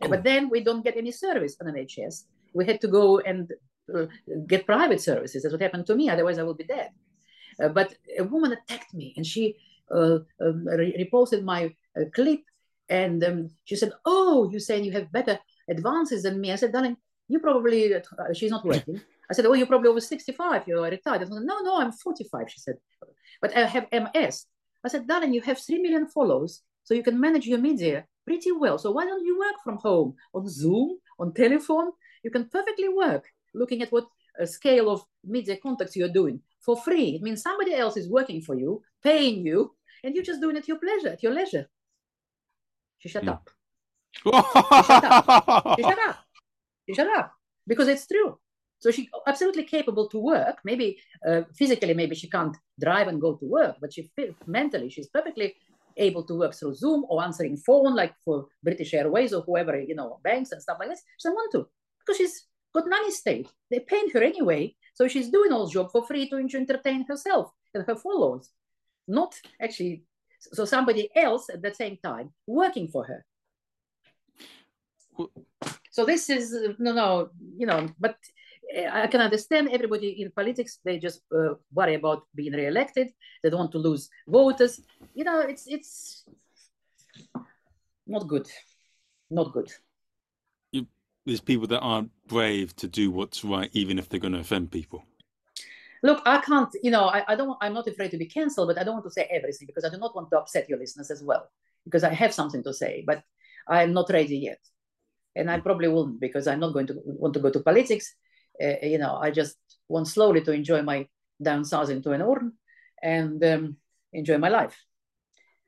But 0.00 0.24
then 0.24 0.50
we 0.50 0.60
don't 0.60 0.84
get 0.84 0.96
any 0.96 1.12
service 1.12 1.56
on 1.60 1.72
NHS. 1.72 2.24
We 2.52 2.66
had 2.66 2.80
to 2.82 2.88
go 2.88 3.20
and 3.20 3.50
uh, 3.94 4.06
get 4.46 4.66
private 4.66 5.00
services. 5.00 5.42
That's 5.42 5.52
what 5.52 5.62
happened 5.62 5.86
to 5.86 5.94
me. 5.94 6.10
Otherwise, 6.10 6.38
I 6.38 6.42
would 6.42 6.58
be 6.58 6.64
dead. 6.64 6.90
Uh, 7.62 7.68
but 7.68 7.94
a 8.18 8.24
woman 8.24 8.52
attacked 8.52 8.92
me, 8.92 9.14
and 9.16 9.24
she 9.24 9.56
uh, 9.90 10.18
um, 10.40 10.66
re- 10.66 11.08
reposted 11.10 11.44
my 11.44 11.74
uh, 11.98 12.04
clip 12.14 12.40
and 12.88 13.24
um, 13.24 13.50
she 13.64 13.76
said, 13.76 13.92
Oh, 14.04 14.48
you 14.50 14.60
saying 14.60 14.84
you 14.84 14.92
have 14.92 15.12
better 15.12 15.38
advances 15.68 16.22
than 16.22 16.40
me? 16.40 16.52
I 16.52 16.56
said, 16.56 16.72
Darling, 16.72 16.96
you 17.28 17.38
probably, 17.38 17.94
uh, 17.94 18.00
she's 18.34 18.50
not 18.50 18.64
working. 18.64 19.00
I 19.30 19.34
said, 19.34 19.46
Oh, 19.46 19.54
you're 19.54 19.66
probably 19.66 19.88
over 19.88 20.00
65, 20.00 20.64
you're 20.66 20.82
retired. 20.82 21.22
I 21.22 21.24
said, 21.24 21.30
no, 21.30 21.60
no, 21.60 21.80
I'm 21.80 21.92
45, 21.92 22.50
she 22.50 22.60
said, 22.60 22.74
but 23.40 23.56
I 23.56 23.64
have 23.66 23.88
MS. 23.92 24.46
I 24.84 24.88
said, 24.88 25.06
Darling, 25.06 25.32
you 25.32 25.40
have 25.42 25.58
3 25.58 25.78
million 25.78 26.06
follows, 26.08 26.62
so 26.82 26.92
you 26.92 27.02
can 27.02 27.18
manage 27.18 27.46
your 27.46 27.58
media 27.58 28.04
pretty 28.24 28.52
well. 28.52 28.78
So 28.78 28.90
why 28.90 29.04
don't 29.04 29.24
you 29.24 29.38
work 29.38 29.56
from 29.62 29.76
home 29.78 30.14
on 30.34 30.48
Zoom, 30.48 30.98
on 31.18 31.32
telephone? 31.32 31.92
You 32.22 32.30
can 32.30 32.48
perfectly 32.48 32.88
work 32.88 33.24
looking 33.54 33.82
at 33.82 33.92
what 33.92 34.06
a 34.38 34.46
scale 34.46 34.90
of 34.90 35.02
media 35.24 35.56
contacts 35.56 35.96
you're 35.96 36.08
doing 36.08 36.40
for 36.60 36.76
free. 36.76 37.16
It 37.16 37.22
means 37.22 37.42
somebody 37.42 37.74
else 37.74 37.96
is 37.96 38.08
working 38.08 38.40
for 38.40 38.54
you, 38.54 38.82
paying 39.02 39.46
you, 39.46 39.74
and 40.02 40.14
you're 40.14 40.24
just 40.24 40.40
doing 40.40 40.56
it 40.56 40.60
at 40.60 40.68
your 40.68 40.78
pleasure, 40.78 41.08
at 41.08 41.22
your 41.22 41.32
leisure. 41.32 41.68
She 42.98 43.08
shut 43.08 43.28
up. 43.28 43.50
she 44.24 44.30
shut 44.30 45.04
up. 45.04 45.76
She 45.76 45.82
shut 45.82 45.98
up. 45.98 46.18
She 46.88 46.94
shut 46.94 47.18
up 47.18 47.32
because 47.66 47.88
it's 47.88 48.06
true. 48.06 48.38
So 48.78 48.90
she's 48.90 49.08
absolutely 49.26 49.64
capable 49.64 50.08
to 50.10 50.18
work. 50.18 50.58
Maybe 50.64 50.98
uh, 51.26 51.42
physically, 51.54 51.94
maybe 51.94 52.14
she 52.14 52.28
can't 52.28 52.56
drive 52.78 53.08
and 53.08 53.20
go 53.20 53.34
to 53.34 53.46
work, 53.46 53.76
but 53.80 53.92
she 53.92 54.10
mentally 54.46 54.90
she's 54.90 55.08
perfectly 55.08 55.54
able 55.96 56.24
to 56.24 56.38
work 56.38 56.54
through 56.54 56.74
Zoom 56.74 57.04
or 57.08 57.22
answering 57.22 57.56
phone, 57.56 57.94
like 57.94 58.14
for 58.24 58.46
British 58.62 58.94
Airways 58.94 59.32
or 59.32 59.42
whoever, 59.42 59.80
you 59.80 59.94
know, 59.94 60.20
banks 60.22 60.52
and 60.52 60.62
stuff 60.62 60.78
like 60.80 60.88
this. 60.88 61.02
She 61.18 61.28
doesn't 61.28 61.36
want 61.36 61.52
to 61.52 61.68
because 62.00 62.16
she's 62.18 62.46
got 62.74 62.88
nanny 62.88 63.10
state. 63.10 63.48
They 63.70 63.80
pay 63.80 64.08
her 64.12 64.22
anyway, 64.22 64.74
so 64.94 65.08
she's 65.08 65.30
doing 65.30 65.52
all 65.52 65.66
job 65.66 65.90
for 65.92 66.06
free 66.06 66.28
to 66.30 66.36
entertain 66.36 67.04
herself 67.06 67.50
and 67.74 67.84
her 67.86 67.96
followers, 67.96 68.50
not 69.08 69.34
actually 69.60 70.04
so 70.52 70.64
somebody 70.64 71.08
else 71.16 71.48
at 71.48 71.62
the 71.62 71.74
same 71.74 71.98
time 72.02 72.32
working 72.46 72.88
for 72.88 73.04
her. 73.04 73.24
So 75.90 76.04
this 76.04 76.28
is 76.28 76.52
no, 76.78 76.92
no, 76.92 77.30
you 77.56 77.66
know, 77.66 77.88
but 77.98 78.16
I 78.90 79.06
can 79.06 79.20
understand 79.20 79.68
everybody 79.70 80.22
in 80.22 80.30
politics. 80.30 80.78
They 80.84 80.98
just 80.98 81.20
uh, 81.34 81.54
worry 81.72 81.94
about 81.94 82.22
being 82.34 82.52
re-elected. 82.52 83.08
They 83.42 83.50
don't 83.50 83.60
want 83.60 83.72
to 83.72 83.78
lose 83.78 84.08
voters. 84.26 84.80
You 85.14 85.24
know, 85.24 85.40
it's 85.40 85.66
it's 85.66 86.24
not 88.06 88.26
good, 88.26 88.48
not 89.30 89.52
good. 89.52 89.70
You, 90.72 90.86
there's 91.24 91.40
people 91.40 91.66
that 91.68 91.80
aren't 91.80 92.10
brave 92.26 92.74
to 92.76 92.88
do 92.88 93.10
what's 93.10 93.44
right, 93.44 93.70
even 93.72 93.98
if 93.98 94.08
they're 94.08 94.20
going 94.20 94.34
to 94.34 94.40
offend 94.40 94.70
people 94.70 95.04
look, 96.04 96.20
I 96.26 96.38
can't, 96.38 96.68
you 96.82 96.90
know, 96.90 97.06
I, 97.06 97.24
I 97.26 97.34
don't, 97.34 97.56
I'm 97.62 97.72
not 97.72 97.88
afraid 97.88 98.10
to 98.10 98.18
be 98.18 98.26
canceled, 98.26 98.68
but 98.68 98.78
I 98.78 98.84
don't 98.84 98.94
want 98.94 99.06
to 99.06 99.10
say 99.10 99.26
everything 99.30 99.66
because 99.66 99.84
I 99.84 99.88
do 99.88 99.96
not 99.96 100.14
want 100.14 100.30
to 100.30 100.38
upset 100.38 100.68
your 100.68 100.78
listeners 100.78 101.10
as 101.10 101.22
well, 101.22 101.50
because 101.84 102.04
I 102.04 102.12
have 102.12 102.34
something 102.34 102.62
to 102.62 102.74
say, 102.74 103.02
but 103.06 103.24
I'm 103.66 103.94
not 103.94 104.10
ready 104.10 104.36
yet. 104.36 104.60
And 105.34 105.50
I 105.50 105.58
probably 105.58 105.88
won't 105.88 106.20
because 106.20 106.46
I'm 106.46 106.60
not 106.60 106.74
going 106.74 106.86
to 106.88 107.00
want 107.04 107.34
to 107.34 107.40
go 107.40 107.50
to 107.50 107.60
politics. 107.60 108.14
Uh, 108.62 108.74
you 108.82 108.98
know, 108.98 109.16
I 109.16 109.30
just 109.30 109.56
want 109.88 110.08
slowly 110.08 110.40
to 110.42 110.52
enjoy 110.52 110.82
my 110.82 111.08
down 111.42 111.64
south 111.64 111.90
into 111.90 112.12
an 112.12 112.22
urn 112.22 112.52
and 113.02 113.42
um, 113.44 113.76
enjoy 114.12 114.38
my 114.38 114.48
life. 114.48 114.76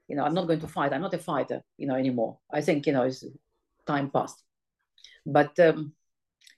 You 0.09 0.17
know, 0.17 0.25
I'm 0.25 0.35
not 0.35 0.47
going 0.47 0.61
to 0.61 0.69
fight. 0.69 0.93
I'm 0.93 1.03
not 1.03 1.15
a 1.15 1.19
fighter, 1.19 1.63
you 1.77 1.87
know, 1.87 1.97
anymore. 1.97 2.39
I 2.51 2.61
think, 2.61 2.87
you 2.87 2.93
know, 2.93 3.03
it's 3.03 3.25
time 3.87 4.11
passed. 4.11 4.43
But 5.25 5.59
um, 5.59 5.93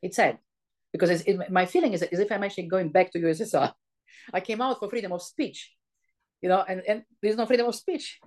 it's 0.02 0.16
sad 0.16 0.38
because 0.92 1.10
it's, 1.10 1.22
it, 1.22 1.50
my 1.50 1.64
feeling 1.66 1.92
is 1.94 2.02
as 2.02 2.20
if 2.20 2.30
I'm 2.30 2.44
actually 2.44 2.68
going 2.68 2.90
back 2.90 3.12
to 3.12 3.18
USSR. 3.18 3.72
I 4.32 4.40
came 4.40 4.60
out 4.60 4.78
for 4.78 4.90
freedom 4.90 5.12
of 5.12 5.22
speech, 5.22 5.72
you 6.42 6.50
know, 6.50 6.62
and, 6.68 6.82
and 6.86 7.04
there's 7.22 7.36
no 7.36 7.46
freedom 7.46 7.66
of 7.66 7.74
speech. 7.74 8.20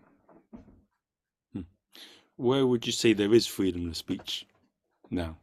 Hmm. 1.54 1.62
Where 2.36 2.66
would 2.66 2.88
you 2.88 2.94
say 2.94 3.14
there 3.14 3.34
is 3.34 3.46
freedom 3.46 3.88
of 3.88 3.98
speech 3.98 4.48
now? 5.12 5.38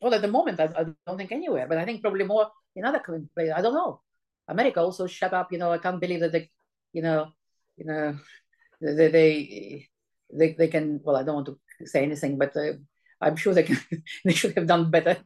Well, 0.00 0.14
at 0.14 0.22
the 0.22 0.28
moment, 0.28 0.60
I, 0.60 0.64
I 0.64 0.84
don't 1.06 1.18
think 1.18 1.32
anywhere, 1.32 1.66
but 1.68 1.78
I 1.78 1.84
think 1.84 2.02
probably 2.02 2.24
more 2.24 2.50
in 2.76 2.84
other 2.84 3.00
countries. 3.00 3.52
I 3.54 3.60
don't 3.60 3.74
know. 3.74 4.00
America 4.46 4.80
also 4.80 5.06
shut 5.06 5.32
up. 5.34 5.52
You 5.52 5.58
know, 5.58 5.72
I 5.72 5.78
can't 5.78 6.00
believe 6.00 6.20
that 6.20 6.32
they, 6.32 6.50
you 6.92 7.02
know, 7.02 7.32
you 7.76 7.84
know, 7.86 8.18
they 8.80 9.08
they 9.08 9.88
they, 10.32 10.52
they 10.52 10.68
can. 10.68 11.00
Well, 11.02 11.16
I 11.16 11.22
don't 11.22 11.34
want 11.34 11.46
to 11.46 11.86
say 11.86 12.02
anything, 12.02 12.38
but 12.38 12.56
uh, 12.56 12.74
I'm 13.20 13.36
sure 13.36 13.54
they 13.54 13.64
can, 13.64 13.78
they 14.24 14.32
should 14.32 14.54
have 14.56 14.66
done 14.66 14.90
better. 14.90 15.18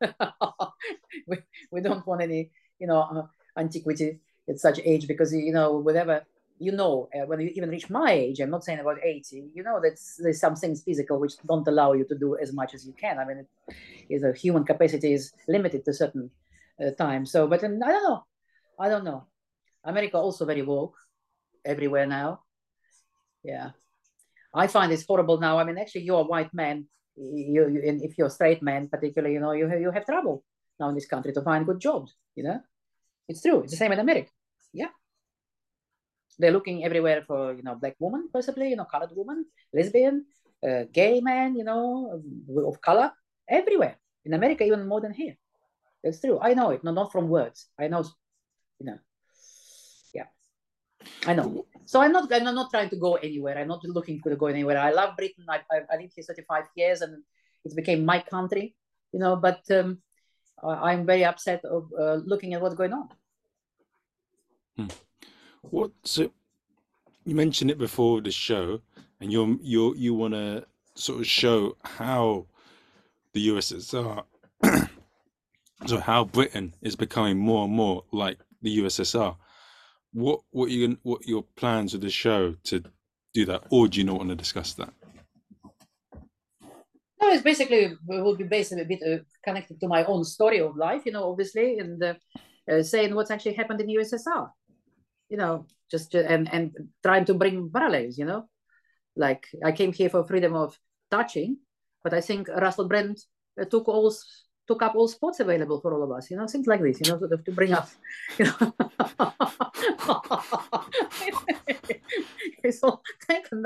we, 1.26 1.38
we 1.72 1.80
don't 1.80 2.06
want 2.06 2.22
any, 2.22 2.50
you 2.78 2.86
know, 2.86 3.00
uh, 3.00 3.26
antiquity 3.58 4.20
at 4.48 4.58
such 4.58 4.80
age 4.84 5.06
because 5.06 5.32
you 5.34 5.52
know 5.52 5.78
whatever 5.78 6.24
you 6.60 6.72
know 6.72 7.08
uh, 7.14 7.24
when 7.26 7.40
you 7.40 7.50
even 7.56 7.70
reach 7.70 7.88
my 7.88 8.12
age 8.12 8.38
i'm 8.38 8.50
not 8.50 8.62
saying 8.62 8.78
about 8.78 8.98
80 9.02 9.50
you 9.54 9.62
know 9.62 9.80
that 9.80 9.96
there's 10.18 10.38
some 10.38 10.54
things 10.54 10.82
physical 10.82 11.18
which 11.18 11.32
don't 11.48 11.66
allow 11.66 11.94
you 11.94 12.04
to 12.04 12.16
do 12.16 12.36
as 12.36 12.52
much 12.52 12.74
as 12.74 12.86
you 12.86 12.92
can. 12.92 13.18
I 13.18 13.24
mean 13.24 13.38
it 13.38 13.74
is 14.10 14.22
a 14.22 14.32
human 14.32 14.64
capacity 14.64 15.14
is 15.14 15.32
limited 15.48 15.84
to 15.86 15.94
certain 15.94 16.30
uh, 16.78 16.90
time. 16.92 17.24
So 17.24 17.48
but 17.48 17.64
um, 17.64 17.80
i 17.82 17.90
don't 17.90 18.04
know. 18.04 18.24
I 18.78 18.88
don't 18.88 19.04
know. 19.04 19.26
America 19.84 20.18
also 20.18 20.44
very 20.44 20.62
woke 20.62 20.96
everywhere 21.64 22.06
now. 22.06 22.40
Yeah. 23.42 23.70
I 24.54 24.66
find 24.66 24.92
it's 24.92 25.06
horrible 25.06 25.40
now. 25.40 25.58
I 25.58 25.64
mean 25.64 25.78
actually 25.78 26.02
you're 26.02 26.20
a 26.20 26.30
white 26.34 26.52
man. 26.52 26.86
You, 27.16 27.68
you 27.68 27.80
if 27.82 28.18
you're 28.18 28.28
a 28.28 28.36
straight 28.38 28.62
man 28.62 28.88
particularly 28.88 29.34
you 29.34 29.40
know 29.40 29.52
you 29.52 29.66
you 29.78 29.90
have 29.90 30.04
trouble 30.04 30.44
now 30.78 30.90
in 30.90 30.94
this 30.94 31.06
country 31.06 31.32
to 31.32 31.42
find 31.42 31.66
good 31.66 31.80
jobs 31.80 32.14
you 32.36 32.44
know? 32.44 32.60
It's 33.28 33.42
true. 33.42 33.60
It's 33.62 33.72
the 33.72 33.76
same 33.78 33.92
in 33.92 33.98
america. 33.98 34.30
Yeah 34.72 34.92
they're 36.40 36.56
looking 36.56 36.84
everywhere 36.84 37.22
for 37.26 37.52
you 37.52 37.62
know 37.62 37.74
black 37.74 37.96
woman 37.98 38.28
possibly 38.32 38.70
you 38.70 38.76
know 38.76 38.84
colored 38.84 39.12
woman 39.14 39.44
lesbian 39.72 40.24
uh, 40.66 40.84
gay 40.92 41.20
man 41.20 41.56
you 41.56 41.64
know 41.64 42.22
of 42.66 42.80
color 42.80 43.10
everywhere. 43.48 43.96
In 44.24 44.34
america 44.34 44.64
even 44.64 44.86
more 44.86 45.00
than 45.00 45.12
here. 45.12 45.36
That's 46.04 46.20
true. 46.20 46.38
I 46.40 46.54
know 46.54 46.70
it. 46.70 46.84
No, 46.84 46.92
not 46.92 47.12
from 47.12 47.28
words. 47.28 47.68
I 47.78 47.88
know 47.88 48.04
you 48.78 48.86
know. 48.86 48.98
Yeah. 50.14 50.28
I 51.26 51.34
know. 51.34 51.66
So 51.86 52.00
i'm 52.00 52.12
not 52.12 52.32
i'm 52.32 52.44
not 52.54 52.70
trying 52.70 52.90
to 52.90 52.96
go 52.96 53.14
anywhere. 53.16 53.56
I'm 53.58 53.68
not 53.68 53.84
looking 53.84 54.20
to 54.22 54.36
go 54.36 54.46
anywhere. 54.46 54.78
I 54.78 54.92
love 54.92 55.16
britain. 55.16 55.46
I, 55.48 55.60
I, 55.72 55.76
I 55.92 55.96
lived 55.96 56.12
here 56.14 56.24
35 56.24 56.64
years 56.76 57.00
and 57.00 57.22
it 57.64 57.76
became 57.76 58.04
my 58.04 58.20
country 58.20 58.74
you 59.12 59.18
know 59.18 59.36
but 59.36 59.60
um, 59.70 59.98
i'm 60.62 61.04
very 61.04 61.24
upset 61.24 61.64
of 61.64 61.90
uh, 61.98 62.14
looking 62.24 62.54
at 62.54 62.60
what's 62.60 62.74
going 62.74 62.92
on. 62.92 63.08
Hmm. 64.76 64.86
What 65.62 65.90
so 66.04 66.30
you 67.24 67.34
mentioned 67.34 67.70
it 67.70 67.78
before 67.78 68.20
the 68.20 68.30
show, 68.30 68.80
and 69.20 69.30
you're 69.32 69.56
you 69.62 69.94
you 69.96 70.14
want 70.14 70.34
to 70.34 70.64
sort 70.94 71.20
of 71.20 71.26
show 71.26 71.76
how 71.84 72.46
the 73.32 73.48
USSR, 73.48 74.24
so 75.86 75.98
how 75.98 76.24
Britain 76.24 76.74
is 76.82 76.96
becoming 76.96 77.38
more 77.38 77.64
and 77.64 77.72
more 77.72 78.04
like 78.12 78.38
the 78.62 78.78
USSR. 78.78 79.36
What 80.12 80.40
what 80.50 80.70
you 80.70 80.98
what 81.02 81.26
your 81.26 81.44
plans 81.56 81.92
with 81.92 82.02
the 82.02 82.10
show 82.10 82.56
to 82.64 82.82
do 83.34 83.44
that, 83.44 83.64
or 83.70 83.86
do 83.86 83.98
you 83.98 84.04
not 84.04 84.16
want 84.16 84.30
to 84.30 84.36
discuss 84.36 84.72
that? 84.74 84.92
No, 87.22 87.28
it's 87.28 87.42
basically 87.42 87.84
it 87.84 87.98
will 88.08 88.36
be 88.36 88.44
based 88.44 88.72
a 88.72 88.84
bit 88.84 89.02
uh, 89.02 89.22
connected 89.44 89.78
to 89.80 89.88
my 89.88 90.04
own 90.04 90.24
story 90.24 90.60
of 90.60 90.74
life, 90.74 91.02
you 91.04 91.12
know, 91.12 91.30
obviously, 91.30 91.78
and 91.78 92.02
uh, 92.02 92.14
uh, 92.68 92.82
saying 92.82 93.14
what's 93.14 93.30
actually 93.30 93.52
happened 93.52 93.80
in 93.82 93.86
the 93.86 93.96
USSR 93.96 94.50
you 95.30 95.36
know, 95.36 95.66
just 95.90 96.14
and 96.14 96.52
and 96.52 96.72
trying 97.02 97.24
to 97.26 97.34
bring 97.34 97.70
parallels, 97.70 98.18
you 98.18 98.26
know, 98.26 98.48
like 99.16 99.46
I 99.64 99.72
came 99.72 99.92
here 99.92 100.10
for 100.10 100.24
freedom 100.24 100.54
of 100.54 100.78
touching, 101.10 101.58
but 102.02 102.12
I 102.12 102.20
think 102.20 102.48
Russell 102.48 102.88
Brand 102.88 103.18
uh, 103.60 103.64
took 103.64 103.88
all 103.88 104.12
took 104.66 104.82
up 104.82 104.94
all 104.94 105.08
spots 105.08 105.40
available 105.40 105.80
for 105.80 105.94
all 105.94 106.02
of 106.02 106.12
us, 106.12 106.30
you 106.30 106.36
know, 106.36 106.46
things 106.46 106.66
like 106.66 106.82
this, 106.82 107.00
you 107.00 107.10
know, 107.10 107.18
sort 107.18 107.32
of 107.32 107.44
to 107.44 107.52
bring 107.52 107.72
up, 107.72 107.88
you 108.38 108.44
know. 108.44 108.74
it's 112.62 112.82
all 112.82 113.02
taken. 113.28 113.64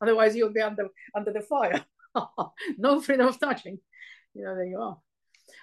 Otherwise, 0.00 0.36
you'll 0.36 0.52
be 0.52 0.60
under 0.60 0.88
under 1.14 1.32
the 1.32 1.40
fire. 1.40 1.84
no 2.78 3.00
freedom 3.00 3.28
of 3.28 3.38
touching. 3.38 3.78
You 4.34 4.44
know, 4.44 4.54
there 4.54 4.66
you 4.66 4.80
are. 4.80 4.98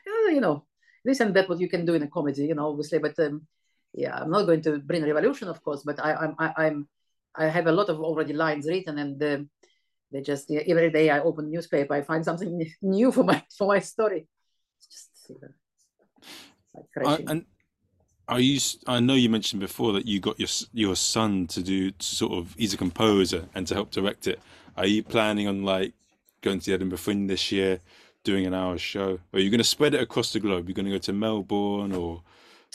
You 0.06 0.42
know, 0.42 0.66
this 1.04 1.20
and 1.20 1.36
that 1.36 1.50
what 1.50 1.60
you 1.60 1.70
can 1.70 1.86
do 1.86 1.94
in 1.96 2.04
a 2.04 2.08
comedy, 2.08 2.46
you 2.46 2.56
know, 2.56 2.70
obviously, 2.70 3.00
but 3.00 3.18
um, 3.20 3.48
yeah, 3.94 4.18
I'm 4.18 4.30
not 4.30 4.44
going 4.44 4.62
to 4.64 4.80
bring 4.80 5.04
revolution, 5.04 5.48
of 5.48 5.64
course, 5.64 5.84
but 5.84 6.04
I, 6.04 6.14
I'm, 6.14 6.36
I, 6.40 6.54
I'm, 6.66 6.88
I 7.36 7.48
have 7.48 7.68
a 7.68 7.72
lot 7.72 7.90
of 7.90 8.00
already 8.00 8.34
lines 8.34 8.68
written, 8.68 8.98
and 8.98 9.22
uh, 9.24 9.40
they 10.12 10.22
just 10.22 10.52
every 10.52 10.92
day 10.92 11.10
I 11.10 11.20
open 11.20 11.52
newspaper, 11.52 11.94
I 11.94 12.02
find 12.02 12.24
something 12.24 12.72
new 12.82 13.12
for 13.12 13.24
my 13.24 13.44
for 13.58 13.68
my 13.68 13.80
story. 13.80 14.28
It's 14.78 14.88
just 14.88 15.30
you 15.30 15.38
know, 15.42 16.86
like 16.96 17.30
and 17.30 17.46
are 18.28 18.40
you? 18.40 18.60
I 18.88 19.00
know 19.00 19.14
you 19.14 19.30
mentioned 19.30 19.60
before 19.60 19.94
that 19.94 20.06
you 20.06 20.20
got 20.20 20.40
your 20.40 20.50
your 20.74 20.96
son 20.96 21.48
to 21.48 21.62
do 21.62 21.92
to 21.92 22.06
sort 22.06 22.34
of 22.34 22.56
he's 22.58 22.74
a 22.74 22.78
composer 22.78 23.50
and 23.54 23.68
to 23.68 23.74
help 23.74 23.92
direct 23.92 24.28
it. 24.28 24.40
Are 24.78 24.86
you 24.86 25.04
planning 25.04 25.48
on 25.48 25.64
like 25.64 25.94
going 26.42 26.60
to 26.60 26.66
the 26.66 26.74
Edinburgh 26.74 27.00
Fringe 27.00 27.28
this 27.28 27.52
year, 27.52 27.82
doing 28.24 28.46
an 28.46 28.54
hour 28.54 28.78
show? 28.78 29.20
Or 29.34 29.38
are 29.38 29.40
you 29.40 29.50
going 29.50 29.58
to 29.60 29.66
spread 29.66 29.94
it 29.94 30.02
across 30.02 30.32
the 30.32 30.40
globe? 30.40 30.68
You're 30.68 30.76
going 30.76 30.86
to 30.86 30.92
go 30.92 30.98
to 30.98 31.14
Melbourne 31.14 31.94
or 31.94 32.24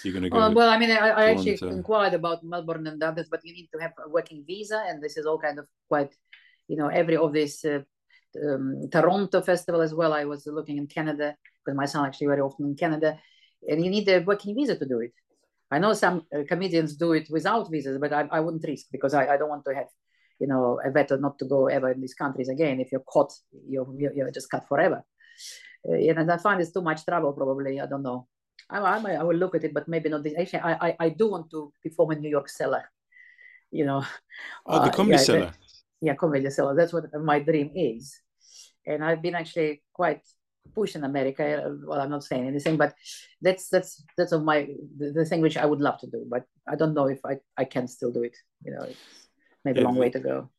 you're 0.04 0.12
going 0.12 0.24
to 0.24 0.30
go? 0.30 0.38
Uh, 0.38 0.50
well, 0.50 0.68
I 0.68 0.78
mean, 0.78 0.90
I, 0.90 1.08
I 1.08 1.30
actually 1.30 1.58
inquired 1.62 2.14
about 2.14 2.44
Melbourne 2.44 2.86
and 2.86 3.02
others, 3.02 3.28
but 3.30 3.40
you 3.44 3.52
need 3.52 3.68
to 3.72 3.80
have 3.80 3.92
a 4.04 4.08
working 4.08 4.44
visa, 4.46 4.84
and 4.88 5.02
this 5.02 5.16
is 5.16 5.26
all 5.26 5.38
kind 5.38 5.58
of 5.58 5.66
quite, 5.88 6.14
you 6.68 6.76
know, 6.76 6.88
every 6.88 7.16
of 7.16 7.32
this 7.32 7.64
uh, 7.64 7.80
um, 8.44 8.88
Toronto 8.90 9.40
festival 9.40 9.80
as 9.80 9.94
well. 9.94 10.12
I 10.12 10.24
was 10.24 10.46
looking 10.46 10.76
in 10.76 10.86
Canada 10.86 11.36
because 11.64 11.76
my 11.76 11.86
son 11.86 12.06
actually 12.06 12.28
very 12.28 12.40
often 12.40 12.66
in 12.66 12.76
Canada, 12.76 13.18
and 13.68 13.84
you 13.84 13.90
need 13.90 14.08
a 14.08 14.18
working 14.20 14.54
visa 14.54 14.76
to 14.78 14.86
do 14.86 15.00
it. 15.00 15.12
I 15.70 15.78
know 15.78 15.94
some 15.94 16.26
uh, 16.34 16.42
comedians 16.46 16.96
do 16.96 17.12
it 17.12 17.28
without 17.30 17.70
visas, 17.70 17.98
but 17.98 18.12
I, 18.12 18.28
I 18.30 18.40
wouldn't 18.40 18.64
risk 18.64 18.86
because 18.92 19.14
I, 19.14 19.26
I 19.26 19.36
don't 19.36 19.48
want 19.48 19.64
to 19.64 19.74
have, 19.74 19.88
you 20.38 20.46
know, 20.46 20.78
a 20.84 20.90
veto 20.92 21.16
not 21.16 21.38
to 21.40 21.44
go 21.46 21.66
ever 21.66 21.90
in 21.90 22.00
these 22.00 22.14
countries 22.14 22.48
again. 22.48 22.78
If 22.80 22.92
you're 22.92 23.00
caught, 23.00 23.32
you're, 23.68 23.88
you're 23.98 24.30
just 24.30 24.50
cut 24.50 24.68
forever. 24.68 25.02
Uh, 25.88 25.94
and 25.94 26.30
I 26.30 26.36
find 26.36 26.60
it's 26.60 26.70
too 26.70 26.82
much 26.82 27.04
trouble, 27.04 27.32
probably. 27.32 27.80
I 27.80 27.86
don't 27.86 28.02
know. 28.02 28.28
I, 28.68 28.78
I, 28.78 29.12
I 29.14 29.22
will 29.22 29.36
look 29.36 29.54
at 29.54 29.64
it, 29.64 29.72
but 29.72 29.88
maybe 29.88 30.08
not 30.08 30.22
this. 30.22 30.34
Actually, 30.38 30.60
I, 30.60 30.88
I, 30.88 30.96
I 31.00 31.08
do 31.08 31.30
want 31.30 31.50
to 31.50 31.72
perform 31.82 32.12
in 32.12 32.20
New 32.20 32.30
York 32.30 32.48
Cellar. 32.48 32.84
You 33.70 33.84
know. 33.84 34.04
Oh, 34.66 34.84
the 34.84 34.90
uh, 34.90 34.92
comedy 34.92 35.14
uh, 35.14 35.18
yeah, 35.18 35.24
cellar. 35.24 35.52
yeah, 36.00 36.14
comedy 36.14 36.50
cellar. 36.50 36.74
That's 36.74 36.92
what 36.92 37.04
my 37.22 37.38
dream 37.40 37.70
is, 37.74 38.20
and 38.86 39.04
I've 39.04 39.22
been 39.22 39.34
actually 39.34 39.82
quite 39.92 40.22
pushed 40.74 40.96
in 40.96 41.04
America. 41.04 41.76
Well, 41.84 42.00
I'm 42.00 42.10
not 42.10 42.24
saying 42.24 42.46
anything, 42.46 42.76
but 42.76 42.94
that's 43.40 43.68
that's 43.68 44.04
that's 44.16 44.32
of 44.32 44.42
my 44.42 44.68
the, 44.98 45.12
the, 45.12 45.24
thing 45.24 45.40
which 45.40 45.56
I 45.56 45.66
would 45.66 45.80
love 45.80 45.98
to 46.00 46.06
do, 46.06 46.26
but 46.28 46.44
I 46.68 46.76
don't 46.76 46.94
know 46.94 47.06
if 47.06 47.20
I 47.24 47.38
I 47.56 47.64
can 47.64 47.86
still 47.88 48.12
do 48.12 48.22
it. 48.22 48.36
You 48.64 48.72
know, 48.72 48.82
it's 48.82 49.28
maybe 49.64 49.80
a 49.80 49.84
long 49.84 49.96
way 49.96 50.10
to 50.10 50.20
go. 50.20 50.50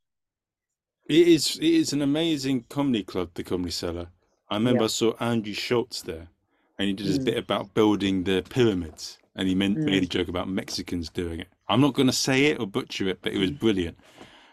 It 1.10 1.28
is. 1.28 1.58
It 1.58 1.64
is 1.64 1.93
an 1.93 2.01
amazing 2.01 2.66
comedy 2.70 3.03
club, 3.03 3.32
the 3.34 3.43
Comedy 3.43 3.72
Cellar. 3.72 4.08
I 4.49 4.55
remember 4.55 4.82
yeah. 4.82 4.86
I 4.86 4.88
saw 4.88 5.14
Andrew 5.20 5.53
Schulz 5.53 6.01
there 6.01 6.30
and 6.78 6.88
he 6.88 6.94
did 6.94 7.08
his 7.08 7.20
mm. 7.20 7.26
bit 7.26 7.38
about 7.38 7.74
building 7.74 8.24
the 8.24 8.44
pyramids, 8.50 9.18
and 9.36 9.48
he 9.48 9.56
meant, 9.56 9.78
mm. 9.78 9.86
made 9.86 10.04
a 10.04 10.08
joke 10.08 10.28
about 10.28 10.48
Mexicans 10.48 11.10
doing 11.10 11.40
it. 11.40 11.48
I'm 11.68 11.82
not 11.82 11.94
going 11.94 12.08
to 12.08 12.14
say 12.14 12.46
it 12.46 12.60
or 12.60 12.68
butcher 12.68 13.08
it, 13.10 13.20
but 13.22 13.34
it 13.34 13.40
was 13.40 13.52
mm. 13.52 13.60
brilliant, 13.60 13.98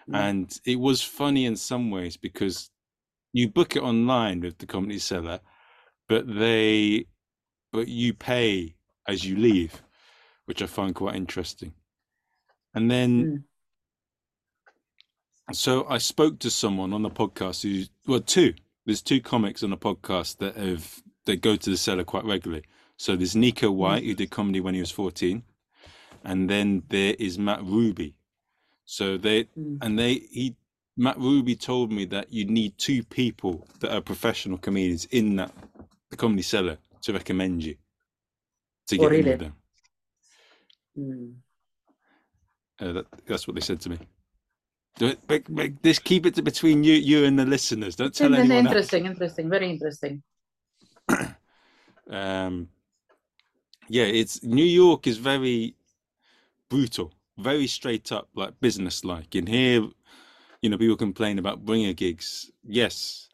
mm. 0.09 0.16
and 0.16 0.59
it 0.64 0.79
was 0.81 1.03
funny 1.03 1.45
in 1.45 1.57
some 1.57 1.91
ways 1.91 2.16
because 2.16 2.70
you 3.33 3.49
book 3.49 3.77
it 3.77 3.83
online 3.83 4.41
with 4.41 4.59
the 4.59 4.66
comedy 4.66 4.99
cellar, 4.99 5.41
but 6.09 6.25
they, 6.27 7.07
but 7.72 7.89
you 7.89 8.14
pay 8.14 8.77
as 9.07 9.25
you 9.25 9.37
leave, 9.37 9.83
which 10.47 10.62
I 10.62 10.66
find 10.66 10.95
quite 10.95 11.16
interesting, 11.16 11.75
and 12.75 12.91
then. 12.91 13.25
Mm. 13.25 13.43
So 15.53 15.87
I 15.91 15.99
spoke 15.99 16.39
to 16.39 16.51
someone 16.51 16.95
on 16.95 17.03
the 17.03 17.11
podcast 17.11 17.64
who, 17.64 17.85
well, 18.11 18.20
two. 18.20 18.55
There's 18.87 19.03
two 19.03 19.20
comics 19.20 19.62
on 19.62 19.68
the 19.68 19.77
podcast 19.77 20.39
that 20.39 20.57
have 20.57 21.03
that 21.27 21.41
go 21.41 21.57
to 21.57 21.70
the 21.70 21.77
cellar 21.77 22.05
quite 22.05 22.25
regularly. 22.25 22.64
So 22.97 23.16
there's 23.16 23.37
Nico 23.37 23.70
White, 23.70 24.05
who 24.05 24.14
did 24.14 24.31
comedy 24.31 24.61
when 24.61 24.75
he 24.75 24.81
was 24.81 24.91
14. 24.91 25.43
And 26.25 26.49
then 26.49 26.85
there 26.89 27.14
is 27.18 27.39
Matt 27.39 27.62
Ruby. 27.64 28.14
So 28.85 29.16
they, 29.16 29.45
mm. 29.45 29.79
and 29.83 29.99
they, 29.99 30.14
he, 30.31 30.57
Matt 30.97 31.18
Ruby 31.18 31.57
told 31.57 31.91
me 31.91 32.05
that 32.07 32.33
you 32.33 32.45
need 32.45 32.79
two 32.79 33.03
people 33.03 33.66
that 33.81 33.95
are 33.95 34.01
professional 34.01 34.59
comedians 34.59 35.07
in 35.07 35.37
that, 35.37 35.53
the 36.11 36.16
comedy 36.16 36.43
cellar 36.43 36.79
to 37.03 37.12
recommend 37.12 37.64
you 37.64 37.77
to 38.89 38.97
get 38.97 39.05
oh, 39.05 39.09
really? 39.09 39.20
in 39.20 39.27
with 39.27 39.39
them. 39.41 39.55
Mm. 40.99 41.35
Uh, 42.81 42.93
that, 42.93 43.07
that's 43.27 43.49
what 43.49 43.55
they 43.55 43.61
said 43.61 43.81
to 43.81 43.91
me. 43.91 43.99
Do 44.97 45.07
it, 45.09 45.18
make, 45.29 45.49
make 45.49 45.83
this 45.83 45.99
keep 45.99 46.25
it 46.25 46.43
between 46.45 46.85
you, 46.85 46.95
you 46.95 47.25
and 47.25 47.39
the 47.39 47.45
listeners. 47.45 47.97
Don't 47.97 48.14
tell 48.14 48.33
anyone. 48.33 48.66
Interesting, 48.66 49.07
else. 49.07 49.14
interesting, 49.14 49.51
very 49.51 49.70
interesting. 49.70 50.22
um, 52.11 52.68
yeah, 53.88 54.05
it's 54.05 54.42
New 54.42 54.64
York 54.64 55.07
is 55.07 55.18
very 55.18 55.74
brutal, 56.68 57.12
very 57.38 57.66
straight 57.66 58.12
up, 58.12 58.28
like 58.34 58.59
business 58.61 59.05
like. 59.05 59.34
In 59.34 59.46
here, 59.46 59.86
you 60.62 60.70
know, 60.70 60.78
people 60.78 60.96
complain 60.96 61.38
about 61.38 61.64
bringer 61.64 61.92
gigs. 61.92 62.50
Yes, 62.62 63.28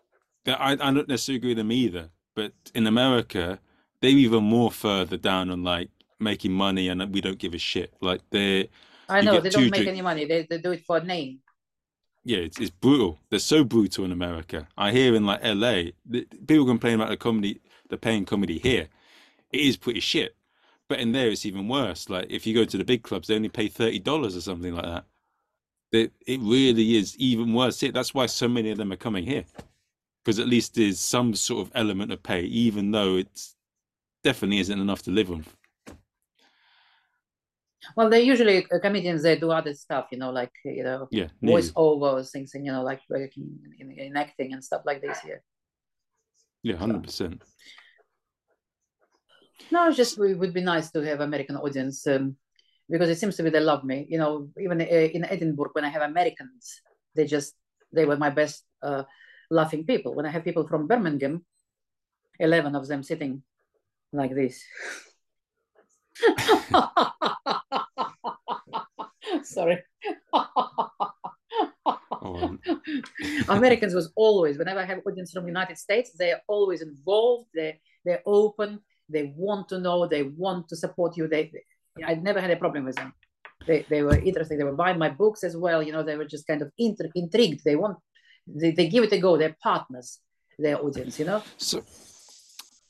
I, 0.47 0.73
I 0.73 0.77
don't 0.77 1.09
necessarily 1.09 1.39
agree 1.39 1.51
with 1.51 1.59
them 1.59 1.73
either. 1.73 2.11
But 2.35 2.53
in 2.75 2.87
America, 2.87 3.59
they're 4.01 4.11
even 4.11 4.45
more 4.45 4.71
further 4.71 5.17
down 5.17 5.51
on 5.51 5.63
like 5.63 5.91
making 6.19 6.53
money, 6.53 6.89
and 6.89 7.13
we 7.13 7.21
don't 7.21 7.39
give 7.39 7.55
a 7.55 7.59
shit. 7.59 7.95
Like 8.01 8.23
they, 8.31 8.71
I 9.09 9.21
know 9.21 9.41
they 9.41 9.51
don't 9.51 9.71
make 9.71 9.75
drink- 9.75 9.89
any 9.89 10.03
money. 10.03 10.25
They, 10.25 10.47
they 10.49 10.59
do 10.59 10.73
it 10.73 10.85
for 10.85 11.01
name 11.01 11.41
yeah, 12.25 12.39
it's, 12.39 12.61
it's 12.61 12.71
brutal. 12.71 13.19
They're 13.31 13.39
so 13.41 13.65
brutal 13.65 14.05
in 14.05 14.13
America. 14.13 14.69
I 14.79 14.93
hear 14.93 15.15
in 15.17 15.27
like 15.27 15.43
LA, 15.45 15.93
the, 16.07 16.27
people 16.47 16.67
complain 16.67 16.97
about 16.97 17.11
the 17.11 17.17
comedy, 17.19 17.61
the 17.91 17.99
paying 17.99 18.25
comedy 18.27 18.59
here. 18.59 18.89
It 19.53 19.61
is 19.63 19.77
pretty 19.79 20.01
shit. 20.01 20.31
but 20.89 21.01
in 21.01 21.13
there 21.13 21.31
it's 21.31 21.47
even 21.47 21.69
worse. 21.69 22.11
Like 22.11 22.29
if 22.31 22.47
you 22.47 22.55
go 22.55 22.67
to 22.67 22.79
the 22.79 22.85
big 22.85 23.05
clubs, 23.05 23.29
they 23.29 23.37
only 23.37 23.51
pay 23.51 23.69
thirty 23.69 24.01
dollars 24.01 24.37
or 24.37 24.43
something 24.43 24.75
like 24.75 24.87
that. 24.87 25.07
It 25.93 26.13
it 26.27 26.41
really 26.43 26.97
is 26.97 27.17
even 27.19 27.55
worse. 27.55 27.83
It 27.83 27.95
That's 27.95 28.15
why 28.15 28.27
so 28.27 28.49
many 28.49 28.71
of 28.71 28.79
them 28.79 28.93
are 28.93 28.97
coming 28.97 29.25
here, 29.27 29.45
because 30.25 30.39
at 30.41 30.49
least 30.49 30.75
there's 30.77 31.01
some 31.01 31.35
sort 31.35 31.67
of 31.67 31.73
element 31.75 32.13
of 32.13 32.23
pay, 32.23 32.43
even 32.43 32.93
though 32.93 33.17
it 33.19 33.29
definitely 34.25 34.61
isn't 34.61 34.81
enough 34.81 35.03
to 35.05 35.11
live 35.13 35.31
on. 35.33 35.47
Well, 37.97 38.11
they 38.11 38.23
usually 38.23 38.67
uh, 38.71 38.79
comedians 38.79 39.23
they 39.23 39.39
do 39.39 39.51
other 39.51 39.75
stuff, 39.75 40.07
you 40.13 40.19
know, 40.19 40.31
like 40.31 40.53
you 40.65 40.85
know, 40.85 41.09
Yeah, 41.11 41.29
voice 41.43 41.73
nearly. 41.77 42.25
things, 42.25 42.55
and 42.55 42.65
you 42.65 42.73
know, 42.73 42.83
like 42.83 43.01
working 43.09 43.59
in, 43.79 43.91
in 43.93 44.17
acting 44.17 44.53
and 44.53 44.63
stuff 44.63 44.83
like 44.85 45.01
this. 45.01 45.19
Yeah. 45.27 45.41
yeah, 46.63 46.77
hundred 46.77 47.03
percent. 47.05 47.43
no, 49.71 49.89
it's 49.89 49.97
just 49.97 50.19
it 50.19 50.39
would 50.39 50.53
be 50.53 50.61
nice 50.61 50.91
to 50.93 51.01
have 51.03 51.21
American 51.21 51.57
audience 51.57 52.07
um, 52.07 52.37
because 52.89 53.09
it 53.09 53.19
seems 53.19 53.37
to 53.37 53.43
be 53.43 53.51
they 53.51 53.61
love 53.61 53.85
me. 53.85 54.07
You 54.09 54.19
know, 54.19 54.49
even 54.61 54.81
uh, 54.81 54.85
in 54.85 55.25
Edinburgh 55.25 55.71
when 55.73 55.85
I 55.85 55.89
have 55.91 56.03
Americans, 56.03 56.83
they 57.15 57.27
just 57.27 57.55
they 57.93 58.05
were 58.05 58.17
my 58.17 58.31
best 58.31 58.65
uh, 58.83 59.05
laughing 59.51 59.85
people. 59.87 60.15
When 60.15 60.27
I 60.27 60.31
have 60.31 60.45
people 60.45 60.67
from 60.67 60.87
Birmingham, 60.87 61.45
eleven 62.39 62.75
of 62.77 62.87
them 62.89 63.03
sitting 63.03 63.43
like 64.13 64.35
this. 64.35 64.63
Sorry. 69.43 69.83
Oh, 72.23 72.59
Americans 73.49 73.95
was 73.95 74.13
always, 74.15 74.59
whenever 74.59 74.81
I 74.81 74.85
have 74.85 75.01
audience 75.07 75.33
from 75.33 75.47
United 75.47 75.79
States, 75.79 76.13
they're 76.19 76.43
always 76.49 76.83
involved. 76.83 77.49
They 77.55 77.81
they're 78.05 78.23
open. 78.27 78.81
They 79.09 79.33
want 79.37 79.69
to 79.71 79.79
know. 79.79 80.07
They 80.07 80.23
want 80.23 80.69
to 80.69 80.77
support 80.77 81.17
you. 81.17 81.29
They, 81.29 81.51
they 81.53 82.05
I 82.05 82.15
never 82.15 82.41
had 82.41 82.51
a 82.51 82.57
problem 82.57 82.85
with 82.85 82.97
them. 82.97 83.13
They, 83.67 83.85
they 83.89 84.03
were 84.03 84.19
interested. 84.19 84.59
They 84.59 84.65
were 84.65 84.73
buying 84.73 84.99
my 84.99 85.11
books 85.11 85.45
as 85.45 85.57
well. 85.57 85.83
You 85.83 85.93
know, 85.93 86.03
they 86.03 86.17
were 86.17 86.25
just 86.25 86.47
kind 86.47 86.63
of 86.63 86.71
intri- 86.81 87.11
intrigued. 87.15 87.63
They 87.65 87.77
want, 87.77 87.99
they, 88.47 88.71
they 88.71 88.89
give 88.89 89.05
it 89.05 89.13
a 89.13 89.19
go. 89.19 89.37
They're 89.37 89.57
partners. 89.63 90.21
Their 90.59 90.83
audience. 90.83 91.19
You 91.19 91.27
know. 91.27 91.43
so. 91.57 91.83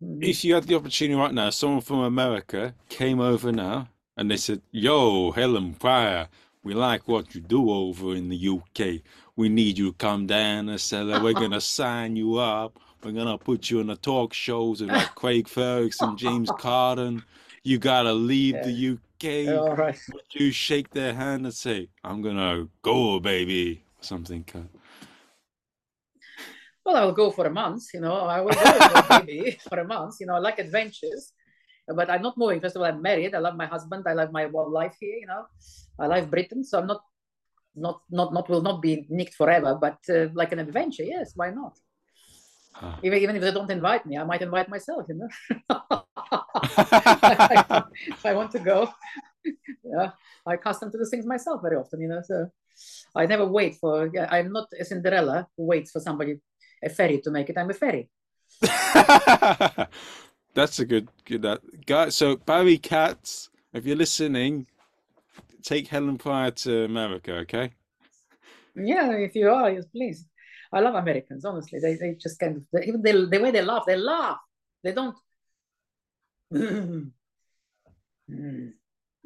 Mm-hmm. 0.03 0.23
if 0.23 0.45
you 0.45 0.55
had 0.55 0.65
the 0.65 0.77
opportunity 0.77 1.19
right 1.19 1.35
now, 1.35 1.51
someone 1.51 1.83
from 1.83 2.01
America 2.01 2.75
came 2.89 3.21
over 3.21 3.53
now 3.53 3.89
and 4.17 4.31
they 4.31 4.37
said, 4.39 4.63
Yo, 4.71 5.31
Helen 5.31 5.75
Prior, 5.75 6.29
we 6.63 6.75
like 6.75 7.07
what 7.07 7.35
you 7.35 7.41
do 7.41 7.71
over 7.71 8.15
in 8.15 8.29
the 8.29 8.49
UK. 8.49 9.03
We 9.37 9.49
need 9.49 9.77
you 9.79 9.91
to 9.91 9.97
come 9.97 10.27
down 10.27 10.69
and 10.69 10.81
say 10.81 11.05
that 11.05 11.23
we're 11.23 11.35
gonna 11.35 11.61
sign 11.81 12.17
you 12.17 12.37
up. 12.37 12.79
We're 13.03 13.13
gonna 13.13 13.39
put 13.39 13.71
you 13.71 13.81
on 13.81 13.89
the 13.89 13.97
talk 13.97 14.33
shows 14.35 14.81
with 14.81 14.91
like 14.91 15.15
Craig 15.15 15.49
Ferguson, 15.49 16.17
James 16.17 16.51
Corden. 16.51 17.23
You 17.63 17.79
gotta 17.79 18.13
leave 18.13 18.55
the 18.65 18.99
UK. 18.99 19.55
All 19.59 19.75
right. 19.77 19.99
Would 20.15 20.23
you 20.33 20.51
shake 20.51 20.91
their 20.91 21.13
hand 21.13 21.45
and 21.45 21.55
say, 21.55 21.89
I'm 22.05 22.23
gonna 22.23 22.69
go, 22.83 23.21
baby? 23.21 23.83
Or 24.01 24.05
something. 24.05 24.45
Well, 26.91 27.05
I'll 27.05 27.13
go 27.13 27.31
for 27.31 27.47
a 27.47 27.51
month, 27.51 27.95
you 27.95 28.01
know. 28.01 28.27
I 28.27 28.41
will 28.41 28.51
go 28.51 29.23
maybe 29.23 29.57
for 29.69 29.79
a 29.79 29.87
month, 29.87 30.17
you 30.19 30.27
know. 30.27 30.35
I 30.35 30.41
like 30.41 30.59
adventures, 30.59 31.33
but 31.87 32.11
I'm 32.11 32.21
not 32.21 32.37
moving. 32.37 32.61
First 32.61 32.75
of 32.75 32.83
all, 32.83 32.89
I'm 32.89 33.01
married. 33.01 33.33
I 33.33 33.39
love 33.39 33.55
my 33.55 33.67
husband. 33.67 34.03
I 34.09 34.15
love 34.15 34.33
my 34.33 34.47
life 34.47 34.97
here, 34.99 35.15
you 35.15 35.29
know. 35.29 35.47
I 36.01 36.07
love 36.07 36.29
Britain, 36.33 36.65
so 36.65 36.81
I'm 36.81 36.89
not, 36.89 37.03
not, 37.77 38.01
not, 38.11 38.35
not 38.35 38.49
will 38.49 38.63
not 38.63 38.83
be 38.83 39.07
nicked 39.09 39.35
forever. 39.35 39.79
But 39.81 39.99
uh, 40.11 40.31
like 40.35 40.51
an 40.51 40.59
adventure, 40.59 41.05
yes, 41.05 41.31
why 41.37 41.51
not? 41.51 41.79
Ah. 42.75 42.99
Even 43.05 43.19
even 43.23 43.37
if 43.37 43.43
they 43.43 43.53
don't 43.53 43.71
invite 43.71 44.05
me, 44.05 44.19
I 44.19 44.25
might 44.25 44.43
invite 44.43 44.69
myself, 44.69 45.07
you 45.09 45.15
know. 45.15 45.29
if 48.19 48.27
I 48.27 48.33
want 48.35 48.51
to 48.51 48.59
go, 48.59 48.91
yeah, 49.85 50.11
I 50.45 50.57
custom 50.57 50.91
to 50.91 50.99
do 50.99 51.05
things 51.09 51.25
myself 51.25 51.63
very 51.63 51.77
often, 51.77 52.01
you 52.01 52.09
know. 52.09 52.23
So 52.25 52.51
I 53.15 53.27
never 53.27 53.47
wait 53.47 53.77
for. 53.77 54.11
I'm 54.29 54.51
not 54.51 54.67
a 54.79 54.85
Cinderella 54.85 55.47
who 55.57 55.67
waits 55.67 55.93
for 55.93 56.01
somebody, 56.01 56.41
a 56.83 56.89
fairy 56.89 57.21
to 57.21 57.31
make 57.31 57.49
it. 57.51 57.59
I'm 57.59 57.71
a 57.71 57.75
fairy. 57.75 58.09
That's 60.55 60.79
a 60.79 60.85
good 60.85 61.09
good 61.25 61.43
that 61.43 61.61
guy. 61.87 62.09
So 62.09 62.37
Barry 62.37 62.79
Katz, 62.79 63.51
if 63.73 63.87
you're 63.87 63.97
listening, 63.97 64.67
take 65.63 65.89
Helen 65.89 66.19
Prior 66.19 66.51
to 66.51 66.85
America, 66.85 67.33
okay? 67.39 67.73
Yeah, 68.75 69.13
if 69.13 69.35
you 69.35 69.51
are, 69.51 69.71
yes, 69.71 69.85
please. 69.87 70.27
I 70.73 70.81
love 70.81 70.95
Americans, 70.95 71.45
honestly. 71.45 71.81
They, 71.81 71.95
they 71.97 72.15
just 72.15 72.39
kind 72.39 72.57
of, 72.57 72.67
they, 72.73 72.87
even 72.87 73.03
they, 73.03 73.13
the 73.13 73.41
way 73.41 73.51
they 73.51 73.63
laugh, 73.63 73.85
they 73.87 73.97
laugh. 73.97 74.39
They 74.83 74.93
don't. 74.93 75.17
Mm, 76.53 77.11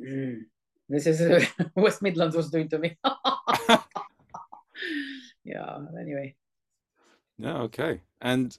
mm. 0.00 0.40
This 0.88 1.06
is 1.06 1.20
uh, 1.20 1.44
West 1.76 2.02
Midlands 2.02 2.36
was 2.36 2.50
doing 2.50 2.68
to 2.68 2.78
me. 2.78 2.96
yeah, 5.44 5.78
anyway. 5.98 6.34
Yeah, 7.38 7.58
okay. 7.62 8.00
And 8.20 8.56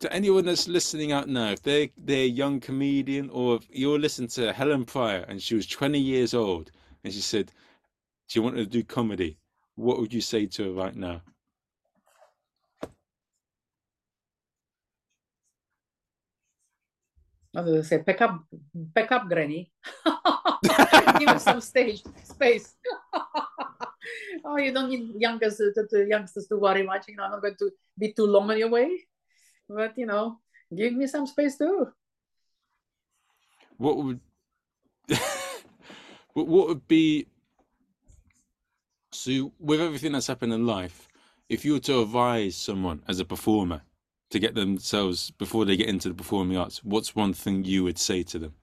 to 0.00 0.12
anyone 0.12 0.44
that's 0.46 0.68
listening 0.68 1.12
out 1.12 1.28
now, 1.28 1.50
if 1.52 1.62
they 1.62 1.92
they're 1.96 2.24
a 2.24 2.28
young 2.28 2.60
comedian 2.60 3.30
or 3.30 3.56
if 3.56 3.68
you're 3.70 3.98
listening 3.98 4.28
to 4.30 4.52
Helen 4.52 4.84
Prior 4.84 5.24
and 5.28 5.42
she 5.42 5.54
was 5.54 5.66
20 5.66 5.98
years 5.98 6.34
old 6.34 6.70
and 7.04 7.12
she 7.12 7.20
said, 7.20 7.52
Do 8.28 8.38
you 8.38 8.42
want 8.42 8.56
to 8.56 8.66
do 8.66 8.82
comedy? 8.82 9.38
What 9.76 9.98
would 10.00 10.12
you 10.14 10.20
say 10.20 10.46
to 10.46 10.64
her 10.64 10.72
right 10.72 10.96
now? 10.96 11.22
I 17.56 17.60
was 17.62 17.70
gonna 17.70 17.84
say, 17.84 17.98
pick 17.98 18.20
up, 18.20 18.44
pick 18.94 19.10
up, 19.10 19.28
Granny. 19.28 19.72
Give 21.18 21.28
us 21.28 21.44
some 21.44 21.60
stage 21.60 22.02
space. 22.22 22.76
oh, 24.44 24.56
you 24.56 24.72
don't 24.72 24.90
need 24.90 25.12
youngsters 25.16 25.74
to, 25.74 25.86
to 25.90 26.06
youngsters 26.06 26.46
to 26.48 26.56
worry 26.56 26.82
much. 26.82 27.08
You 27.08 27.16
know, 27.16 27.24
I'm 27.24 27.32
not 27.32 27.42
going 27.42 27.56
to 27.58 27.70
be 27.98 28.12
too 28.12 28.26
long 28.26 28.50
on 28.50 28.58
your 28.58 28.70
way, 28.70 29.06
but 29.68 29.96
you 29.96 30.06
know, 30.06 30.38
give 30.74 30.92
me 30.92 31.06
some 31.06 31.26
space 31.26 31.56
too. 31.56 31.88
What 33.76 33.96
would 33.96 34.20
what 35.08 35.20
what 36.48 36.68
would 36.68 36.88
be 36.88 37.26
so 39.12 39.52
with 39.58 39.80
everything 39.80 40.12
that's 40.12 40.26
happened 40.26 40.52
in 40.52 40.66
life, 40.66 41.08
if 41.48 41.64
you 41.64 41.72
were 41.74 41.80
to 41.80 42.02
advise 42.02 42.56
someone 42.56 43.02
as 43.08 43.20
a 43.20 43.24
performer 43.24 43.82
to 44.30 44.38
get 44.38 44.54
themselves 44.54 45.30
before 45.32 45.64
they 45.64 45.76
get 45.76 45.88
into 45.88 46.08
the 46.08 46.14
performing 46.14 46.56
arts, 46.56 46.84
what's 46.84 47.16
one 47.16 47.32
thing 47.32 47.64
you 47.64 47.84
would 47.84 47.98
say 47.98 48.22
to 48.22 48.38
them? 48.38 48.54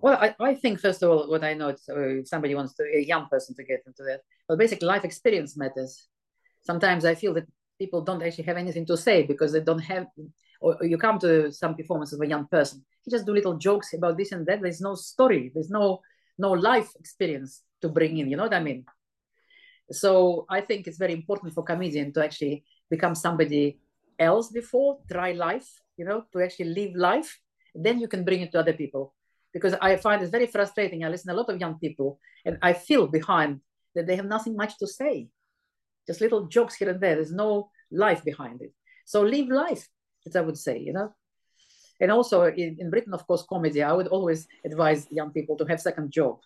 Well, 0.00 0.18
I, 0.20 0.34
I 0.38 0.54
think 0.54 0.80
first 0.80 1.02
of 1.02 1.10
all, 1.10 1.28
what 1.28 1.42
I 1.42 1.54
know, 1.54 1.68
it's, 1.68 1.88
uh, 1.88 2.20
if 2.20 2.28
somebody 2.28 2.54
wants 2.54 2.74
to, 2.74 2.84
a 2.84 3.00
young 3.00 3.26
person 3.28 3.54
to 3.56 3.64
get 3.64 3.82
into 3.86 4.02
that, 4.04 4.20
well, 4.48 4.58
basically 4.58 4.86
life 4.86 5.04
experience 5.04 5.56
matters. 5.56 6.08
Sometimes 6.62 7.04
I 7.04 7.14
feel 7.14 7.34
that 7.34 7.46
people 7.78 8.02
don't 8.02 8.22
actually 8.22 8.44
have 8.44 8.56
anything 8.56 8.86
to 8.86 8.96
say 8.96 9.22
because 9.22 9.52
they 9.52 9.60
don't 9.60 9.80
have, 9.80 10.06
or, 10.60 10.76
you 10.82 10.98
come 10.98 11.18
to 11.20 11.50
some 11.52 11.74
performances 11.74 12.18
of 12.18 12.24
a 12.24 12.28
young 12.28 12.46
person, 12.46 12.84
he 13.02 13.10
just 13.10 13.26
do 13.26 13.32
little 13.32 13.56
jokes 13.56 13.94
about 13.94 14.16
this 14.16 14.32
and 14.32 14.46
that. 14.46 14.60
There's 14.60 14.80
no 14.80 14.94
story. 14.94 15.50
There's 15.54 15.70
no 15.70 16.00
no 16.38 16.52
life 16.52 16.90
experience 17.00 17.62
to 17.80 17.88
bring 17.88 18.18
in. 18.18 18.28
You 18.28 18.36
know 18.36 18.44
what 18.44 18.54
I 18.54 18.60
mean? 18.60 18.84
So 19.90 20.44
I 20.50 20.60
think 20.60 20.86
it's 20.86 20.98
very 20.98 21.14
important 21.14 21.54
for 21.54 21.62
comedian 21.62 22.12
to 22.12 22.24
actually 22.24 22.64
become 22.90 23.14
somebody 23.14 23.78
else 24.18 24.50
before, 24.50 24.98
try 25.10 25.32
life, 25.32 25.80
you 25.96 26.04
know, 26.04 26.24
to 26.32 26.42
actually 26.42 26.74
live 26.74 26.94
life. 26.94 27.40
Then 27.74 28.00
you 28.00 28.08
can 28.08 28.24
bring 28.24 28.42
it 28.42 28.52
to 28.52 28.60
other 28.60 28.74
people. 28.74 29.14
Because 29.56 29.74
I 29.80 29.96
find 29.96 30.22
it 30.22 30.30
very 30.30 30.46
frustrating. 30.46 31.04
I 31.04 31.08
listen 31.08 31.28
to 31.28 31.34
a 31.34 31.40
lot 31.40 31.48
of 31.48 31.60
young 31.60 31.78
people 31.78 32.18
and 32.44 32.58
I 32.62 32.72
feel 32.72 33.06
behind 33.06 33.60
that 33.94 34.06
they 34.06 34.16
have 34.16 34.26
nothing 34.26 34.54
much 34.56 34.78
to 34.78 34.86
say. 34.86 35.28
Just 36.06 36.20
little 36.20 36.46
jokes 36.46 36.74
here 36.76 36.90
and 36.90 37.00
there. 37.00 37.14
There's 37.14 37.32
no 37.32 37.70
life 37.90 38.22
behind 38.24 38.60
it. 38.62 38.72
So 39.06 39.22
live 39.22 39.48
life, 39.48 39.88
as 40.26 40.36
I 40.36 40.42
would 40.42 40.58
say, 40.58 40.78
you 40.78 40.92
know. 40.92 41.14
And 42.00 42.10
also 42.12 42.44
in, 42.44 42.76
in 42.78 42.90
Britain, 42.90 43.14
of 43.14 43.26
course, 43.26 43.44
comedy, 43.48 43.82
I 43.82 43.92
would 43.92 44.08
always 44.08 44.46
advise 44.64 45.06
young 45.10 45.30
people 45.30 45.56
to 45.56 45.64
have 45.64 45.80
second 45.80 46.10
job, 46.12 46.40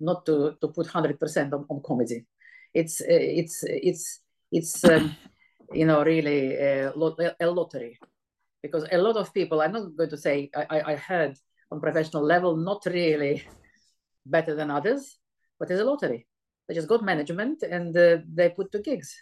not 0.00 0.26
to, 0.26 0.56
to 0.60 0.68
put 0.68 0.88
100% 0.88 1.52
on, 1.52 1.66
on 1.70 1.82
comedy 1.86 2.26
it's 2.74 3.00
it's 3.00 3.64
it's 3.64 4.20
it's 4.52 4.84
um, 4.84 5.16
you 5.72 5.86
know 5.86 6.02
really 6.04 6.54
a, 6.54 6.92
a, 6.92 7.46
lottery 7.50 7.98
because 8.62 8.86
a 8.92 8.98
lot 8.98 9.16
of 9.16 9.32
people 9.32 9.60
i'm 9.60 9.72
not 9.72 9.96
going 9.96 10.10
to 10.10 10.16
say 10.16 10.50
I, 10.54 10.92
I 10.92 10.94
heard 10.96 11.36
on 11.70 11.80
professional 11.80 12.22
level 12.22 12.56
not 12.56 12.84
really 12.86 13.42
better 14.26 14.54
than 14.54 14.70
others 14.70 15.18
but 15.58 15.70
it's 15.70 15.80
a 15.80 15.84
lottery. 15.84 16.26
They 16.68 16.74
just 16.74 16.88
got 16.88 17.02
management 17.02 17.62
and 17.62 17.96
uh, 17.96 18.18
they 18.32 18.50
put 18.50 18.70
to 18.72 18.78
gigs. 18.78 19.12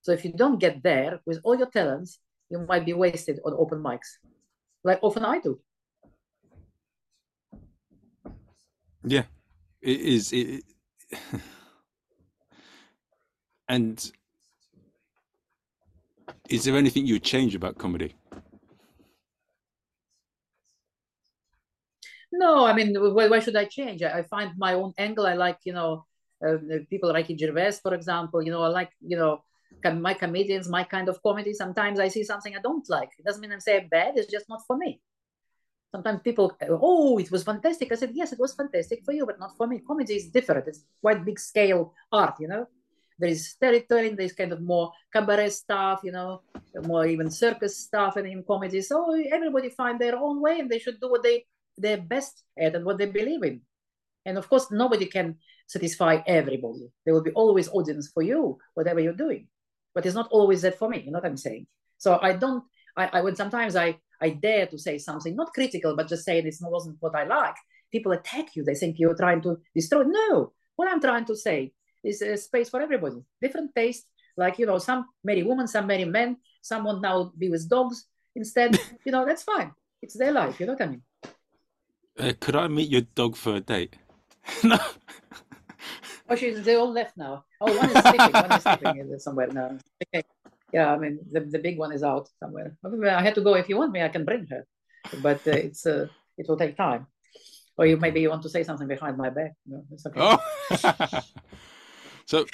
So 0.00 0.12
if 0.12 0.24
you 0.24 0.32
don't 0.32 0.58
get 0.58 0.82
there 0.82 1.20
with 1.26 1.40
all 1.44 1.56
your 1.56 1.70
talents 1.70 2.18
you 2.50 2.58
might 2.60 2.86
be 2.86 2.94
wasted 2.94 3.40
on 3.44 3.54
open 3.58 3.82
mics 3.82 4.08
like 4.84 4.98
often 5.02 5.24
i 5.24 5.38
do. 5.38 5.60
Yeah 9.04 9.24
it 9.82 10.00
is 10.00 10.32
it, 10.32 10.64
And 13.68 14.10
is 16.48 16.64
there 16.64 16.76
anything 16.76 17.06
you 17.06 17.14
would 17.16 17.22
change 17.22 17.54
about 17.54 17.76
comedy? 17.76 18.14
No, 22.30 22.66
I 22.66 22.72
mean, 22.74 22.94
why, 22.94 23.28
why 23.28 23.40
should 23.40 23.56
I 23.56 23.64
change? 23.64 24.02
I, 24.02 24.18
I 24.18 24.22
find 24.22 24.52
my 24.56 24.74
own 24.74 24.92
angle. 24.98 25.26
I 25.26 25.34
like, 25.34 25.58
you 25.64 25.72
know, 25.72 26.04
uh, 26.46 26.56
people 26.90 27.12
like 27.12 27.26
Gervais, 27.38 27.78
for 27.82 27.94
example. 27.94 28.42
You 28.42 28.50
know, 28.50 28.62
I 28.62 28.68
like, 28.68 28.90
you 29.00 29.16
know, 29.16 29.42
my 29.84 30.14
comedians, 30.14 30.68
my 30.68 30.84
kind 30.84 31.08
of 31.08 31.22
comedy. 31.22 31.54
Sometimes 31.54 31.98
I 31.98 32.08
see 32.08 32.24
something 32.24 32.54
I 32.54 32.60
don't 32.60 32.88
like. 32.88 33.10
It 33.18 33.24
doesn't 33.24 33.40
mean 33.40 33.52
I'm 33.52 33.60
saying 33.60 33.88
bad. 33.90 34.16
It's 34.16 34.30
just 34.30 34.48
not 34.48 34.60
for 34.66 34.76
me. 34.76 35.00
Sometimes 35.90 36.20
people, 36.20 36.54
oh, 36.68 37.16
it 37.18 37.30
was 37.30 37.44
fantastic. 37.44 37.90
I 37.90 37.94
said, 37.94 38.10
yes, 38.12 38.32
it 38.32 38.38
was 38.38 38.54
fantastic 38.54 39.04
for 39.06 39.12
you, 39.12 39.24
but 39.24 39.40
not 39.40 39.56
for 39.56 39.66
me. 39.66 39.78
Comedy 39.78 40.16
is 40.16 40.28
different. 40.28 40.68
It's 40.68 40.84
quite 41.00 41.24
big 41.24 41.38
scale 41.38 41.94
art, 42.12 42.34
you 42.40 42.48
know. 42.48 42.66
There 43.18 43.30
is 43.30 43.48
storytelling. 43.48 44.14
There's 44.14 44.34
kind 44.34 44.52
of 44.52 44.60
more 44.60 44.92
cabaret 45.12 45.48
stuff, 45.48 46.00
you 46.04 46.12
know, 46.12 46.42
more 46.82 47.06
even 47.06 47.30
circus 47.30 47.78
stuff, 47.78 48.16
and 48.16 48.26
in 48.28 48.44
comedy. 48.44 48.82
So 48.82 49.16
everybody 49.32 49.70
find 49.70 49.98
their 49.98 50.16
own 50.16 50.40
way, 50.42 50.60
and 50.60 50.70
they 50.70 50.78
should 50.78 51.00
do 51.00 51.10
what 51.10 51.22
they 51.22 51.46
they're 51.80 52.00
best 52.00 52.42
at 52.58 52.74
and 52.74 52.84
what 52.84 52.98
they 52.98 53.06
believe 53.06 53.42
in. 53.42 53.62
And 54.24 54.36
of 54.36 54.48
course, 54.48 54.70
nobody 54.70 55.06
can 55.06 55.36
satisfy 55.66 56.20
everybody. 56.26 56.88
There 57.04 57.14
will 57.14 57.22
be 57.22 57.30
always 57.32 57.68
audience 57.68 58.10
for 58.12 58.22
you, 58.22 58.58
whatever 58.74 59.00
you're 59.00 59.12
doing. 59.12 59.48
But 59.94 60.06
it's 60.06 60.14
not 60.14 60.28
always 60.30 60.62
that 60.62 60.78
for 60.78 60.88
me. 60.88 61.00
You 61.00 61.12
know 61.12 61.18
what 61.18 61.26
I'm 61.26 61.36
saying? 61.36 61.66
So 61.98 62.18
I 62.20 62.32
don't. 62.34 62.64
I, 62.96 63.10
I 63.12 63.20
when 63.20 63.36
sometimes 63.36 63.76
I 63.76 63.98
I 64.20 64.30
dare 64.30 64.66
to 64.66 64.78
say 64.78 64.98
something 64.98 65.34
not 65.36 65.54
critical, 65.54 65.96
but 65.96 66.08
just 66.08 66.24
say 66.24 66.40
this 66.40 66.60
wasn't 66.60 66.96
what 67.00 67.14
I 67.14 67.24
like. 67.24 67.56
People 67.90 68.12
attack 68.12 68.54
you. 68.54 68.64
They 68.64 68.74
think 68.74 68.98
you're 68.98 69.16
trying 69.16 69.42
to 69.42 69.56
destroy. 69.74 70.02
No, 70.04 70.52
what 70.76 70.88
I'm 70.88 71.00
trying 71.00 71.24
to 71.26 71.36
say 71.36 71.72
is 72.04 72.22
a 72.22 72.36
space 72.36 72.68
for 72.68 72.80
everybody. 72.80 73.22
Different 73.40 73.74
taste. 73.74 74.06
Like 74.36 74.58
you 74.58 74.66
know, 74.66 74.78
some 74.78 75.06
marry 75.24 75.42
women, 75.42 75.66
some 75.66 75.86
marry 75.86 76.04
men. 76.04 76.36
Some 76.62 76.84
want 76.84 77.02
now 77.02 77.32
be 77.36 77.48
with 77.48 77.68
dogs 77.68 78.06
instead. 78.34 78.78
you 79.04 79.12
know, 79.12 79.24
that's 79.26 79.42
fine. 79.42 79.72
It's 80.02 80.16
their 80.16 80.32
life. 80.32 80.60
You 80.60 80.66
know 80.66 80.74
what 80.74 80.82
I 80.82 80.86
mean? 80.86 81.02
Uh, 82.18 82.32
could 82.40 82.56
I 82.56 82.66
meet 82.66 82.90
your 82.90 83.02
dog 83.14 83.36
for 83.36 83.54
a 83.54 83.60
date? 83.60 83.96
no. 84.64 84.78
Oh, 86.28 86.34
she's, 86.34 86.62
they 86.62 86.74
all 86.74 86.90
left 86.90 87.16
now. 87.16 87.44
Oh, 87.60 87.76
one 87.76 87.90
is 87.90 88.02
sleeping. 88.02 88.32
one 88.32 88.52
is 88.52 88.62
sleeping 88.62 89.18
somewhere 89.18 89.46
now. 89.46 89.78
Okay. 90.02 90.24
Yeah, 90.72 90.92
I 90.92 90.98
mean, 90.98 91.20
the, 91.30 91.40
the 91.40 91.58
big 91.58 91.78
one 91.78 91.92
is 91.92 92.02
out 92.02 92.28
somewhere. 92.40 92.76
I 92.84 93.22
had 93.22 93.34
to 93.36 93.40
go. 93.40 93.54
If 93.54 93.68
you 93.68 93.76
want 93.78 93.92
me, 93.92 94.02
I 94.02 94.08
can 94.08 94.24
bring 94.24 94.46
her. 94.50 94.66
But 95.22 95.46
uh, 95.46 95.52
it's 95.52 95.86
uh, 95.86 96.08
it 96.36 96.46
will 96.48 96.58
take 96.58 96.76
time. 96.76 97.06
Or 97.78 97.86
you 97.86 97.96
maybe 97.96 98.20
you 98.20 98.28
want 98.28 98.42
to 98.42 98.48
say 98.50 98.64
something 98.64 98.88
behind 98.88 99.16
my 99.16 99.30
back. 99.30 99.52
No, 99.64 99.84
it's 99.90 100.04
okay. 100.04 100.20
Oh. 100.20 100.38
so. 102.26 102.44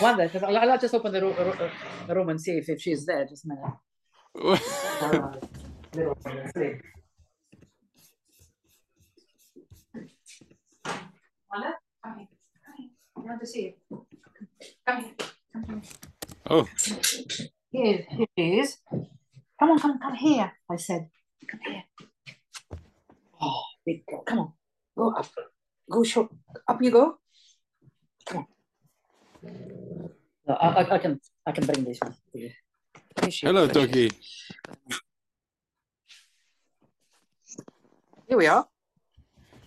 One 0.00 0.16
day, 0.16 0.30
I'll, 0.42 0.70
I'll 0.70 0.78
just 0.78 0.94
open 0.94 1.12
the, 1.12 1.20
ro- 1.20 1.36
ro- 1.38 1.70
the 2.08 2.14
room 2.14 2.30
and 2.30 2.40
see 2.40 2.52
if, 2.52 2.68
if 2.68 2.80
she's 2.80 3.04
there. 3.06 3.26
Just 3.26 3.44
a 3.44 3.48
minute. 3.48 3.64
uh, 5.02 5.36
Wanda, 11.52 11.74
come 12.04 12.18
here. 12.18 12.28
Come 12.64 12.74
here. 12.78 12.90
I 13.20 13.22
want 13.22 13.40
to 13.40 13.46
see 13.46 13.66
it. 13.66 13.78
Come 14.86 15.02
here. 15.04 15.12
Come 15.52 15.64
here. 15.68 15.82
Oh. 16.48 16.66
Here, 17.70 18.06
here 18.08 18.26
it 18.36 18.42
is. 18.42 18.78
Come 18.90 19.70
on, 19.70 19.78
come, 19.78 19.98
come 19.98 20.14
here. 20.14 20.52
I 20.70 20.76
said, 20.76 21.10
come 21.46 21.60
here. 21.66 21.84
Oh, 23.40 23.62
big 23.84 24.06
girl. 24.06 24.22
Come 24.22 24.38
on. 24.38 24.52
Go 24.96 25.10
up. 25.12 25.28
Go 25.90 26.02
short. 26.02 26.30
Up 26.66 26.80
you 26.80 26.90
go. 26.90 27.18
Come 28.26 28.38
on. 28.38 28.46
No, 30.48 30.54
I, 30.54 30.68
I, 30.68 30.94
I 30.94 30.98
can 30.98 31.20
I 31.46 31.52
can 31.52 31.66
bring 31.66 31.84
this 31.84 31.98
one 32.00 32.14
to 32.32 32.38
you. 32.40 32.50
Hello, 33.42 33.66
doggy. 33.66 34.10
Here 38.28 38.38
we 38.38 38.46
are. 38.46 38.66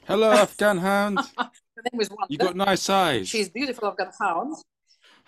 Hello, 0.08 0.32
Afghan 0.32 0.80
hound. 0.80 1.20
name 1.92 2.02
is 2.02 2.10
Wanda. 2.10 2.28
You 2.30 2.38
got 2.38 2.56
nice 2.56 2.90
eyes. 2.90 3.28
She's 3.28 3.50
beautiful. 3.50 3.88
I've 3.88 3.98
got 3.98 4.14
hounds. 4.20 4.64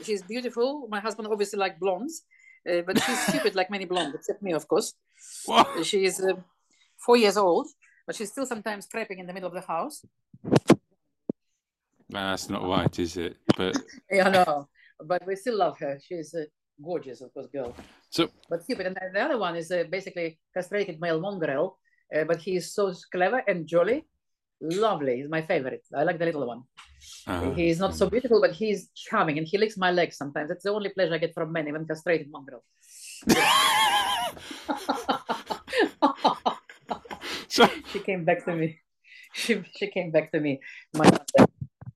She's 0.01 0.22
beautiful. 0.24 0.88
My 0.89 0.99
husband 0.99 1.28
obviously 1.32 1.60
like 1.60 1.80
blondes, 1.80 2.24
uh, 2.70 2.82
but 2.86 3.01
she's 3.01 3.20
stupid 3.28 3.56
like 3.56 3.70
many 3.70 3.86
blondes, 3.86 4.16
except 4.16 4.41
me, 4.41 4.53
of 4.53 4.68
course. 4.68 4.93
What? 5.45 5.86
She 5.86 6.06
is 6.06 6.20
uh, 6.20 6.34
four 6.97 7.18
years 7.18 7.38
old, 7.38 7.68
but 8.06 8.16
she's 8.16 8.32
still 8.32 8.45
sometimes 8.45 8.88
creeping 8.88 9.20
in 9.20 9.28
the 9.28 9.34
middle 9.34 9.47
of 9.47 9.53
the 9.53 9.62
house. 9.62 10.03
Nah, 12.10 12.32
that's 12.32 12.49
not 12.49 12.68
right, 12.68 12.99
is 12.99 13.18
it? 13.18 13.38
But 13.58 13.78
yeah, 14.12 14.30
no, 14.30 14.68
but 15.03 15.26
we 15.26 15.36
still 15.36 15.58
love 15.58 15.78
her. 15.80 15.97
She's 16.01 16.34
a 16.34 16.45
gorgeous, 16.84 17.22
of 17.22 17.34
course, 17.34 17.47
girl. 17.47 17.76
So, 18.10 18.30
but 18.49 18.64
stupid. 18.64 18.88
And 18.88 18.97
the 19.14 19.22
other 19.22 19.38
one 19.38 19.56
is 19.56 19.72
uh, 19.72 19.86
basically 19.89 20.39
castrated 20.53 20.99
male 20.99 21.20
mongrel, 21.20 21.78
uh, 22.16 22.26
but 22.26 22.47
is 22.47 22.74
so 22.74 22.93
clever 23.12 23.41
and 23.47 23.66
jolly 23.66 24.06
lovely. 24.62 25.18
He's 25.18 25.30
my 25.30 25.41
favorite. 25.41 25.84
I 25.93 26.03
like 26.03 26.20
the 26.20 26.26
little 26.26 26.47
one. 26.47 26.64
Uh, 27.28 27.51
he's 27.51 27.80
not 27.80 27.95
so 27.95 28.10
beautiful, 28.10 28.41
but 28.41 28.51
he's 28.51 28.89
charming, 28.95 29.38
and 29.38 29.47
he 29.47 29.58
licks 29.58 29.78
my 29.78 29.91
legs 29.91 30.18
sometimes. 30.18 30.49
That's 30.49 30.64
the 30.64 30.72
only 30.72 30.89
pleasure 30.89 31.14
I 31.14 31.18
get 31.18 31.34
from 31.34 31.51
men, 31.51 31.68
even 31.68 31.86
castrated 31.86 32.32
mongrel. 32.32 32.64
so 37.47 37.70
she 37.91 37.99
came 37.99 38.26
back 38.26 38.45
to 38.45 38.56
me. 38.56 38.80
She 39.34 39.64
she 39.76 39.88
came 39.88 40.12
back 40.12 40.32
to 40.32 40.39
me. 40.39 40.62
My 40.93 41.12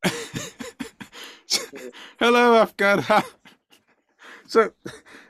Hello, 2.19 2.55
Afghan. 2.55 3.03
so, 4.47 4.71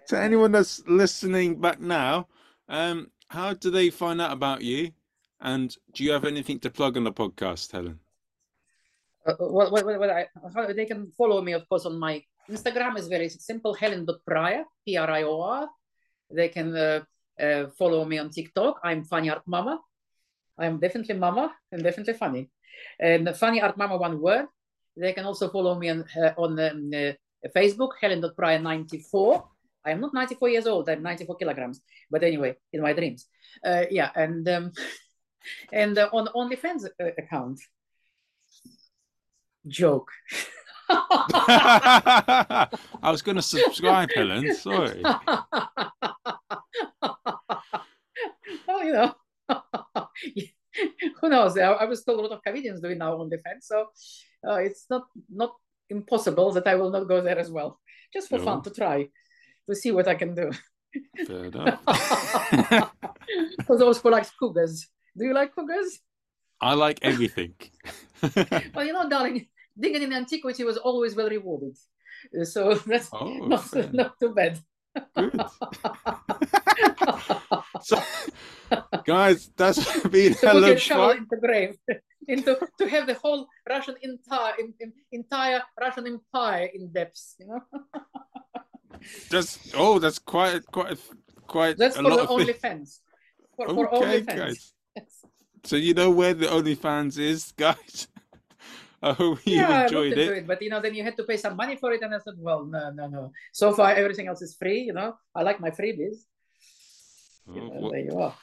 to 0.08 0.20
anyone 0.20 0.52
that's 0.52 0.82
listening 0.88 1.60
back 1.60 1.80
now, 1.80 2.28
um, 2.68 3.12
how 3.28 3.54
do 3.54 3.70
they 3.70 3.90
find 3.90 4.22
out 4.22 4.32
about 4.32 4.62
you? 4.62 4.92
And 5.42 5.76
do 5.94 6.04
you 6.04 6.12
have 6.12 6.26
anything 6.26 6.60
to 6.60 6.70
plug 6.70 6.98
on 6.98 7.06
the 7.06 7.14
podcast, 7.14 7.72
Helen? 7.72 8.00
Uh, 9.26 9.36
well, 9.40 9.72
well, 9.72 10.00
well, 10.00 10.12
I, 10.12 10.74
they 10.74 10.86
can 10.86 11.12
follow 11.12 11.42
me, 11.42 11.54
of 11.54 11.68
course, 11.70 11.86
on 11.86 11.98
my 11.98 12.22
Instagram 12.50 12.98
is 12.98 13.08
very 13.08 13.30
simple, 13.30 13.74
helen.prior, 13.74 14.64
P-R-I-O-R. 14.86 15.70
They 16.32 16.50
can 16.50 16.76
uh, 16.76 17.02
uh, 17.40 17.68
follow 17.78 18.06
me 18.06 18.18
on 18.18 18.32
TikTok. 18.32 18.80
I'm 18.84 19.04
Funny 19.04 19.30
Art 19.30 19.44
Mama. 19.46 19.80
I'm 20.58 20.80
definitely 20.80 21.16
mama 21.16 21.54
and 21.72 21.84
definitely 21.84 22.14
funny. 22.14 22.50
And 23.00 23.36
Funny 23.36 23.62
Art 23.62 23.78
Mama, 23.78 23.98
one 23.98 24.20
word. 24.20 24.48
They 24.98 25.14
can 25.14 25.26
also 25.26 25.50
follow 25.50 25.76
me 25.76 25.90
on, 25.90 26.06
uh, 26.18 26.34
on 26.38 26.60
um, 26.60 26.92
uh, 26.94 27.14
Facebook, 27.56 27.92
helen.prior94. 28.02 29.44
I'm 29.86 30.02
not 30.02 30.14
94 30.14 30.50
years 30.50 30.68
old. 30.68 30.90
I'm 30.90 31.02
94 31.02 31.38
kilograms. 31.38 31.82
But 32.12 32.24
anyway, 32.24 32.56
in 32.74 32.82
my 32.82 32.94
dreams. 32.94 33.28
Uh, 33.64 33.86
yeah, 33.90 34.10
and... 34.16 34.48
Um, 34.50 34.72
and 35.72 35.98
uh, 35.98 36.10
on 36.14 36.28
OnlyFans 36.36 36.86
uh, 36.86 37.06
account. 37.18 37.60
Joke. 39.68 40.10
I 40.90 42.68
was 43.04 43.22
going 43.22 43.36
to 43.36 43.42
subscribe, 43.42 44.10
Helen. 44.16 44.56
Sorry. 44.56 45.02
well, 48.68 48.84
you 48.84 48.94
know, 48.94 49.14
who 51.22 51.30
knows? 51.30 51.58
I, 51.58 51.72
I 51.72 51.86
was 51.86 52.04
told 52.04 52.20
a 52.20 52.22
lot 52.24 52.32
of 52.32 52.44
comedians 52.44 52.82
doing 52.82 52.98
now 52.98 53.18
OnlyFans, 53.18 53.64
so 53.64 53.88
uh, 54.48 54.56
it's 54.56 54.86
not 54.90 55.04
not 55.30 55.54
impossible 55.90 56.52
that 56.54 56.68
I 56.68 56.76
will 56.76 56.92
not 56.92 57.08
go 57.08 57.22
there 57.22 57.38
as 57.38 57.52
well, 57.52 57.80
just 58.12 58.30
for 58.30 58.40
no. 58.40 58.46
fun 58.46 58.62
to 58.64 58.72
try 58.72 59.08
to 59.68 59.76
see 59.76 59.92
what 59.92 60.08
I 60.08 60.16
can 60.16 60.34
do. 60.34 60.52
Fair 61.28 61.46
enough. 61.46 61.84
for 63.68 63.78
those 63.78 64.00
who 64.00 64.10
like 64.10 64.26
cougars. 64.40 64.88
Do 65.18 65.26
you 65.26 65.34
like 65.34 65.56
cougars? 65.56 66.00
I 66.62 66.74
like 66.74 67.00
everything. 67.02 67.56
well, 68.74 68.86
you 68.86 68.94
know, 68.94 69.10
darling, 69.10 69.48
digging 69.80 70.04
in 70.04 70.14
antiquity 70.14 70.64
was 70.64 70.78
always 70.78 71.16
well 71.16 71.30
rewarded. 71.30 71.76
Uh, 72.38 72.44
so 72.44 72.74
that's 72.86 73.10
oh, 73.14 73.48
not, 73.48 73.94
not 73.94 74.20
too 74.20 74.34
bad. 74.34 74.60
So, 77.82 78.02
guys, 79.06 79.52
that's 79.56 80.08
been 80.08 80.34
to 80.36 80.48
Helen 80.48 80.78
Schwartz. 80.78 81.20
into 81.20 81.38
grave, 81.38 81.78
into 82.28 82.60
to 82.78 82.90
have 82.90 83.08
the 83.08 83.14
whole 83.14 83.48
Russian 83.68 83.96
entire 84.02 84.54
in, 84.60 84.74
in, 84.80 84.94
entire 85.12 85.62
Russian 85.80 86.08
Empire 86.08 86.70
in 86.74 86.92
depth. 86.92 87.36
You 87.40 87.48
know. 87.48 87.62
that's 89.30 89.72
oh, 89.76 90.00
that's 90.00 90.20
quite 90.20 90.66
quite 90.68 90.98
quite. 91.48 91.78
That's 91.78 91.96
for 91.96 92.04
the 92.04 92.26
OnlyFans. 92.26 93.00
For, 93.56 93.70
okay, 93.70 93.76
for 93.76 93.88
OnlyFans. 93.88 94.36
Guys. 94.36 94.74
So 95.64 95.76
you 95.76 95.94
know 95.94 96.10
where 96.10 96.34
the 96.34 96.48
OnlyFans 96.48 97.20
is, 97.20 97.52
guys. 97.58 98.08
I 99.02 99.14
hope 99.14 99.40
you 99.46 99.56
yeah, 99.56 99.84
enjoyed 99.84 100.14
it. 100.14 100.18
it. 100.18 100.48
But 100.48 100.62
you 100.62 100.70
know, 100.70 100.82
then 100.82 100.94
you 100.94 101.04
had 101.04 101.16
to 101.18 101.24
pay 101.24 101.38
some 101.38 101.56
money 101.56 101.78
for 101.78 101.94
it, 101.94 102.02
and 102.02 102.14
I 102.14 102.20
said, 102.20 102.36
"Well, 102.38 102.66
no, 102.66 102.92
no, 102.92 103.08
no. 103.08 103.32
So 103.54 103.72
far, 103.74 103.92
everything 103.94 104.28
else 104.28 104.42
is 104.42 104.56
free. 104.56 104.82
You 104.82 104.94
know, 104.94 105.16
I 105.34 105.44
like 105.44 105.62
my 105.62 105.72
freebies. 105.72 106.26
Oh, 107.48 107.56
you 107.56 107.62
know, 107.62 107.92
there 107.92 108.00
you 108.00 108.20
are. 108.20 108.36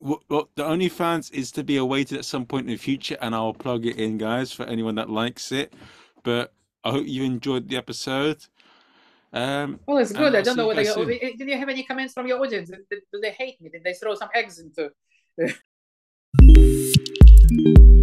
Well, 0.00 0.50
the 0.54 0.64
OnlyFans 0.64 1.32
is 1.32 1.50
to 1.52 1.64
be 1.64 1.78
awaited 1.78 2.18
at 2.18 2.26
some 2.26 2.44
point 2.44 2.66
in 2.66 2.72
the 2.72 2.76
future, 2.76 3.16
and 3.22 3.34
I'll 3.34 3.54
plug 3.54 3.86
it 3.86 3.96
in, 3.96 4.18
guys, 4.18 4.52
for 4.52 4.64
anyone 4.64 4.96
that 4.96 5.08
likes 5.08 5.50
it. 5.50 5.72
But 6.22 6.52
I 6.82 6.90
hope 6.90 7.06
you 7.06 7.24
enjoyed 7.24 7.68
the 7.68 7.78
episode. 7.78 8.44
Um, 9.32 9.80
well, 9.86 9.98
it's 9.98 10.12
good. 10.12 10.34
I 10.34 10.42
don't 10.42 10.56
know 10.56 10.68
whether 10.68 10.82
you, 10.82 11.36
did 11.36 11.48
you 11.48 11.56
have 11.56 11.70
any 11.70 11.82
comments 11.82 12.12
from 12.12 12.26
your 12.26 12.38
audience? 12.40 12.68
Did, 12.68 12.80
did, 12.90 13.22
they 13.22 13.30
hate 13.30 13.60
me? 13.62 13.70
Did 13.70 13.82
they 13.82 13.94
throw 13.94 14.14
some 14.14 14.28
eggs 14.34 14.58
into? 14.58 14.90
You. 17.56 17.93